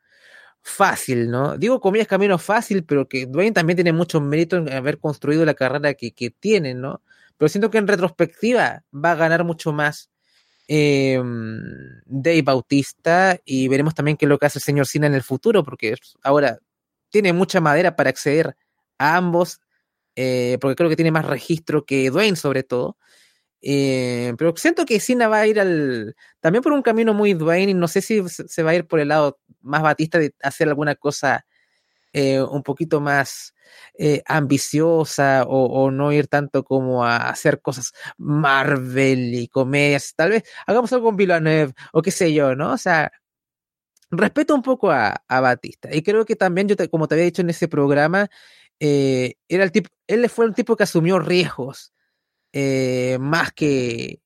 fácil, 0.63 1.31
¿no? 1.31 1.59
Digo 1.59 1.81
comillas 1.81 2.09
camino 2.09 2.39
fácil, 2.39 2.85
pero 2.85 3.09
que 3.09 3.27
Dwayne 3.27 3.53
también 3.53 3.77
tiene 3.77 3.93
mucho 3.93 4.21
mérito 4.21 4.57
en 4.57 4.73
haber 4.73 4.99
construido 4.99 5.45
la 5.45 5.55
carrera 5.55 5.95
que, 5.95 6.13
que 6.13 6.31
tiene, 6.31 6.75
¿no? 6.75 7.03
Pero 7.37 7.49
siento 7.49 7.71
que 7.71 7.79
en 7.79 7.89
retrospectiva 7.89 8.83
va 8.93 9.13
a 9.13 9.17
ganar 9.17 9.45
mucho 9.45 9.73
más 9.73 10.11
eh, 10.69 11.21
Dave 12.07 12.43
Bautista 12.43 13.39
y 13.45 13.69
veremos 13.69 13.95
también 13.95 14.17
qué 14.17 14.25
es 14.25 14.29
lo 14.29 14.39
que 14.39 14.47
hace 14.47 14.59
el 14.59 14.63
señor 14.63 14.87
Cena 14.87 15.07
en 15.07 15.15
el 15.15 15.23
futuro, 15.23 15.63
porque 15.65 15.97
ahora 16.23 16.59
tiene 17.11 17.33
mucha 17.33 17.61
madera 17.61 17.97
para 17.97 18.11
acceder 18.11 18.57
a 18.99 19.17
ambos 19.17 19.61
eh, 20.17 20.59
porque 20.61 20.77
creo 20.77 20.91
que 20.91 20.97
tiene 20.97 21.11
más 21.11 21.27
registro 21.27 21.85
que 21.85 22.11
Dwayne 22.11 22.37
sobre 22.37 22.63
todo. 22.63 22.97
Eh, 23.63 24.35
pero 24.39 24.55
siento 24.57 24.85
que 24.85 25.01
Cena 25.01 25.29
va 25.29 25.41
a 25.41 25.47
ir 25.47 25.59
al 25.59 26.17
también 26.41 26.63
por 26.63 26.73
un 26.73 26.83
camino 26.83 27.15
muy 27.15 27.35
Dwayne 27.35 27.73
y 27.73 27.75
no 27.75 27.89
sé 27.89 28.03
si 28.03 28.23
se 28.29 28.63
va 28.63 28.73
a 28.73 28.75
ir 28.75 28.87
por 28.87 29.01
el 29.01 29.09
lado 29.09 29.41
más 29.63 29.83
Batista 29.83 30.19
de 30.19 30.35
hacer 30.43 30.69
alguna 30.69 30.95
cosa 30.97 31.47
eh, 32.13 32.43
un 32.43 32.63
poquito 32.63 33.01
más 33.01 33.55
ambiciosa 34.27 35.45
o, 35.49 35.91
no 35.91 36.13
ir 36.13 36.29
tanto 36.29 36.65
como 36.65 37.05
a 37.05 37.17
hacer 37.31 37.61
cosas 37.63 37.93
Marvel 38.19 39.35
y 39.35 39.49
comedias. 39.49 40.15
Tal 40.17 40.31
vez 40.31 40.45
hagamos 40.67 40.93
algo 40.93 41.07
con 41.07 41.17
Villeneuve 41.17 41.75
o 41.93 42.03
qué 42.03 42.11
sé 42.11 42.33
yo, 42.35 42.55
¿no? 42.57 42.73
O 42.73 42.79
sea, 42.79 43.11
respeto 44.11 44.55
un 44.55 44.63
poco 44.63 44.91
a, 44.91 45.25
a 45.29 45.41
Batista 45.41 45.89
y 45.93 46.03
creo 46.03 46.25
que 46.25 46.37
también 46.37 46.69
yo, 46.69 46.77
como 46.91 47.09
te 47.09 47.15
había 47.15 47.25
dicho 47.27 47.43
en 47.43 47.51
ese 47.51 47.69
programa, 47.69 48.29
eh, 48.81 49.37
era 49.49 49.65
el 49.65 49.73
tipo, 49.73 49.91
él 50.07 50.29
fue 50.29 50.47
un 50.47 50.55
tipo 50.55 50.77
que 50.77 50.85
asumió 50.85 51.19
riesgos 51.19 51.93
eh, 52.53 53.19
más 53.21 53.53
que, 53.53 54.21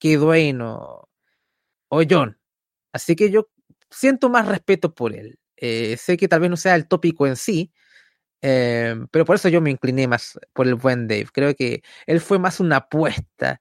que 0.00 0.16
Dwayne 0.16 0.62
o, 0.62 1.08
John. 2.10 2.38
Así 2.92 3.16
que 3.16 3.30
yo 3.30 3.48
siento 3.90 4.28
más 4.28 4.48
respeto 4.48 4.94
por 4.94 5.14
él. 5.14 5.38
Eh, 5.56 5.96
sé 5.98 6.16
que 6.16 6.28
tal 6.28 6.40
vez 6.40 6.50
no 6.50 6.56
sea 6.56 6.74
el 6.76 6.88
tópico 6.88 7.26
en 7.26 7.36
sí, 7.36 7.72
pero 8.40 9.24
por 9.24 9.36
eso 9.36 9.48
yo 9.48 9.60
me 9.60 9.70
incliné 9.70 10.06
más 10.08 10.38
por 10.52 10.66
el 10.68 10.74
buen 10.74 11.08
Dave. 11.08 11.28
Creo 11.32 11.54
que 11.54 11.82
él 12.06 12.20
fue 12.20 12.38
más 12.38 12.60
una 12.60 12.78
apuesta. 12.78 13.60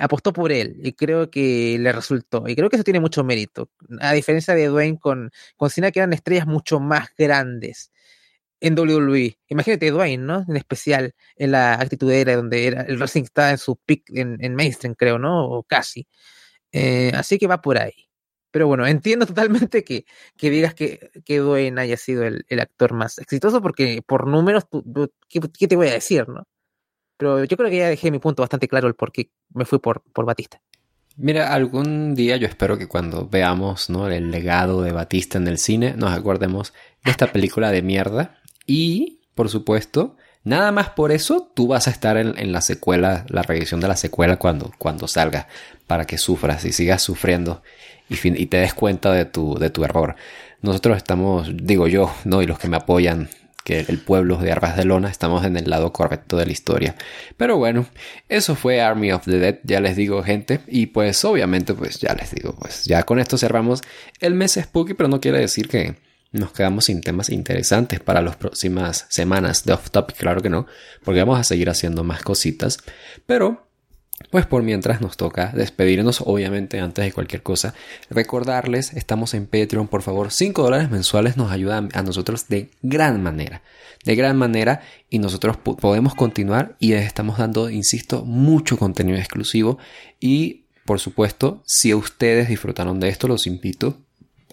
apostó 0.00 0.32
por 0.32 0.52
él 0.52 0.76
y 0.82 0.92
creo 0.94 1.30
que 1.30 1.78
le 1.78 1.92
resultó. 1.92 2.44
Y 2.48 2.56
creo 2.56 2.70
que 2.70 2.76
eso 2.76 2.84
tiene 2.84 3.00
mucho 3.00 3.24
mérito. 3.24 3.70
A 4.00 4.12
diferencia 4.12 4.54
de 4.54 4.66
Dwayne 4.68 4.98
con, 4.98 5.30
con 5.56 5.70
Cena, 5.70 5.92
que 5.92 6.00
eran 6.00 6.12
estrellas 6.12 6.46
mucho 6.46 6.80
más 6.80 7.10
grandes. 7.16 7.92
En 8.64 8.78
WWE. 8.78 9.38
Imagínate 9.48 9.90
Dwayne, 9.90 10.24
¿no? 10.24 10.44
En 10.48 10.56
especial 10.56 11.14
en 11.36 11.52
la 11.52 11.74
actitud 11.74 12.10
era 12.10 12.34
donde 12.34 12.66
era, 12.66 12.82
el 12.82 12.96
wrestling 12.96 13.24
estaba 13.24 13.50
en 13.50 13.58
su 13.58 13.76
peak 13.76 14.04
en, 14.14 14.38
en 14.40 14.54
mainstream, 14.54 14.94
creo, 14.94 15.18
¿no? 15.18 15.46
O 15.50 15.64
casi. 15.64 16.08
Eh, 16.72 17.12
así 17.14 17.38
que 17.38 17.46
va 17.46 17.60
por 17.60 17.78
ahí. 17.78 18.08
Pero 18.50 18.66
bueno, 18.66 18.86
entiendo 18.86 19.26
totalmente 19.26 19.84
que, 19.84 20.06
que 20.36 20.48
digas 20.48 20.74
que, 20.74 21.10
que 21.26 21.38
Dwayne 21.38 21.78
haya 21.80 21.98
sido 21.98 22.24
el, 22.24 22.46
el, 22.48 22.60
actor 22.60 22.94
más 22.94 23.18
exitoso, 23.18 23.60
porque 23.60 24.00
por 24.06 24.26
números, 24.26 24.64
¿qué, 25.28 25.40
¿qué, 25.58 25.68
te 25.68 25.76
voy 25.76 25.88
a 25.88 25.92
decir, 25.92 26.28
no? 26.28 26.44
Pero 27.18 27.44
yo 27.44 27.56
creo 27.58 27.68
que 27.68 27.76
ya 27.76 27.88
dejé 27.88 28.10
mi 28.10 28.18
punto 28.18 28.42
bastante 28.42 28.66
claro 28.66 28.88
el 28.88 28.94
por 28.94 29.12
qué 29.12 29.30
me 29.52 29.66
fui 29.66 29.78
por, 29.78 30.02
por 30.12 30.24
Batista. 30.24 30.60
Mira, 31.16 31.52
algún 31.52 32.14
día 32.14 32.36
yo 32.38 32.48
espero 32.48 32.78
que 32.78 32.88
cuando 32.88 33.28
veamos 33.28 33.88
¿no? 33.90 34.08
el 34.08 34.30
legado 34.30 34.82
de 34.82 34.92
Batista 34.92 35.38
en 35.38 35.46
el 35.46 35.58
cine, 35.58 35.94
nos 35.96 36.12
acordemos 36.12 36.72
de 37.04 37.10
esta 37.12 37.30
película 37.30 37.70
de 37.70 37.82
mierda. 37.82 38.40
Y, 38.66 39.20
por 39.34 39.48
supuesto, 39.48 40.16
nada 40.42 40.72
más 40.72 40.90
por 40.90 41.12
eso 41.12 41.50
tú 41.54 41.68
vas 41.68 41.88
a 41.88 41.90
estar 41.90 42.16
en, 42.16 42.52
la 42.52 42.60
secuela, 42.60 43.24
la 43.28 43.42
revisión 43.42 43.80
de 43.80 43.88
la 43.88 43.96
secuela 43.96 44.36
cuando, 44.36 44.72
cuando 44.78 45.08
salga, 45.08 45.48
para 45.86 46.06
que 46.06 46.18
sufras 46.18 46.64
y 46.64 46.72
sigas 46.72 47.02
sufriendo 47.02 47.62
y, 48.08 48.16
fin, 48.16 48.34
y 48.36 48.46
te 48.46 48.58
des 48.58 48.74
cuenta 48.74 49.12
de 49.12 49.24
tu, 49.24 49.58
de 49.58 49.70
tu 49.70 49.84
error. 49.84 50.16
Nosotros 50.62 50.96
estamos, 50.96 51.50
digo 51.54 51.88
yo, 51.88 52.14
¿no? 52.24 52.42
Y 52.42 52.46
los 52.46 52.58
que 52.58 52.68
me 52.68 52.76
apoyan 52.76 53.28
que 53.64 53.80
el 53.80 53.98
pueblo 53.98 54.36
de 54.36 54.52
Arras 54.52 54.76
de 54.76 54.84
Lona 54.84 55.08
estamos 55.08 55.44
en 55.44 55.56
el 55.56 55.68
lado 55.68 55.92
correcto 55.92 56.36
de 56.36 56.46
la 56.46 56.52
historia. 56.52 56.94
Pero 57.36 57.56
bueno, 57.56 57.86
eso 58.28 58.54
fue 58.54 58.80
Army 58.80 59.10
of 59.10 59.24
the 59.24 59.38
Dead, 59.38 59.58
ya 59.64 59.80
les 59.80 59.96
digo 59.96 60.22
gente, 60.22 60.60
y 60.66 60.86
pues 60.86 61.24
obviamente 61.24 61.72
pues 61.72 61.98
ya 61.98 62.14
les 62.14 62.30
digo, 62.30 62.54
pues 62.60 62.84
ya 62.84 63.02
con 63.04 63.18
esto 63.18 63.38
cerramos 63.38 63.80
el 64.20 64.34
mes 64.34 64.58
spooky, 64.62 64.94
pero 64.94 65.08
no 65.08 65.20
quiere 65.20 65.38
decir 65.38 65.68
que 65.68 65.96
nos 66.38 66.52
quedamos 66.52 66.86
sin 66.86 67.00
temas 67.00 67.30
interesantes 67.30 68.00
para 68.00 68.22
las 68.22 68.36
próximas 68.36 69.06
semanas 69.08 69.64
de 69.64 69.72
off 69.72 69.90
topic, 69.90 70.16
claro 70.16 70.42
que 70.42 70.50
no, 70.50 70.66
porque 71.04 71.20
vamos 71.20 71.38
a 71.38 71.44
seguir 71.44 71.70
haciendo 71.70 72.04
más 72.04 72.22
cositas, 72.22 72.78
pero 73.26 73.68
pues 74.30 74.46
por 74.46 74.62
mientras 74.62 75.00
nos 75.00 75.16
toca 75.16 75.52
despedirnos, 75.54 76.20
obviamente 76.20 76.78
antes 76.80 77.04
de 77.04 77.12
cualquier 77.12 77.42
cosa, 77.42 77.74
recordarles, 78.10 78.92
estamos 78.92 79.34
en 79.34 79.46
Patreon, 79.46 79.88
por 79.88 80.02
favor, 80.02 80.30
5 80.30 80.62
dólares 80.62 80.90
mensuales 80.90 81.36
nos 81.36 81.50
ayudan 81.50 81.88
a 81.94 82.02
nosotros 82.02 82.48
de 82.48 82.70
gran 82.82 83.22
manera, 83.22 83.62
de 84.04 84.14
gran 84.14 84.36
manera 84.36 84.82
y 85.10 85.18
nosotros 85.18 85.56
podemos 85.56 86.14
continuar 86.14 86.76
y 86.78 86.90
les 86.90 87.06
estamos 87.06 87.38
dando, 87.38 87.70
insisto, 87.70 88.24
mucho 88.24 88.76
contenido 88.76 89.18
exclusivo 89.18 89.78
y 90.20 90.64
por 90.84 91.00
supuesto, 91.00 91.62
si 91.64 91.94
ustedes 91.94 92.48
disfrutaron 92.48 93.00
de 93.00 93.08
esto, 93.08 93.26
los 93.26 93.46
invito 93.46 93.98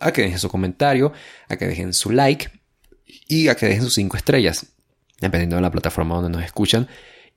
a 0.02 0.12
que 0.12 0.24
dejen 0.24 0.40
su 0.40 0.50
comentario, 0.50 1.14
a 1.48 1.56
que 1.58 1.68
dejen 1.68 1.94
su 1.94 2.12
like 2.12 2.50
y 3.28 3.48
a 3.48 3.56
que 3.56 3.68
dejen 3.68 3.84
sus 3.84 3.94
5 3.96 4.18
estrellas, 4.18 4.66
dependiendo 5.20 5.56
de 5.56 5.62
la 5.62 5.72
plataforma 5.72 6.16
donde 6.16 6.32
nos 6.32 6.44
escuchan 6.44 6.88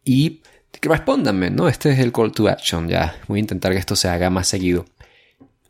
y 0.05 0.43
respóndanme, 0.83 1.51
¿no? 1.51 1.69
Este 1.69 1.91
es 1.91 1.99
el 1.99 2.13
call 2.13 2.33
to 2.33 2.49
action, 2.49 2.89
ya. 2.89 3.17
Voy 3.29 3.39
a 3.39 3.41
intentar 3.41 3.73
que 3.73 3.79
esto 3.79 3.97
se 3.97 4.09
haga 4.09 4.31
más 4.31 4.49
seguido. 4.49 4.87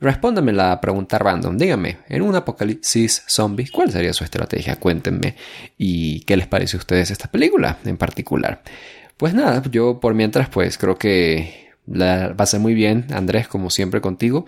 Respóndanme 0.01 0.53
la 0.53 0.81
pregunta 0.81 1.19
random. 1.19 1.57
Díganme, 1.57 1.99
en 2.09 2.23
un 2.23 2.35
apocalipsis 2.35 3.23
zombie, 3.29 3.69
¿cuál 3.71 3.91
sería 3.91 4.13
su 4.13 4.25
estrategia? 4.25 4.77
Cuéntenme. 4.77 5.37
¿Y 5.79 6.21
qué 6.21 6.37
les 6.37 6.47
parece 6.47 6.77
a 6.77 6.81
ustedes 6.81 7.11
esta 7.11 7.31
película 7.31 7.79
en 7.85 7.97
particular? 7.97 8.63
Pues 9.17 9.35
nada, 9.35 9.63
yo 9.71 10.01
por 10.01 10.15
mientras, 10.15 10.49
pues 10.49 10.77
creo 10.79 10.99
que 10.99 11.71
la 11.87 12.35
pasé 12.37 12.59
muy 12.59 12.75
bien, 12.75 13.07
Andrés, 13.13 13.47
como 13.47 13.71
siempre 13.71 14.01
contigo. 14.01 14.47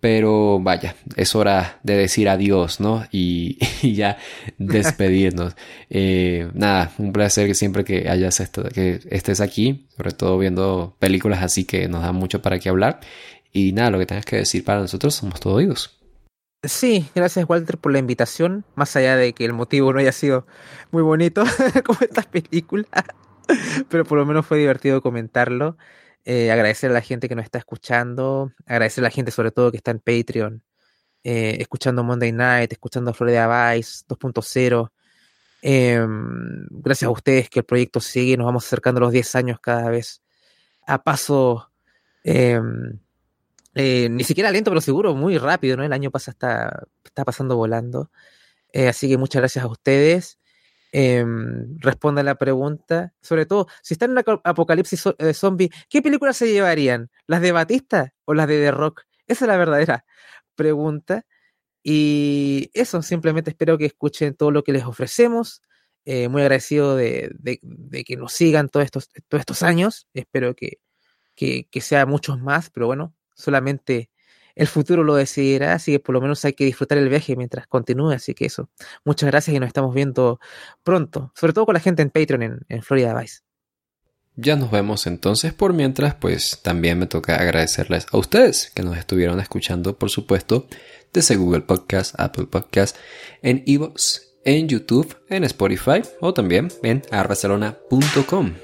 Pero 0.00 0.60
vaya, 0.60 0.94
es 1.16 1.34
hora 1.34 1.80
de 1.82 1.96
decir 1.96 2.28
adiós, 2.28 2.80
¿no? 2.80 3.04
Y, 3.12 3.58
ya 3.82 4.18
despedirnos. 4.58 5.56
eh, 5.90 6.48
nada, 6.54 6.92
un 6.98 7.12
placer 7.12 7.46
que 7.46 7.54
siempre 7.54 7.84
que 7.84 8.08
hayas 8.08 8.38
que 8.72 9.00
estés 9.10 9.40
aquí, 9.40 9.88
sobre 9.96 10.12
todo 10.12 10.38
viendo 10.38 10.96
películas 10.98 11.42
así 11.42 11.64
que 11.64 11.88
nos 11.88 12.02
dan 12.02 12.14
mucho 12.14 12.42
para 12.42 12.58
qué 12.58 12.68
hablar. 12.68 13.00
Y 13.52 13.72
nada, 13.72 13.90
lo 13.90 13.98
que 13.98 14.06
tengas 14.06 14.24
que 14.24 14.36
decir 14.36 14.64
para 14.64 14.80
nosotros 14.80 15.14
somos 15.14 15.40
todos 15.40 15.56
oídos. 15.56 15.98
Sí, 16.64 17.08
gracias 17.14 17.48
Walter 17.48 17.78
por 17.78 17.92
la 17.92 18.00
invitación, 18.00 18.64
más 18.74 18.96
allá 18.96 19.16
de 19.16 19.32
que 19.32 19.44
el 19.44 19.52
motivo 19.52 19.92
no 19.92 20.00
haya 20.00 20.10
sido 20.10 20.44
muy 20.90 21.02
bonito 21.02 21.44
como 21.84 22.00
esta 22.00 22.22
película, 22.22 22.88
pero 23.88 24.04
por 24.04 24.18
lo 24.18 24.26
menos 24.26 24.44
fue 24.44 24.58
divertido 24.58 25.00
comentarlo. 25.00 25.76
Eh, 26.30 26.52
agradecer 26.52 26.90
a 26.90 26.92
la 26.92 27.00
gente 27.00 27.26
que 27.26 27.34
nos 27.34 27.46
está 27.46 27.56
escuchando, 27.56 28.52
agradecer 28.66 29.02
a 29.02 29.06
la 29.06 29.10
gente 29.10 29.30
sobre 29.30 29.50
todo 29.50 29.70
que 29.70 29.78
está 29.78 29.92
en 29.92 29.98
Patreon, 29.98 30.62
eh, 31.24 31.56
escuchando 31.58 32.04
Monday 32.04 32.32
Night, 32.32 32.70
escuchando 32.70 33.14
Florida 33.14 33.72
Vice 33.72 34.04
2.0. 34.06 34.92
Eh, 35.62 36.06
gracias 36.68 37.08
a 37.08 37.10
ustedes 37.10 37.48
que 37.48 37.60
el 37.60 37.64
proyecto 37.64 38.00
sigue, 38.00 38.36
nos 38.36 38.44
vamos 38.44 38.66
acercando 38.66 38.98
a 38.98 39.04
los 39.04 39.12
10 39.12 39.36
años 39.36 39.58
cada 39.58 39.88
vez 39.88 40.20
a 40.86 41.02
paso, 41.02 41.70
em, 42.24 42.98
eh, 43.74 44.10
ni 44.10 44.22
siquiera 44.22 44.50
lento, 44.50 44.70
pero 44.70 44.82
seguro, 44.82 45.14
muy 45.14 45.38
rápido, 45.38 45.78
¿no? 45.78 45.84
El 45.84 45.94
año 45.94 46.10
pasa, 46.10 46.32
está, 46.32 46.88
está 47.04 47.24
pasando 47.24 47.56
volando. 47.56 48.10
Así 48.74 49.08
que 49.08 49.16
muchas 49.16 49.40
gracias 49.40 49.64
a 49.64 49.68
ustedes 49.68 50.37
eh, 50.92 51.24
responda 51.78 52.22
la 52.22 52.36
pregunta. 52.36 53.14
Sobre 53.20 53.46
todo, 53.46 53.66
si 53.82 53.94
están 53.94 54.10
en 54.10 54.18
una 54.18 54.40
apocalipsis 54.44 55.04
eh, 55.18 55.34
zombie, 55.34 55.70
¿qué 55.88 56.02
películas 56.02 56.36
se 56.36 56.50
llevarían? 56.52 57.10
¿Las 57.26 57.40
de 57.40 57.52
Batista 57.52 58.14
o 58.24 58.34
las 58.34 58.48
de 58.48 58.58
The 58.58 58.70
Rock? 58.70 59.02
Esa 59.26 59.44
es 59.44 59.48
la 59.48 59.56
verdadera 59.56 60.04
pregunta. 60.54 61.24
Y 61.82 62.70
eso, 62.74 63.02
simplemente 63.02 63.50
espero 63.50 63.78
que 63.78 63.86
escuchen 63.86 64.34
todo 64.34 64.50
lo 64.50 64.64
que 64.64 64.72
les 64.72 64.84
ofrecemos. 64.84 65.62
Eh, 66.04 66.28
muy 66.28 66.42
agradecido 66.42 66.96
de, 66.96 67.30
de, 67.34 68.04
que 68.04 68.16
nos 68.16 68.32
sigan 68.32 68.68
todos 68.70 68.84
estos, 68.84 69.08
todos 69.28 69.40
estos 69.40 69.62
años. 69.62 70.08
Espero 70.14 70.54
que, 70.54 70.78
que 71.36 71.80
sea 71.80 72.06
muchos 72.06 72.40
más, 72.40 72.70
pero 72.70 72.86
bueno, 72.86 73.14
solamente 73.34 74.10
el 74.58 74.66
futuro 74.66 75.04
lo 75.04 75.14
decidirá, 75.14 75.74
así 75.74 75.92
que 75.92 76.00
por 76.00 76.14
lo 76.14 76.20
menos 76.20 76.44
hay 76.44 76.52
que 76.52 76.64
disfrutar 76.64 76.98
el 76.98 77.08
viaje 77.08 77.36
mientras 77.36 77.68
continúe, 77.68 78.10
así 78.10 78.34
que 78.34 78.46
eso. 78.46 78.68
Muchas 79.04 79.30
gracias 79.30 79.56
y 79.56 79.60
nos 79.60 79.68
estamos 79.68 79.94
viendo 79.94 80.40
pronto, 80.82 81.32
sobre 81.34 81.52
todo 81.52 81.64
con 81.64 81.74
la 81.74 81.80
gente 81.80 82.02
en 82.02 82.10
Patreon 82.10 82.42
en, 82.42 82.60
en 82.68 82.82
Florida 82.82 83.18
Vice. 83.18 83.40
Ya 84.34 84.56
nos 84.56 84.70
vemos 84.70 85.06
entonces, 85.06 85.52
por 85.54 85.72
mientras 85.72 86.16
pues 86.16 86.60
también 86.62 86.98
me 86.98 87.06
toca 87.06 87.36
agradecerles 87.36 88.06
a 88.12 88.18
ustedes 88.18 88.72
que 88.74 88.82
nos 88.82 88.98
estuvieron 88.98 89.38
escuchando, 89.38 89.96
por 89.96 90.10
supuesto, 90.10 90.66
desde 91.12 91.36
Google 91.36 91.62
Podcast, 91.62 92.18
Apple 92.18 92.46
Podcast, 92.46 92.96
en 93.42 93.62
Evox, 93.66 94.28
en 94.44 94.68
YouTube, 94.68 95.16
en 95.28 95.44
Spotify 95.44 96.02
o 96.20 96.34
también 96.34 96.68
en 96.82 97.02
arbarcelona.com. 97.10 98.54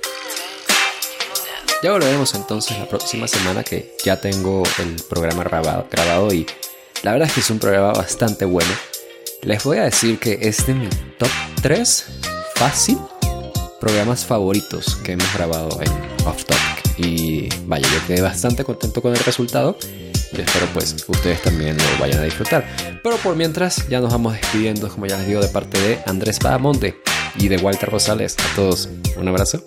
Ya 1.85 1.93
volveremos 1.93 2.35
entonces 2.35 2.79
la 2.79 2.89
próxima 2.89 3.29
semana 3.29 3.63
que 3.63 3.95
ya 4.03 4.19
tengo 4.19 4.63
el 4.79 4.97
programa 5.07 5.45
grabado, 5.45 5.87
grabado, 5.91 6.33
y 6.33 6.47
la 7.03 7.13
verdad 7.13 7.29
es 7.29 7.35
que 7.35 7.41
es 7.41 7.51
un 7.51 7.59
programa 7.59 7.93
bastante 7.93 8.47
bueno. 8.47 8.71
Les 9.43 9.63
voy 9.65 9.77
a 9.77 9.85
decir 9.85 10.19
que 10.19 10.39
es 10.41 10.67
de 10.67 10.73
mi 10.73 10.89
top 11.19 11.29
3 11.61 12.05
fácil 12.55 12.97
programas 13.83 14.25
favoritos 14.25 14.97
que 15.05 15.13
hemos 15.13 15.31
grabado 15.35 15.79
en 15.83 15.93
Off 16.27 16.47
Topic. 16.47 16.99
Y 17.01 17.51
vaya, 17.67 17.87
yo 17.87 18.07
quedé 18.07 18.23
bastante 18.23 18.65
contento 18.65 19.03
con 19.03 19.13
el 19.13 19.23
resultado. 19.23 19.77
Y 20.33 20.41
espero 20.41 20.67
pues 20.73 20.97
ustedes 21.07 21.43
también 21.43 21.77
lo 21.77 22.01
vayan 22.01 22.21
a 22.21 22.23
disfrutar. 22.23 22.67
Pero 23.03 23.19
por 23.19 23.37
mientras 23.37 23.87
ya 23.91 24.01
nos 24.01 24.11
vamos 24.11 24.33
despidiendo, 24.33 24.89
como 24.89 25.05
ya 25.05 25.19
les 25.19 25.27
digo, 25.27 25.43
de 25.43 25.49
parte 25.49 25.79
de 25.79 25.99
Andrés 26.07 26.39
Padamonte 26.39 26.97
y 27.37 27.49
de 27.49 27.59
Walter 27.59 27.91
Rosales. 27.91 28.37
A 28.39 28.57
todos 28.57 28.89
un 29.19 29.29
abrazo. 29.29 29.67